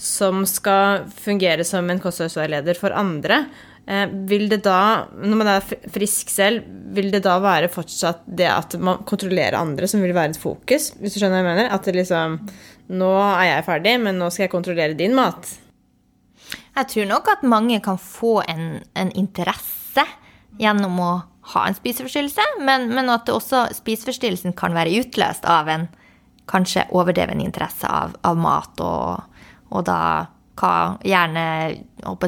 [0.00, 3.44] som skal fungere som en kostholdsveileder for andre.
[3.86, 6.64] Eh, vil det da, når man er frisk selv,
[6.96, 10.90] vil det da være fortsatt det at man kontrollerer andre som vil være et fokus?
[10.98, 11.70] Hvis du skjønner hva jeg mener?
[11.74, 12.40] At det liksom
[12.86, 15.48] Nå er jeg ferdig, men nå skal jeg kontrollere din mat.
[16.76, 20.04] Jeg tror nok at mange kan få en, en interesse
[20.60, 21.08] gjennom å
[21.50, 25.88] ha en spiseforstyrrelse, men, men at også spiseforstyrrelsen kan være utløst av en
[26.46, 29.42] kanskje overdreven interesse av, av mat, og,
[29.74, 29.98] og da
[30.56, 31.46] hva gjerne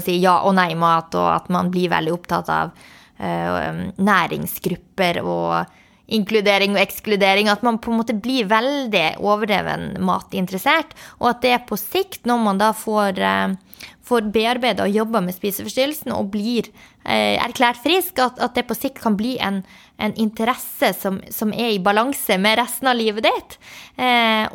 [0.04, 5.74] si, ja- og nei-mat, og at man blir veldig opptatt av uh, næringsgrupper og
[6.08, 7.48] inkludering og ekskludering.
[7.48, 10.94] At man på en måte blir veldig overdreven matinteressert.
[11.20, 13.67] Og at det på sikt, når man da får, uh,
[14.08, 16.70] får bearbeida og jobba med spiseforstyrrelsen og blir
[17.04, 19.60] eh, erklært frisk, at, at, det på sikt kan bli en,
[20.00, 23.58] en interesse som, som, er i balanse med resten av livet ditt.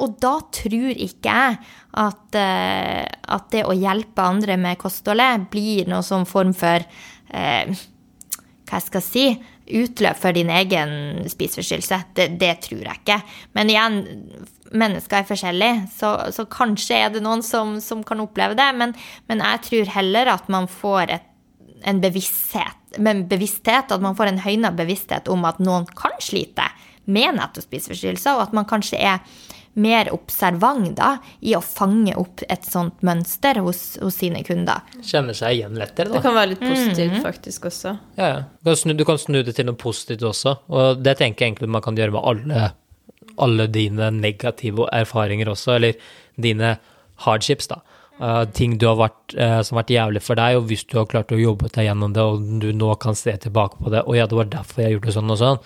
[0.02, 1.58] og da tror ikke jeg
[1.94, 7.82] at, eh, at, det å hjelpe andre med kostholdet blir noen sånn form for uh,
[8.64, 9.26] Hva jeg skal si
[9.64, 12.00] utløp for din egen spiseforstyrrelse.
[12.18, 13.20] Det, det, tror jeg ikke.
[13.56, 14.00] Men igjen,
[14.74, 18.70] mennesker er forskjellige, så, så kanskje er det noen som, som kan oppleve det.
[18.80, 18.96] Men,
[19.30, 21.30] men, jeg tror heller at man får et,
[21.90, 26.68] en bevissthet, bevissthet, at man får en høyna bevissthet om at noen kan slite
[27.06, 29.20] med nettopp spiseforstyrrelser, og at man kanskje er
[29.74, 34.84] mer observant da, i å fange opp et sånt mønster hos, hos sine kunder.
[35.02, 36.20] Kjenner seg igjen lettere, da.
[36.20, 37.26] Det kan være litt positivt mm -hmm.
[37.26, 37.98] faktisk også.
[38.16, 38.44] Ja, ja.
[38.62, 41.52] Du kan, snu, du kan snu det til noe positivt også, og det tenker jeg
[41.52, 42.72] egentlig man kan gjøre med alle,
[43.42, 45.98] alle dine negative erfaringer også, eller
[46.36, 46.78] dine
[47.26, 47.82] hardships, da.
[48.22, 51.10] Uh, ting har vært, uh, som har vært jævlig for deg, og hvis du har
[51.10, 54.18] klart å jobbe deg gjennom det, og du nå kan se tilbake på det, og
[54.18, 55.64] ja, det var derfor jeg gjorde sånn og sånn,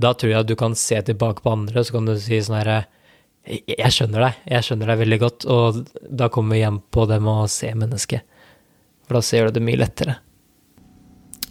[0.00, 2.58] da tror jeg at du kan se tilbake på andre, så kan du si sånn
[2.58, 2.80] herre
[3.50, 4.40] jeg skjønner deg.
[4.52, 5.46] Jeg skjønner deg veldig godt.
[5.50, 8.26] Og da kommer vi hjem på det med å se mennesket.
[9.06, 10.18] For da ser du det mye lettere.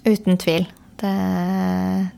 [0.05, 0.67] Uten tvil.
[0.99, 1.13] Det,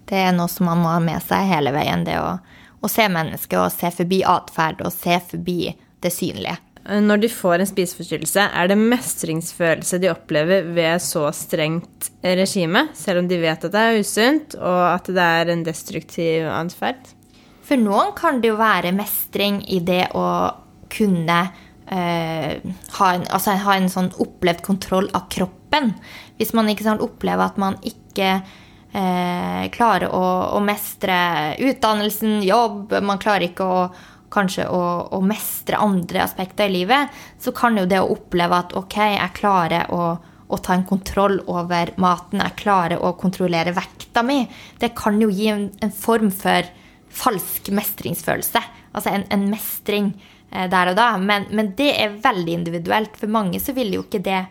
[0.10, 2.06] det, er noe som man må ha med seg hele veien.
[2.06, 2.35] Det å,
[2.81, 5.71] å se mennesket og se forbi atferd og se forbi
[6.01, 6.57] det synlige.
[6.81, 13.21] Når de får en spiseforstyrrelse, er det mestringsfølelse de opplever ved så strengt regime, selv
[13.21, 17.11] om de vet at det er usunt, og at det er en destruktiv atferd?
[17.67, 20.25] For noen kan det jo være mestring i det å
[20.91, 21.37] kunne
[21.85, 22.57] eh,
[22.97, 25.93] ha, en, altså, ha, en, sånn opplevd kontroll av kroppen.
[26.41, 28.39] Hvis man ikke sant, opplever at man ikke
[28.93, 30.23] eh, klarer å,
[30.57, 31.18] å, mestre
[31.59, 33.85] utdannelsen, jobb, man klarer ikke å
[34.31, 34.81] kanskje å,
[35.11, 39.38] å, mestre andre aspekter i livet, så kan jo det å oppleve at ok, jeg
[39.38, 40.13] klarer å,
[40.47, 44.45] å ta en kontroll over maten, jeg klarer å kontrollere vekta mi,
[44.80, 46.68] det kan jo gi en, en form for
[47.11, 48.61] falsk mestringsfølelse.
[48.95, 50.11] Altså en, en mestring
[50.49, 51.13] eh, der og da.
[51.19, 53.18] Men, men, det er veldig individuelt.
[53.19, 54.45] For mange så vil jo ikke det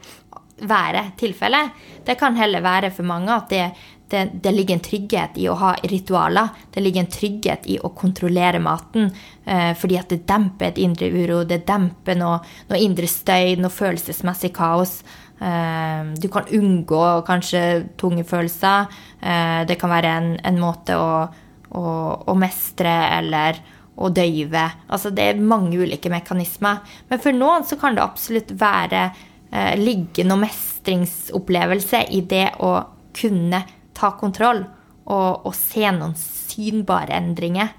[0.69, 1.77] være tilfellet.
[2.05, 3.65] Det kan heller være for mange at det,
[4.11, 6.51] det, det, ligger en trygghet i å ha ritualer.
[6.74, 9.11] Det ligger en trygghet i å kontrollere maten.
[9.45, 13.73] Eh, fordi at det demper et indre uro, det demper noe, noe indre støy, noe
[13.73, 15.01] følelsesmessig kaos.
[15.41, 17.62] Eh, du kan unngå kanskje
[18.01, 18.91] tunge følelser.
[19.20, 21.24] Eh, det kan være en, en måte å,
[21.70, 21.85] å,
[22.27, 23.62] å, mestre eller
[24.01, 24.66] å døyve.
[24.93, 26.85] Altså det er mange ulike mekanismer.
[27.09, 32.74] Men for noen så kan det absolutt være eh, ligge mestringsopplevelse i det å
[33.16, 33.65] kunne
[34.01, 34.64] ta kontroll
[35.10, 37.72] og, og, se noen synbare endringer.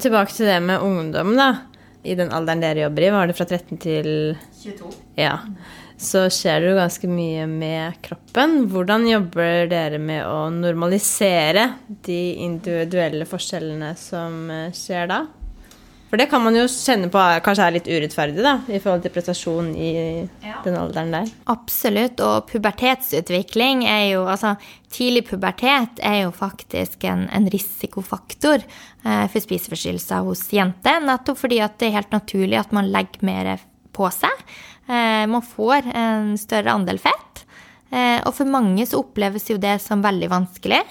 [0.00, 1.48] Tilbake til det med ungdom, da.
[2.04, 4.08] I den alderen dere jobber i, var det fra 13 til
[4.60, 4.90] 22?
[5.16, 5.38] Ja.
[5.96, 8.66] Så skjer det jo ganske mye med kroppen.
[8.68, 11.68] Hvordan jobber dere med å normalisere
[12.04, 15.22] de individuelle forskjellene som eh, skjer da?
[16.14, 19.10] For det kan man jo kjenne på kanskje er litt urettferdig da, i forhold til
[19.10, 19.88] prestasjon i
[20.44, 20.60] ja.
[20.62, 21.32] den alderen der.
[21.50, 22.22] Absolutt.
[22.22, 24.52] Og pubertetsutvikling er jo Altså,
[24.94, 31.02] tidlig pubertet er jo faktisk en, en risikofaktor eh, for spiseforstyrrelser hos jenter.
[31.02, 33.50] Nettopp fordi at det er helt naturlig at man legger mer
[33.90, 34.46] på seg.
[34.86, 37.42] Eh, man får en større andel fett.
[37.90, 40.84] Eh, og for mange så oppleves jo det som veldig vanskelig.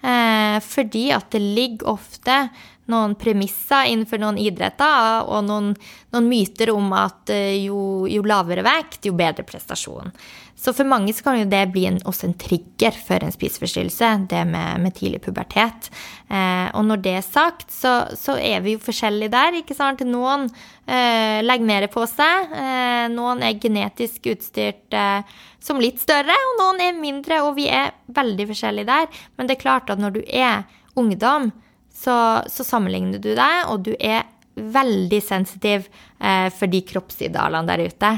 [0.00, 2.42] Eh, fordi at det ligger ofte
[2.90, 5.72] noen premisser innenfor noen idretter og noen,
[6.14, 10.12] noen myter om at eh, jo, jo, lavere vekt, jo bedre prestasjon.
[10.60, 14.10] Så for mange så kan jo det bli en, også en trigger for en spiseforstyrrelse,
[14.28, 15.88] det med, med tidlig pubertet.
[16.28, 20.04] Eh, og når det er sagt, så, så, er vi jo forskjellige der, ikke sant.
[20.04, 22.52] Noen eh, legger mer på seg.
[22.52, 25.32] Eh, noen er genetisk utstyrt eh,
[25.64, 29.24] som litt større, og noen er mindre, og vi er veldig forskjellige der.
[29.40, 30.64] Men det er klart at når du er
[30.98, 31.50] ungdom,
[31.94, 32.14] så,
[32.48, 35.86] så, sammenligner du deg, og du er veldig sensitiv
[36.18, 38.12] eh, for de kroppsidealene der ute.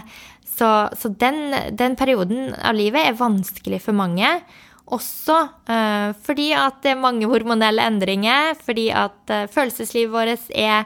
[0.47, 0.69] Så,
[0.99, 4.29] så den, den, perioden av livet er vanskelig for mange.
[4.93, 5.39] Også
[5.71, 10.85] eh, fordi at det er mange hormonelle endringer, fordi at eh, følelseslivet vårt er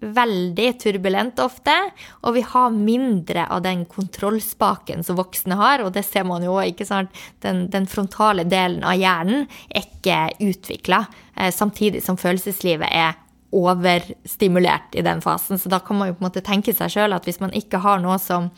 [0.00, 1.74] veldig turbulent ofte,
[2.22, 6.54] og vi har mindre av den kontrollspaken som voksne har, og det ser man jo,
[6.62, 7.14] ikke sant.
[7.42, 10.20] Den, den frontale delen av hjernen er ikke
[10.50, 11.04] utvikla,
[11.34, 13.16] eh, samtidig som følelseslivet er
[13.50, 15.58] overstimulert i den fasen.
[15.58, 17.80] Så da kan man jo på en måte tenke seg sjøl at hvis man ikke
[17.80, 18.50] har noe som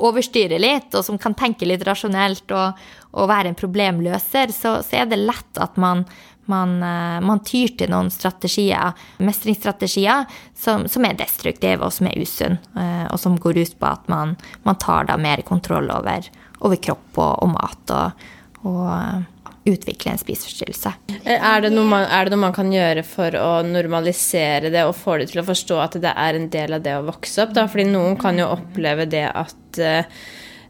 [0.00, 2.80] overstyrer litt, og som kan tenke litt rasjonelt og,
[3.12, 6.06] og være en problemløser, så, så er det lett at man
[6.48, 10.26] man, eh, man, tyr til noen strategier, mestringsstrategier,
[10.56, 14.08] som, som er destruktive og som er usunne, eh, og som går ut på at
[14.10, 16.30] man, man tar da mer kontroll over,
[16.64, 18.30] over kropp og, og mat, og,
[18.64, 20.94] og eh, utvikle en spiseforstyrrelse.
[21.28, 25.18] Er det, man, er det, noe man, kan gjøre for å normalisere det og få
[25.20, 27.52] det til å forstå at det er en del av det å vokse opp?
[27.58, 27.68] Da?
[27.68, 29.82] Fordi noen kan jo oppleve det at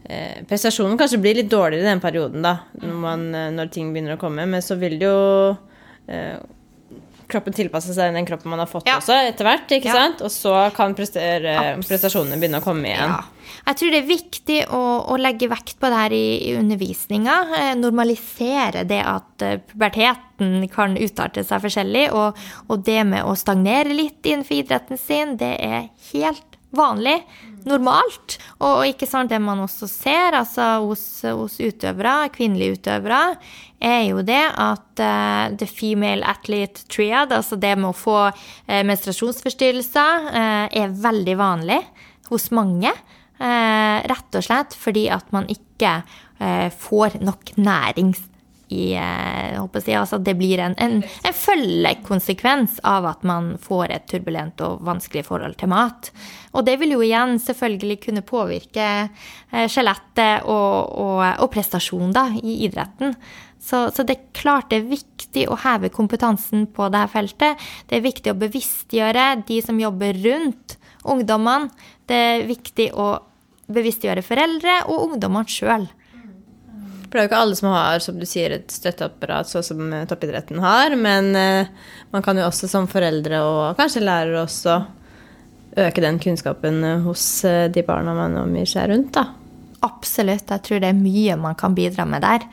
[0.09, 3.25] eh, prestasjonen kanskje blir litt dårligere i den perioden, da, når, man,
[3.55, 4.49] når ting begynner å komme.
[4.49, 5.19] Men så vil det jo
[6.09, 6.39] Eh,
[7.29, 8.95] kroppen tilpasse seg den kroppen man har fått ja.
[8.97, 9.69] også, etter hvert.
[9.69, 9.97] ikke ja.
[9.99, 10.23] sant?
[10.25, 13.13] Og så kan prestasjonene begynne å komme igjen.
[13.13, 13.19] Ja.
[13.67, 14.81] Jeg tror det er viktig å,
[15.13, 17.35] å legge vekt på det her i, i undervisninga.
[17.59, 22.07] Eh, normalisere det at puberteten kan utarte seg forskjellig.
[22.17, 27.17] Og, og, det med å stagnere litt innenfor idretten sin, det er helt vanlig
[27.67, 28.37] normalt.
[28.65, 33.23] Og ikke sant, det man også ser altså hos, hos utøvere, kvinnelige utøvere,
[33.79, 38.81] er jo det at uh, the female athlete triad, altså det med å få uh,
[38.87, 41.79] menstruasjonsforstyrrelser, uh, er veldig vanlig
[42.29, 42.93] hos mange.
[43.39, 45.93] rett og slett fordi at man ikke
[46.75, 48.19] får nok nærings
[48.67, 48.97] i
[49.55, 54.59] håper jeg, altså Det blir en, en, en følgekonsekvens av at man får et turbulent
[54.61, 56.11] og vanskelig forhold til mat.
[56.55, 62.29] Og det vil jo igjen selvfølgelig kunne påvirke eh, skjelettet og, og, og prestasjon da,
[62.41, 63.13] i idretten.
[63.59, 67.69] Så, så, det er klart det er viktig å heve kompetansen på dette feltet.
[67.89, 71.69] Det er viktig å bevisstgjøre de som jobber rundt ungdommene.
[72.09, 73.11] Det er viktig å
[73.69, 75.89] bevisstgjøre foreldre og ungdommene sjøl.
[77.09, 79.93] For det er jo ikke alle som har som du sier, et støtteapparat sånn som
[80.09, 80.93] toppidretten har.
[80.97, 81.69] Men eh,
[82.13, 84.77] man kan jo også som foreldre og kanskje lærere også
[85.85, 89.13] øke den kunnskapen hos eh, de barna man omgir seg rundt.
[89.17, 89.27] da.
[89.85, 90.49] Absolutt.
[90.51, 92.47] Jeg tror det er mye man kan bidra med der.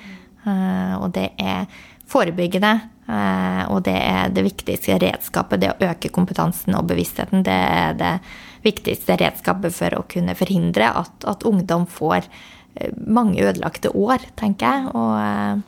[0.47, 1.67] Eh, og det er
[2.07, 2.75] forebyggende.
[3.07, 5.61] Og det er det viktigste redskapet.
[5.63, 7.45] Det å øke kompetansen og bevisstheten.
[7.47, 8.17] Det er det
[8.65, 12.27] viktigste redskapet for å kunne forhindre at, at ungdom får
[13.07, 14.93] mange ødelagte år, tenker jeg.
[14.97, 15.65] Og eh,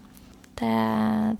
[0.60, 0.74] det,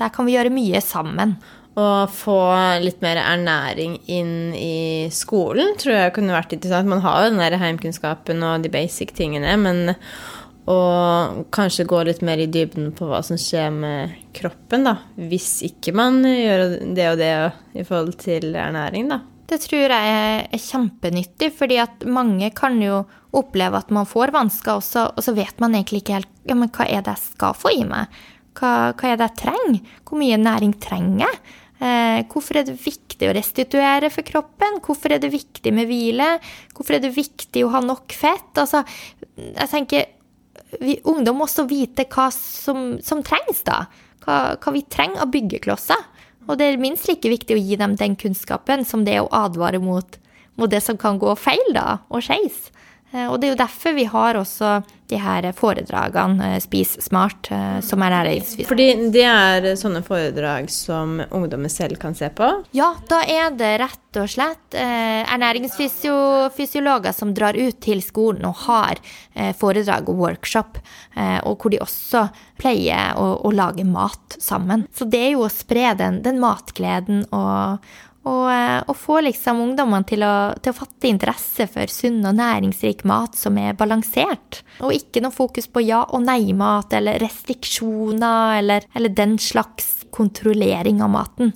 [0.00, 1.36] der kan vi gjøre mye sammen.
[1.78, 2.38] Å få
[2.82, 6.90] litt mer ernæring inn i skolen tror jeg kunne vært interessant.
[6.90, 9.94] Man har jo den der heimkunnskapen og de basic tingene, men
[10.68, 10.78] å
[11.54, 14.96] kanskje gå litt mer i dybden på hva som skjer med kroppen, da.
[15.30, 16.64] Hvis ikke man gjør
[16.96, 17.32] det og det
[17.78, 19.22] i forhold til ernæring, da.
[19.48, 20.16] Det tror jeg
[20.52, 23.04] er kjempenyttig, fordi at mange kan jo
[23.38, 26.56] oppleve at man får vansker, og så, og så vet man egentlig ikke helt ja,
[26.58, 28.12] men hva er det jeg skal få i meg.
[28.58, 29.96] Hva, hva er det jeg trenger?
[30.04, 31.40] Hvor mye næring trenger jeg?
[31.78, 34.80] Eh, hvorfor er det viktig å restituere for kroppen?
[34.82, 36.36] Hvorfor er det viktig med hvile?
[36.74, 38.50] Hvorfor er det viktig å ha nok fett?
[38.58, 38.82] Altså,
[39.36, 40.08] jeg tenker
[40.82, 43.84] vi, Ungdom må også vite hva som, som trengs, da.
[44.24, 46.02] Hva, hva vi trenger av byggeklosser.
[46.48, 49.32] Og det er minst like viktig å gi dem den kunnskapen som det er å
[49.36, 50.18] advare mot,
[50.58, 52.68] mot det som kan gå feil da, og skeis.
[53.10, 57.48] Eh, og det er jo derfor vi har også de her foredragene, eh, Spis smart,
[57.50, 58.66] eh, som er næringsvis.
[58.68, 62.64] Fordi det er sånne foredrag som ungdommer selv kan se på?
[62.76, 68.94] Ja, da er det rett og slett ernæringsfysiologer som drar ut til skolen og har
[69.54, 70.78] foredrag og workshop,
[71.44, 72.28] og hvor de også
[72.58, 74.86] pleier å, å lage mat sammen.
[74.96, 77.78] Så det er jo å spre den, den matgleden og
[78.28, 82.36] og, eh, og få liksom ungdommene til å, til å, fatte interesse for sunn og
[82.38, 84.62] næringsrik mat som er balansert.
[84.84, 91.02] Og ikke noe fokus på ja- og nei-mat eller restriksjoner eller, eller, den slags kontrollering
[91.04, 91.54] av maten.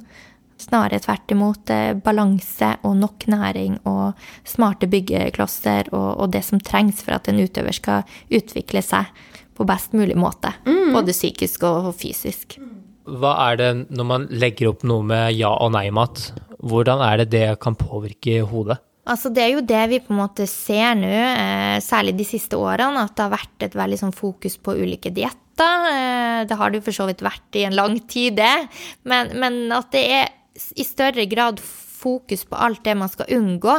[0.62, 4.18] Snarere tvert imot eh, balanse og nok næring og
[4.48, 9.10] smarte byggeklosser og, og, det som trengs for at en utøver skal utvikle seg
[9.58, 10.54] på best mulig måte.
[10.64, 10.94] Mm.
[10.94, 12.56] Både psykisk og fysisk.
[13.02, 16.30] Hva er det når man legger opp noe med ja- og nei-mat?
[16.62, 18.78] Hvordan er det det kan påvirke hodet?
[19.02, 22.58] Altså, det er jo det vi på en måte ser nå, eh, særlig de siste
[22.58, 25.88] årene, at det har vært et veldig sånn fokus på ulike dietter.
[25.90, 28.68] Eh, det har det jo for så vidt vært i en lang tid, det.
[29.02, 30.30] Men, men at det er
[30.78, 33.74] i større grad fokus på alt det man skal unngå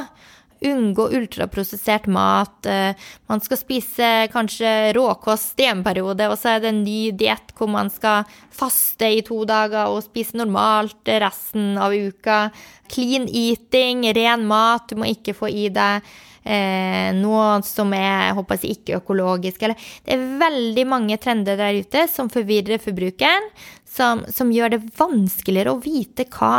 [0.66, 2.66] unngå ultraprosessert mat.
[2.66, 2.96] Eh,
[3.32, 7.54] man skal spise kanskje råkost i en periode, og så er det en ny diett
[7.58, 12.46] hvor man skal faste i to dager og spise normalt resten av uka.
[12.94, 14.90] Clean eating, ren mat.
[14.90, 16.06] Du må ikke få i deg
[16.44, 19.66] eh, noe som er jeg håper jeg, ikke økologisk.
[19.66, 23.50] Eller, det er veldig mange trender der ute som forvirrer forbrukeren,
[23.90, 26.56] som, som gjør det vanskeligere å vite hva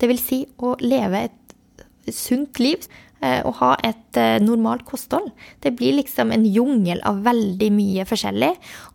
[0.00, 2.84] det vil si å leve et sunt liv.
[3.22, 5.30] Eh, å ha et eh, normalt kosthold.
[5.62, 8.50] Det blir liksom en jungel av veldig mye forskjellig.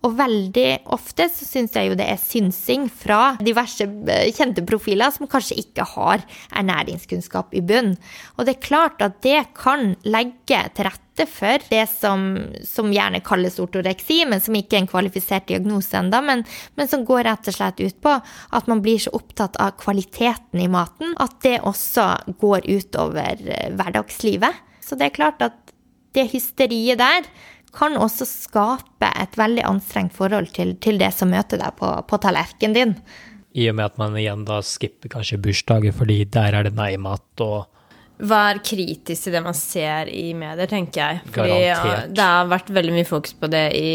[0.06, 5.16] Og veldig ofte så syns jeg jo det er synsing fra diverse eh, kjente profiler
[5.16, 7.96] som kanskje ikke har ernæringskunnskap i bunn.
[8.38, 12.92] Og det er klart at det kan legge til rette rette for det som, som,
[12.94, 16.44] gjerne kalles ortoreksi, men som ikke er en kvalifisert diagnose ennå, men,
[16.76, 18.20] men, som går rett og slett ut på
[18.52, 23.72] at man blir så opptatt av kvaliteten i maten at det også går utover eh,
[23.76, 24.54] hverdagslivet.
[24.82, 25.74] Så det er klart at
[26.14, 27.26] det hysteriet der
[27.76, 32.18] kan også skape et veldig anstrengt forhold til, til det som møter deg på, på
[32.18, 32.96] tallerkenen din.
[33.54, 37.44] I og med at man igjen da skipper kanskje bursdager fordi der er det nei-mat
[37.46, 37.70] og
[38.20, 41.22] være kritisk til det man ser i medier, tenker jeg.
[41.32, 41.78] Fordi ja,
[42.12, 43.94] det har vært veldig mye fokus på det i,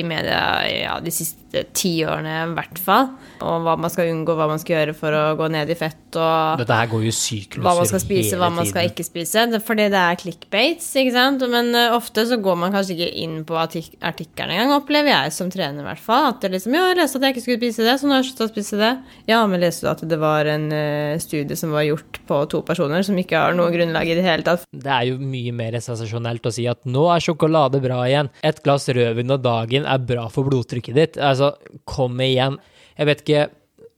[0.00, 0.40] i media
[0.70, 3.10] ja, de siste ti årene i hvert fall.
[3.40, 5.98] Og hva man skal unngå, hva man skal gjøre for å gå ned i fett.
[6.14, 9.46] Og Dette her går jo sykluser Hva man skal spise, hva man skal ikke spise.
[9.66, 11.44] Fordi det er clickbates, ikke sant.
[11.52, 15.34] Men uh, ofte så går man kanskje ikke inn på artik artikkelen engang, opplever jeg
[15.34, 16.30] som trener i hvert fall.
[16.32, 18.22] At det liksom Ja, jeg leste at jeg ikke skulle spise det, så nå har
[18.22, 18.92] jeg sluttet å spise det.
[19.30, 22.64] Ja, men leste du at det var en uh, studie som var gjort på to
[22.66, 23.00] personer?
[23.10, 24.66] som ikke har noe grunnlag i det hele tatt.
[24.70, 28.30] Det er jo mye mer sensasjonelt å si at nå er sjokolade bra igjen.
[28.46, 31.20] Et glass rødvin om dagen er bra for blodtrykket ditt.
[31.20, 31.54] Altså,
[31.88, 32.58] kom igjen.
[33.00, 33.48] Jeg vet ikke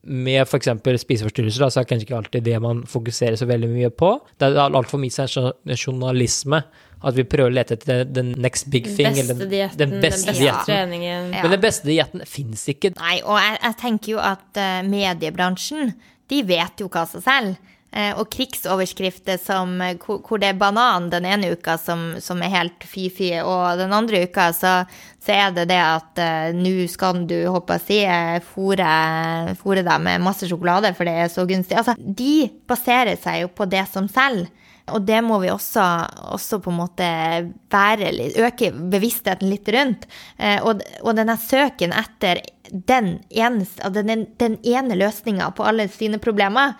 [0.02, 0.68] med f.eks.
[1.02, 4.14] spiseforstyrrelser, da, så er det kanskje ikke alltid det man fokuserer så veldig mye på.
[4.38, 6.62] Det er altfor mye journalisme.
[7.02, 9.10] At vi prøver å lete etter den next big thing.
[9.10, 10.66] Beste eller dietten, den beste dietten.
[10.68, 11.32] treningen.
[11.34, 11.42] Ja.
[11.42, 12.92] Men den beste dietten fins ikke.
[13.00, 15.90] Nei, og jeg, jeg tenker jo at eh, mediebransjen,
[16.30, 17.71] de vet jo hva seg selv.
[17.92, 22.54] Eh, og krigsoverskrifter som eh, hvor, det er banan den ene uka som, som er
[22.54, 24.72] helt fy-fy, og den andre uka så,
[25.20, 30.24] så er det det at uh, nå skal du, håper jeg si, fôre deg med
[30.24, 31.76] masse sjokolade, for det er så gunstig.
[31.76, 34.48] Altså, de baserer seg jo på det som selger.
[34.90, 35.84] Og det må vi også,
[36.34, 37.08] også på en måte
[37.70, 38.10] være,
[38.42, 40.08] øke bevisstheten litt rundt.
[40.38, 42.42] Eh, og, og denne søken etter
[42.72, 46.74] den, eneste, altså den, den ene løsninga på alle sine problemer,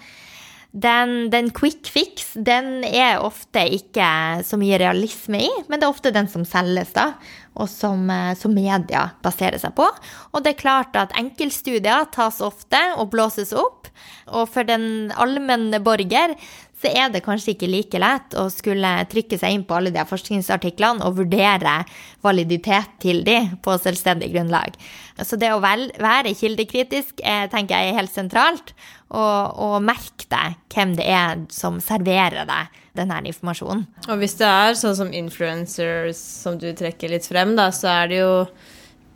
[0.73, 4.07] den, den quick fix, den er ofte ikke
[4.45, 7.11] så mye realisme i, men det er ofte den som selges, da,
[7.53, 9.85] og som, eh, som media baserer seg på.
[10.33, 13.91] Og det er klart at enkeltstudier tas ofte og blåses opp,
[14.33, 16.39] og for den allmenne borger
[16.83, 20.03] så er det kanskje ikke like lett å skulle trykke seg inn på alle de
[20.09, 21.77] forskningsartiklene og vurdere
[22.25, 24.75] validitet til de på selvstendig grunnlag.
[25.23, 28.75] Så det å være kildekritisk eh, tenker jeg er helt sentralt,
[29.13, 33.87] og, og merk deg hvem det er som serverer deg denne informasjonen.
[34.09, 38.11] Og hvis det er sånn som influencers som du trekker litt frem, da, så er
[38.11, 38.33] det jo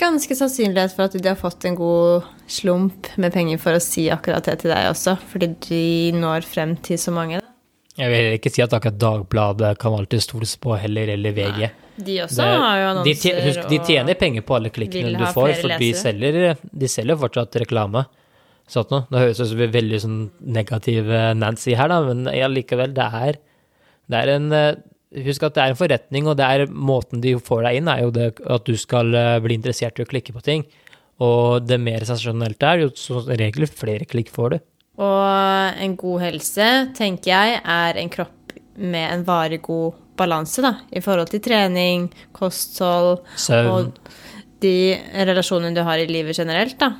[0.00, 4.06] ganske sannsynlighet for at de har fått en god slump med penger for å si
[4.12, 5.84] akkurat det til deg også, fordi de
[6.16, 7.40] når frem til så mange.
[7.96, 11.70] Jeg vil heller ikke si at akkurat Dagbladet kan alltid stoles på heller, eller VG.
[11.96, 15.16] De også Det- har jo de, annonser tje- husk, de tjener penger på alle klikkene
[15.16, 18.04] du får, for de selger, de selger fortsatt reklame.
[18.68, 19.06] Sånn nå.
[19.10, 21.06] Nå høres det ut som veldig sånn negativ
[21.38, 23.38] Nancy her, da, men ja, likevel, det er,
[24.10, 24.74] det er en eh,
[25.16, 28.00] Husk at det er en forretning, og det er måten de får deg inn, er
[28.02, 30.64] jo det at du skal eh, bli interessert i å klikke på ting.
[31.22, 34.58] Og det mer sensasjonelt det er, jo som regel flere klikk får du.
[34.96, 36.66] Og en god helse,
[36.96, 42.06] tenker jeg, er en kropp med en varig god balanse, da, i forhold til trening,
[42.36, 43.68] kosthold Søvn.
[43.68, 44.96] og de
[45.28, 46.94] relasjonene du har i livet generelt, da.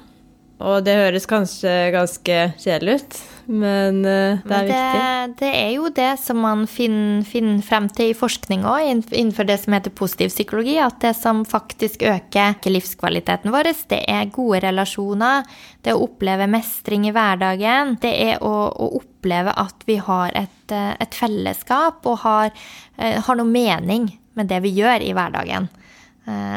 [0.60, 5.02] Og det høres kanskje ganske kjedelig ut, men eh, det er Men viktig.
[5.02, 9.46] det, det er jo det som man finner, finner frem til i forskning òg, innenfor
[9.46, 14.64] det som heter positiv psykologi, at det som faktisk øker livskvaliteten vår, det er gode
[14.66, 15.46] relasjoner,
[15.86, 20.74] det å oppleve mestring i hverdagen, det er å, å oppleve at vi har et,
[20.74, 22.50] eh, et fellesskap og har,
[22.98, 25.70] eh, har noe mening med det vi gjør i hverdagen.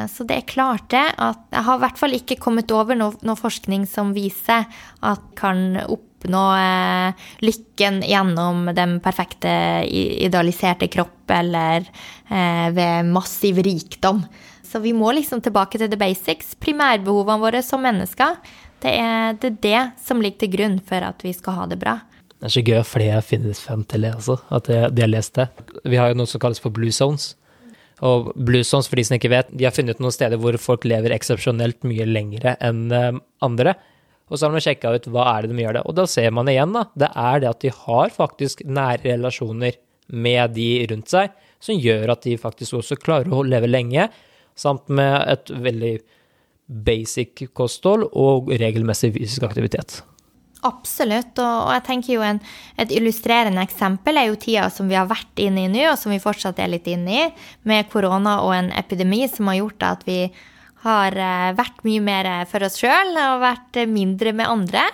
[0.10, 3.14] Så det er klart det at jeg har i hvert fall ikke kommet over noe,
[3.22, 4.66] noe forskning som viser
[5.06, 5.78] at kan
[6.20, 11.88] oppnå eh, lykken gjennom den perfekte idealiserte kropp eller
[12.30, 14.24] eh, ved massiv rikdom.
[14.64, 16.56] Så vi må liksom tilbake til the basics.
[16.56, 18.38] Primærbehovene våre som mennesker.
[18.80, 21.80] Det er, det er det som ligger til grunn for at vi skal ha det
[21.82, 21.98] bra.
[22.40, 24.38] Det er så gøy at flere finner frem til det, altså.
[24.56, 25.50] At de, har lest det.
[25.84, 27.34] Vi har jo noe som kalles for blue zones.
[28.06, 30.88] Og blue zones, for de som ikke vet, de har funnet noen steder hvor folk
[30.88, 33.76] lever eksepsjonelt mye lengre enn eh, andre.
[34.30, 35.86] Og så har man sjekka ut hva er det de gjør det.
[35.90, 36.86] Og da ser man igjen, da.
[36.94, 39.80] Det er det at de har faktisk nære relasjoner
[40.10, 44.08] med de rundt seg, som gjør at de faktisk også klarer å leve lenge,
[44.58, 45.98] samt med et veldig
[46.70, 50.02] basic kosthold og regelmessig fysisk aktivitet.
[50.68, 52.42] Absolutt, og, jeg tenker jo en,
[52.82, 56.12] et illustrerende eksempel er jo tida som vi har vært inne i nå, og som
[56.12, 57.28] vi fortsatt er litt inne i,
[57.70, 60.20] med korona og en epidemi som har gjort at vi
[60.84, 64.86] har eh, vært mye mer for oss sjøl og vært mindre med andre.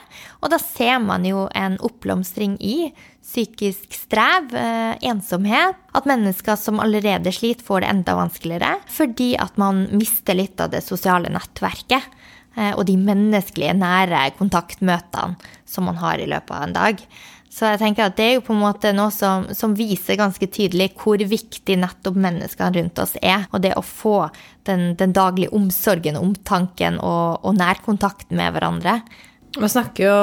[0.42, 2.90] Og da ser man jo en oppblomstring i
[3.26, 5.78] psykisk strev, eh, ensomhet.
[5.96, 10.74] At mennesker som allerede sliter, får det enda vanskeligere fordi at man mister litt av
[10.74, 12.04] det sosiale nettverket
[12.58, 17.06] eh, og de menneskelige, nære kontaktmøtene som man har i løpet av en dag.
[17.56, 20.48] Så jeg tenker at det er jo på en måte noe som, som viser ganske
[20.52, 23.46] tydelig hvor viktig nettopp menneskene rundt oss er.
[23.56, 24.26] Og det å få
[24.68, 28.98] den, den daglige omsorgen, omtanken og, og nærkontakten med hverandre.
[29.56, 30.16] Man snakker jo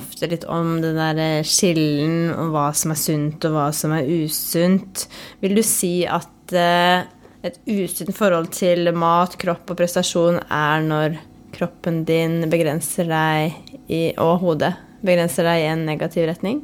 [0.00, 4.10] ofte litt om den der skillen og hva som er sunt og hva som er
[4.10, 5.04] usunt.
[5.44, 7.04] Vil du si at eh,
[7.46, 11.20] et usunt forhold til mat, kropp og prestasjon er når
[11.54, 13.54] kroppen din begrenser deg
[13.86, 14.72] i, og hodet
[15.04, 16.62] begrenser deg i en negativ retning?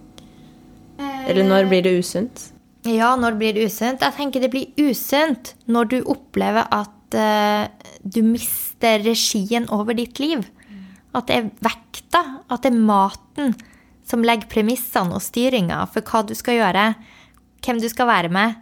[1.00, 2.48] Eller når blir det usunt?
[2.88, 4.00] Ja, når blir det usunt?
[4.00, 7.68] Jeg tenker det blir usunt når du opplever at uh,
[8.02, 10.46] du mister regien over ditt liv.
[11.16, 13.54] At det er vekta, at det er maten
[14.06, 16.86] som legger premissene og styringa for hva du skal gjøre,
[17.60, 18.56] hvem du skal være med,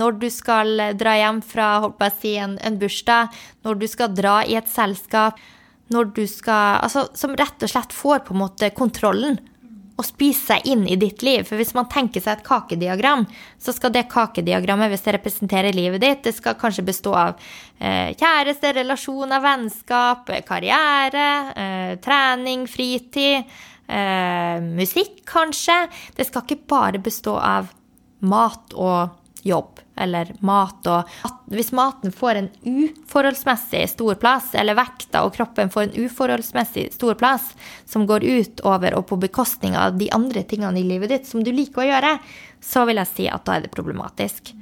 [0.00, 1.68] når du skal dra hjem fra
[2.16, 3.34] si, en, en bursdag,
[3.66, 5.38] når du skal dra i et selskap,
[5.94, 9.38] når du skal Altså som rett og slett får på en måte kontrollen
[9.94, 11.44] og spise seg inn i ditt liv.
[11.46, 13.24] For hvis man tenker seg et kakediagram,
[13.62, 17.36] så skal det kakediagrammet, hvis det representerer livet ditt, det skal kanskje bestå av
[17.78, 23.54] eh, kjæreste, relasjoner, vennskap, karriere, eh, trening, fritid,
[23.86, 25.84] eh, musikk, kanskje.
[26.18, 27.70] Det skal ikke bare bestå av
[28.26, 31.10] mat og jobb eller mat og
[31.52, 37.14] Hvis maten får en uforholdsmessig stor plass, eller vekta og kroppen får en uforholdsmessig stor
[37.20, 37.52] plass,
[37.86, 41.44] som går ut over og på bekostning av de andre tingene i livet ditt som
[41.44, 42.16] du liker å gjøre,
[42.64, 44.54] så vil jeg si at da er det problematisk.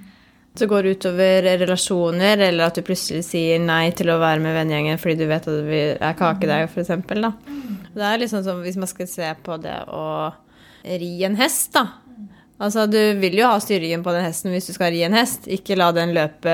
[0.58, 4.58] Så går det utover relasjoner, eller at du plutselig sier nei til å være med
[4.58, 6.92] vennegjengen fordi du vet at det er kakedeig, f.eks.
[7.94, 10.04] Det er liksom som hvis man skal se på det å
[10.82, 12.01] ri en hest, da
[12.62, 15.48] Altså, du vil jo ha styringen på den hesten hvis du skal ri en hest,
[15.50, 16.52] ikke la den løpe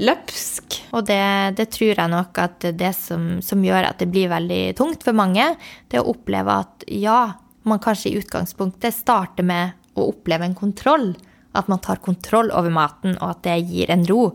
[0.00, 0.78] løpsk.
[0.96, 1.24] Og det,
[1.58, 5.16] det tror jeg nok at det som, som, gjør at det blir veldig tungt for
[5.16, 5.50] mange,
[5.92, 7.34] det er å oppleve at ja,
[7.68, 11.12] man kanskje i utgangspunktet starter med å oppleve en kontroll.
[11.52, 14.30] At man tar kontroll over maten, og at det gir en ro.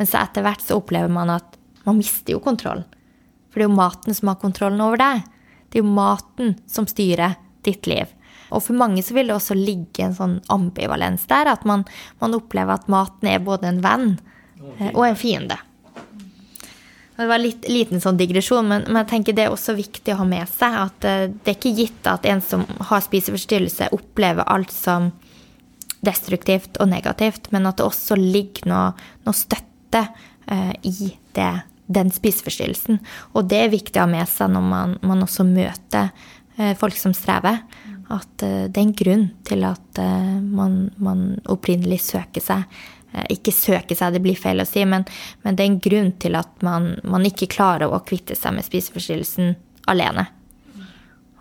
[0.00, 2.80] Men så etter hvert så opplever man at man mister jo kontroll.
[3.52, 5.26] For det er jo maten som har kontrollen over deg.
[5.68, 7.36] Det er jo maten som styrer
[7.66, 8.08] ditt liv.
[8.52, 11.84] Og for mange så vil det også ligge en sånn ambivalens der, at man,
[12.22, 14.08] man opplever at maten er både en venn
[14.78, 15.58] eh, og en fiende.
[17.16, 20.22] Det var litt liten sånn digresjon, men, men, jeg tenker det er også viktig å
[20.22, 24.48] ha med seg at uh, det er ikke gitt at en som har spiseforstyrrelse, opplever
[24.50, 25.12] alt som
[26.02, 28.86] destruktivt og negativt, men at det også ligger noe,
[29.22, 30.00] noe støtte
[30.50, 31.52] eh, i det,
[31.86, 32.98] den spiseforstyrrelsen.
[33.36, 36.10] Og det er viktig å ha med seg når man, man også møter
[36.58, 37.62] eh, folk som strever
[38.12, 42.64] at eh, det er en grunn til at eh, man, man opprinnelig søker seg
[43.12, 45.06] eh, ikke søker seg, det blir feil å si, men,
[45.44, 48.66] men det er en grunn til at man, man, ikke klarer å kvitte seg med
[48.66, 49.54] spiseforstyrrelsen
[49.90, 50.26] alene.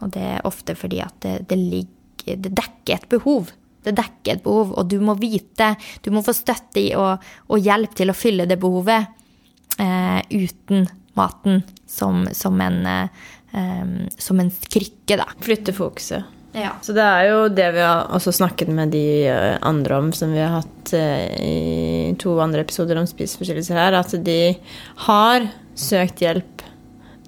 [0.01, 3.51] Og det er ofte fordi at det, det, ligger, det dekker et behov.
[3.85, 5.73] Det dekker et behov, og du må vite,
[6.05, 9.09] du må få støtte i og, og hjelp til å fylle det behovet
[9.81, 13.87] eh, uten maten som, som, en, eh,
[14.17, 15.27] som en krykke, da.
[15.41, 16.40] Flytte fokuset.
[16.53, 16.73] Ja.
[16.83, 20.33] Så det er jo det vi har også snakket med de eh, andre om, som
[20.35, 24.41] vi har hatt eh, i to andre episoder om spiseforstyrrelser her, at de
[25.07, 25.47] har
[25.79, 26.65] søkt hjelp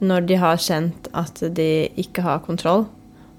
[0.04, 1.70] når de har kjent at de
[2.04, 2.86] ikke har kontroll.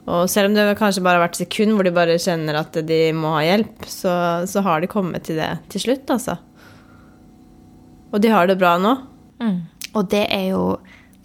[0.05, 3.01] Og selv om det kanskje bare har vært sekund hvor de bare kjenner at de
[3.17, 4.15] må ha hjelp, så,
[4.49, 6.39] så har de kommet til det til slutt, altså.
[8.15, 8.97] Og de har det bra nå.
[9.43, 9.57] Mm.
[9.95, 10.65] Og det er jo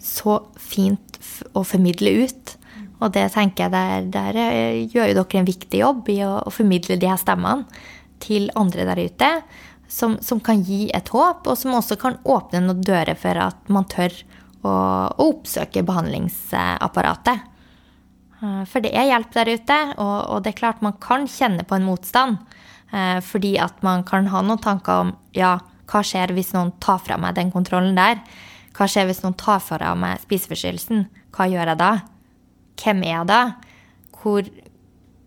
[0.00, 1.20] så fint
[1.56, 2.56] å formidle ut.
[3.00, 6.34] Og det tenker jeg der, der eh, gjør jo dere en viktig jobb i å,
[6.44, 7.64] å formidle de her stemmene
[8.20, 9.30] til andre der ute.
[9.90, 13.72] Som, som, kan gi et håp, og som også kan åpne noen dører for at
[13.72, 14.12] man tør
[14.62, 17.48] å, å oppsøke behandlingsapparatet.
[18.40, 21.66] Eh, for det er hjelp der ute, og, og, det er klart man kan kjenne
[21.66, 22.38] på en motstand.
[22.92, 25.56] Eh, fordi at man kan ha noen tanker om ja,
[25.90, 28.22] hva skjer hvis noen tar fra meg den kontrollen der?
[28.76, 31.08] Hva skjer hvis noen tar fra meg spiseforstyrrelsen?
[31.34, 31.92] Hva gjør jeg da?
[32.80, 33.42] Hvem er det?
[34.20, 34.46] Hvor,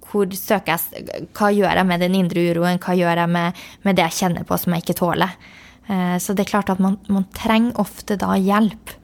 [0.10, 2.82] hvor søker jeg Hva gjør jeg med den indre uroen?
[2.82, 5.38] Hva gjør jeg med, med det jeg kjenner på som jeg ikke tåler?
[5.88, 8.96] Eh, så det er klart at man, man trenger ofte da hjelp.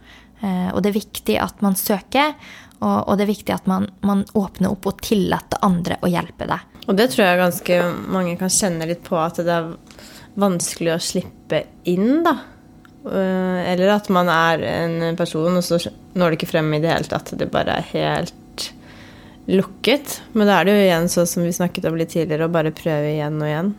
[0.41, 2.35] Eh, og det er viktig at man søker,
[2.79, 6.47] og, og det er viktig at man, man, åpner opp og tillater andre å hjelpe
[6.47, 6.77] deg.
[6.87, 9.73] Og det tror jeg ganske mange kan kjenne litt på, at det er
[10.39, 12.37] vanskelig å slippe inn, da.
[13.09, 15.81] Eh, eller at man er en person, og så
[16.15, 17.33] når det ikke frem i det hele tatt.
[17.37, 18.38] Det bare er helt
[19.49, 20.21] lukket.
[20.37, 22.73] Men da er det jo igjen sånn som vi snakket om litt tidligere, å bare
[22.75, 23.71] prøve igjen og igjen.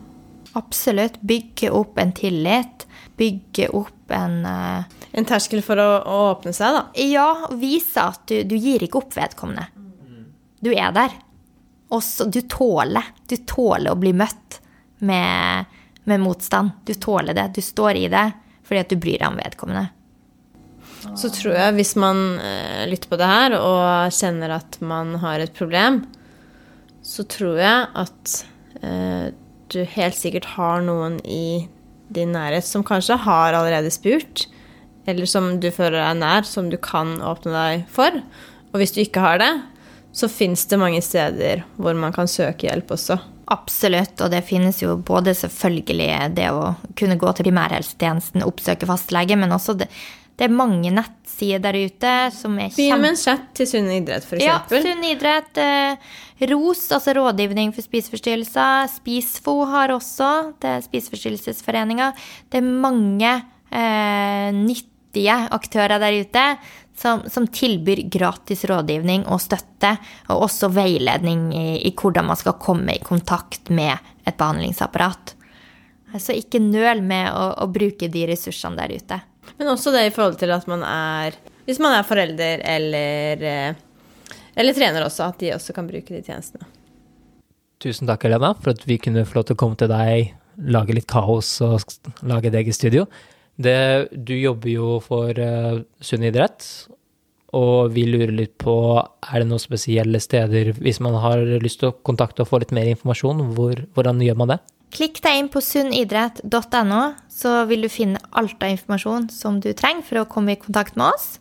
[0.58, 1.20] Absolutt.
[1.20, 2.86] Bygge opp en tillit.
[3.20, 4.98] Bygge opp en uh...
[5.10, 6.82] En terskel for å, å, åpne seg, da?
[7.06, 7.28] Ja.
[7.58, 9.68] Vise at du, du gir ikke opp vedkommende.
[10.60, 11.14] Du er der.
[11.90, 13.14] Og så du tåler.
[13.30, 14.60] Du tåler å bli møtt
[15.06, 15.70] med,
[16.04, 16.82] med motstand.
[16.86, 17.50] Du tåler det.
[17.56, 18.28] Du står i det
[18.70, 19.88] fordi at du bryr deg om vedkommende.
[21.16, 25.42] Så tror jeg, hvis man eh, lytter på det her og kjenner at man har
[25.42, 26.02] et problem,
[27.04, 28.34] så tror jeg at
[28.84, 29.30] eh,
[29.72, 31.66] du helt sikkert har noen i
[32.10, 34.46] din nærhet som kanskje har allerede spurt,
[35.08, 38.20] eller som du føler deg nær, som du kan åpne deg for.
[38.70, 39.52] Og hvis du ikke har det,
[40.12, 43.18] så fins det mange steder hvor man kan søke hjelp også.
[43.50, 49.38] Absolutt, og det finnes jo både selvfølgelig det å kunne gå til primærhelsetjenesten, oppsøke fastlege,
[49.38, 49.88] men også det,
[50.40, 53.02] Det er mange nettsider der ute som er Begynn kjempe...
[53.02, 55.58] med en chat til Sunn idrett, for Ja, sunn idrett.
[55.60, 56.14] Eh,
[56.48, 58.88] ROS, altså rådgivning for spiseforstyrrelser.
[58.88, 60.30] SPISFO har også,
[60.64, 62.08] det er Spiseforstyrrelsesforeninga.
[62.48, 63.34] Det er mange
[63.68, 66.46] eh, nyttige aktører der ute
[66.96, 69.92] som, som, tilbyr gratis rådgivning og støtte,
[70.32, 73.92] og også veiledning i, i hvordan man skal komme i kontakt med
[74.24, 75.36] et behandlingsapparat.
[76.16, 79.20] Så ikke nøl med å, å bruke de ressursene der ute.
[79.58, 83.74] Men også det i forhold til at man er Hvis man er forelder eller, eh,
[84.56, 86.66] eller trener også, at de også kan bruke de tjenestene.
[87.80, 90.32] Tusen takk, Helena, for at vi kunne få lov til å komme til deg,
[90.68, 91.84] lage litt kaos og
[92.26, 93.06] lage deg i studio.
[93.60, 96.66] Det, du jobber jo for uh, Sunn idrett,
[97.56, 101.90] og vi lurer litt på er det noen spesielle steder hvis man har lyst til
[101.90, 104.60] å kontakte og få litt mer informasjon, hvor, hvordan gjør man det?
[104.90, 107.00] Klikk deg inn på sunnidrett.no,
[107.30, 110.98] så vil du finne alt av informasjon som du trenger for å komme i kontakt
[110.98, 111.36] med oss.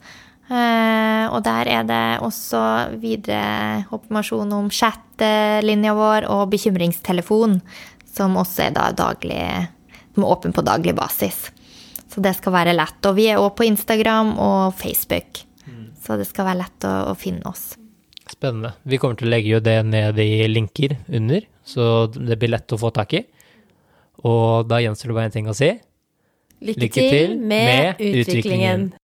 [0.49, 2.59] Uh, og der er det også
[3.01, 7.59] videre informasjon om chat-linja vår og bekymringstelefon,
[8.09, 9.43] som også er da daglig,
[10.15, 11.49] som er åpen på daglig basis.
[12.09, 12.97] Så det skal være lett.
[13.05, 15.84] Og vi er òg på Instagram og Facebook, mm.
[16.01, 17.76] så det skal være lett å, å, finne oss.
[18.30, 18.73] Spennende.
[18.89, 22.73] Vi kommer til å legge jo det ned i linker under, så det blir lett
[22.73, 23.23] å få tak i.
[24.27, 25.69] Og da gjenstår det bare én ting å si.
[26.59, 28.19] Lykke, Lykke til med, med utviklingen.
[28.19, 28.89] utviklingen.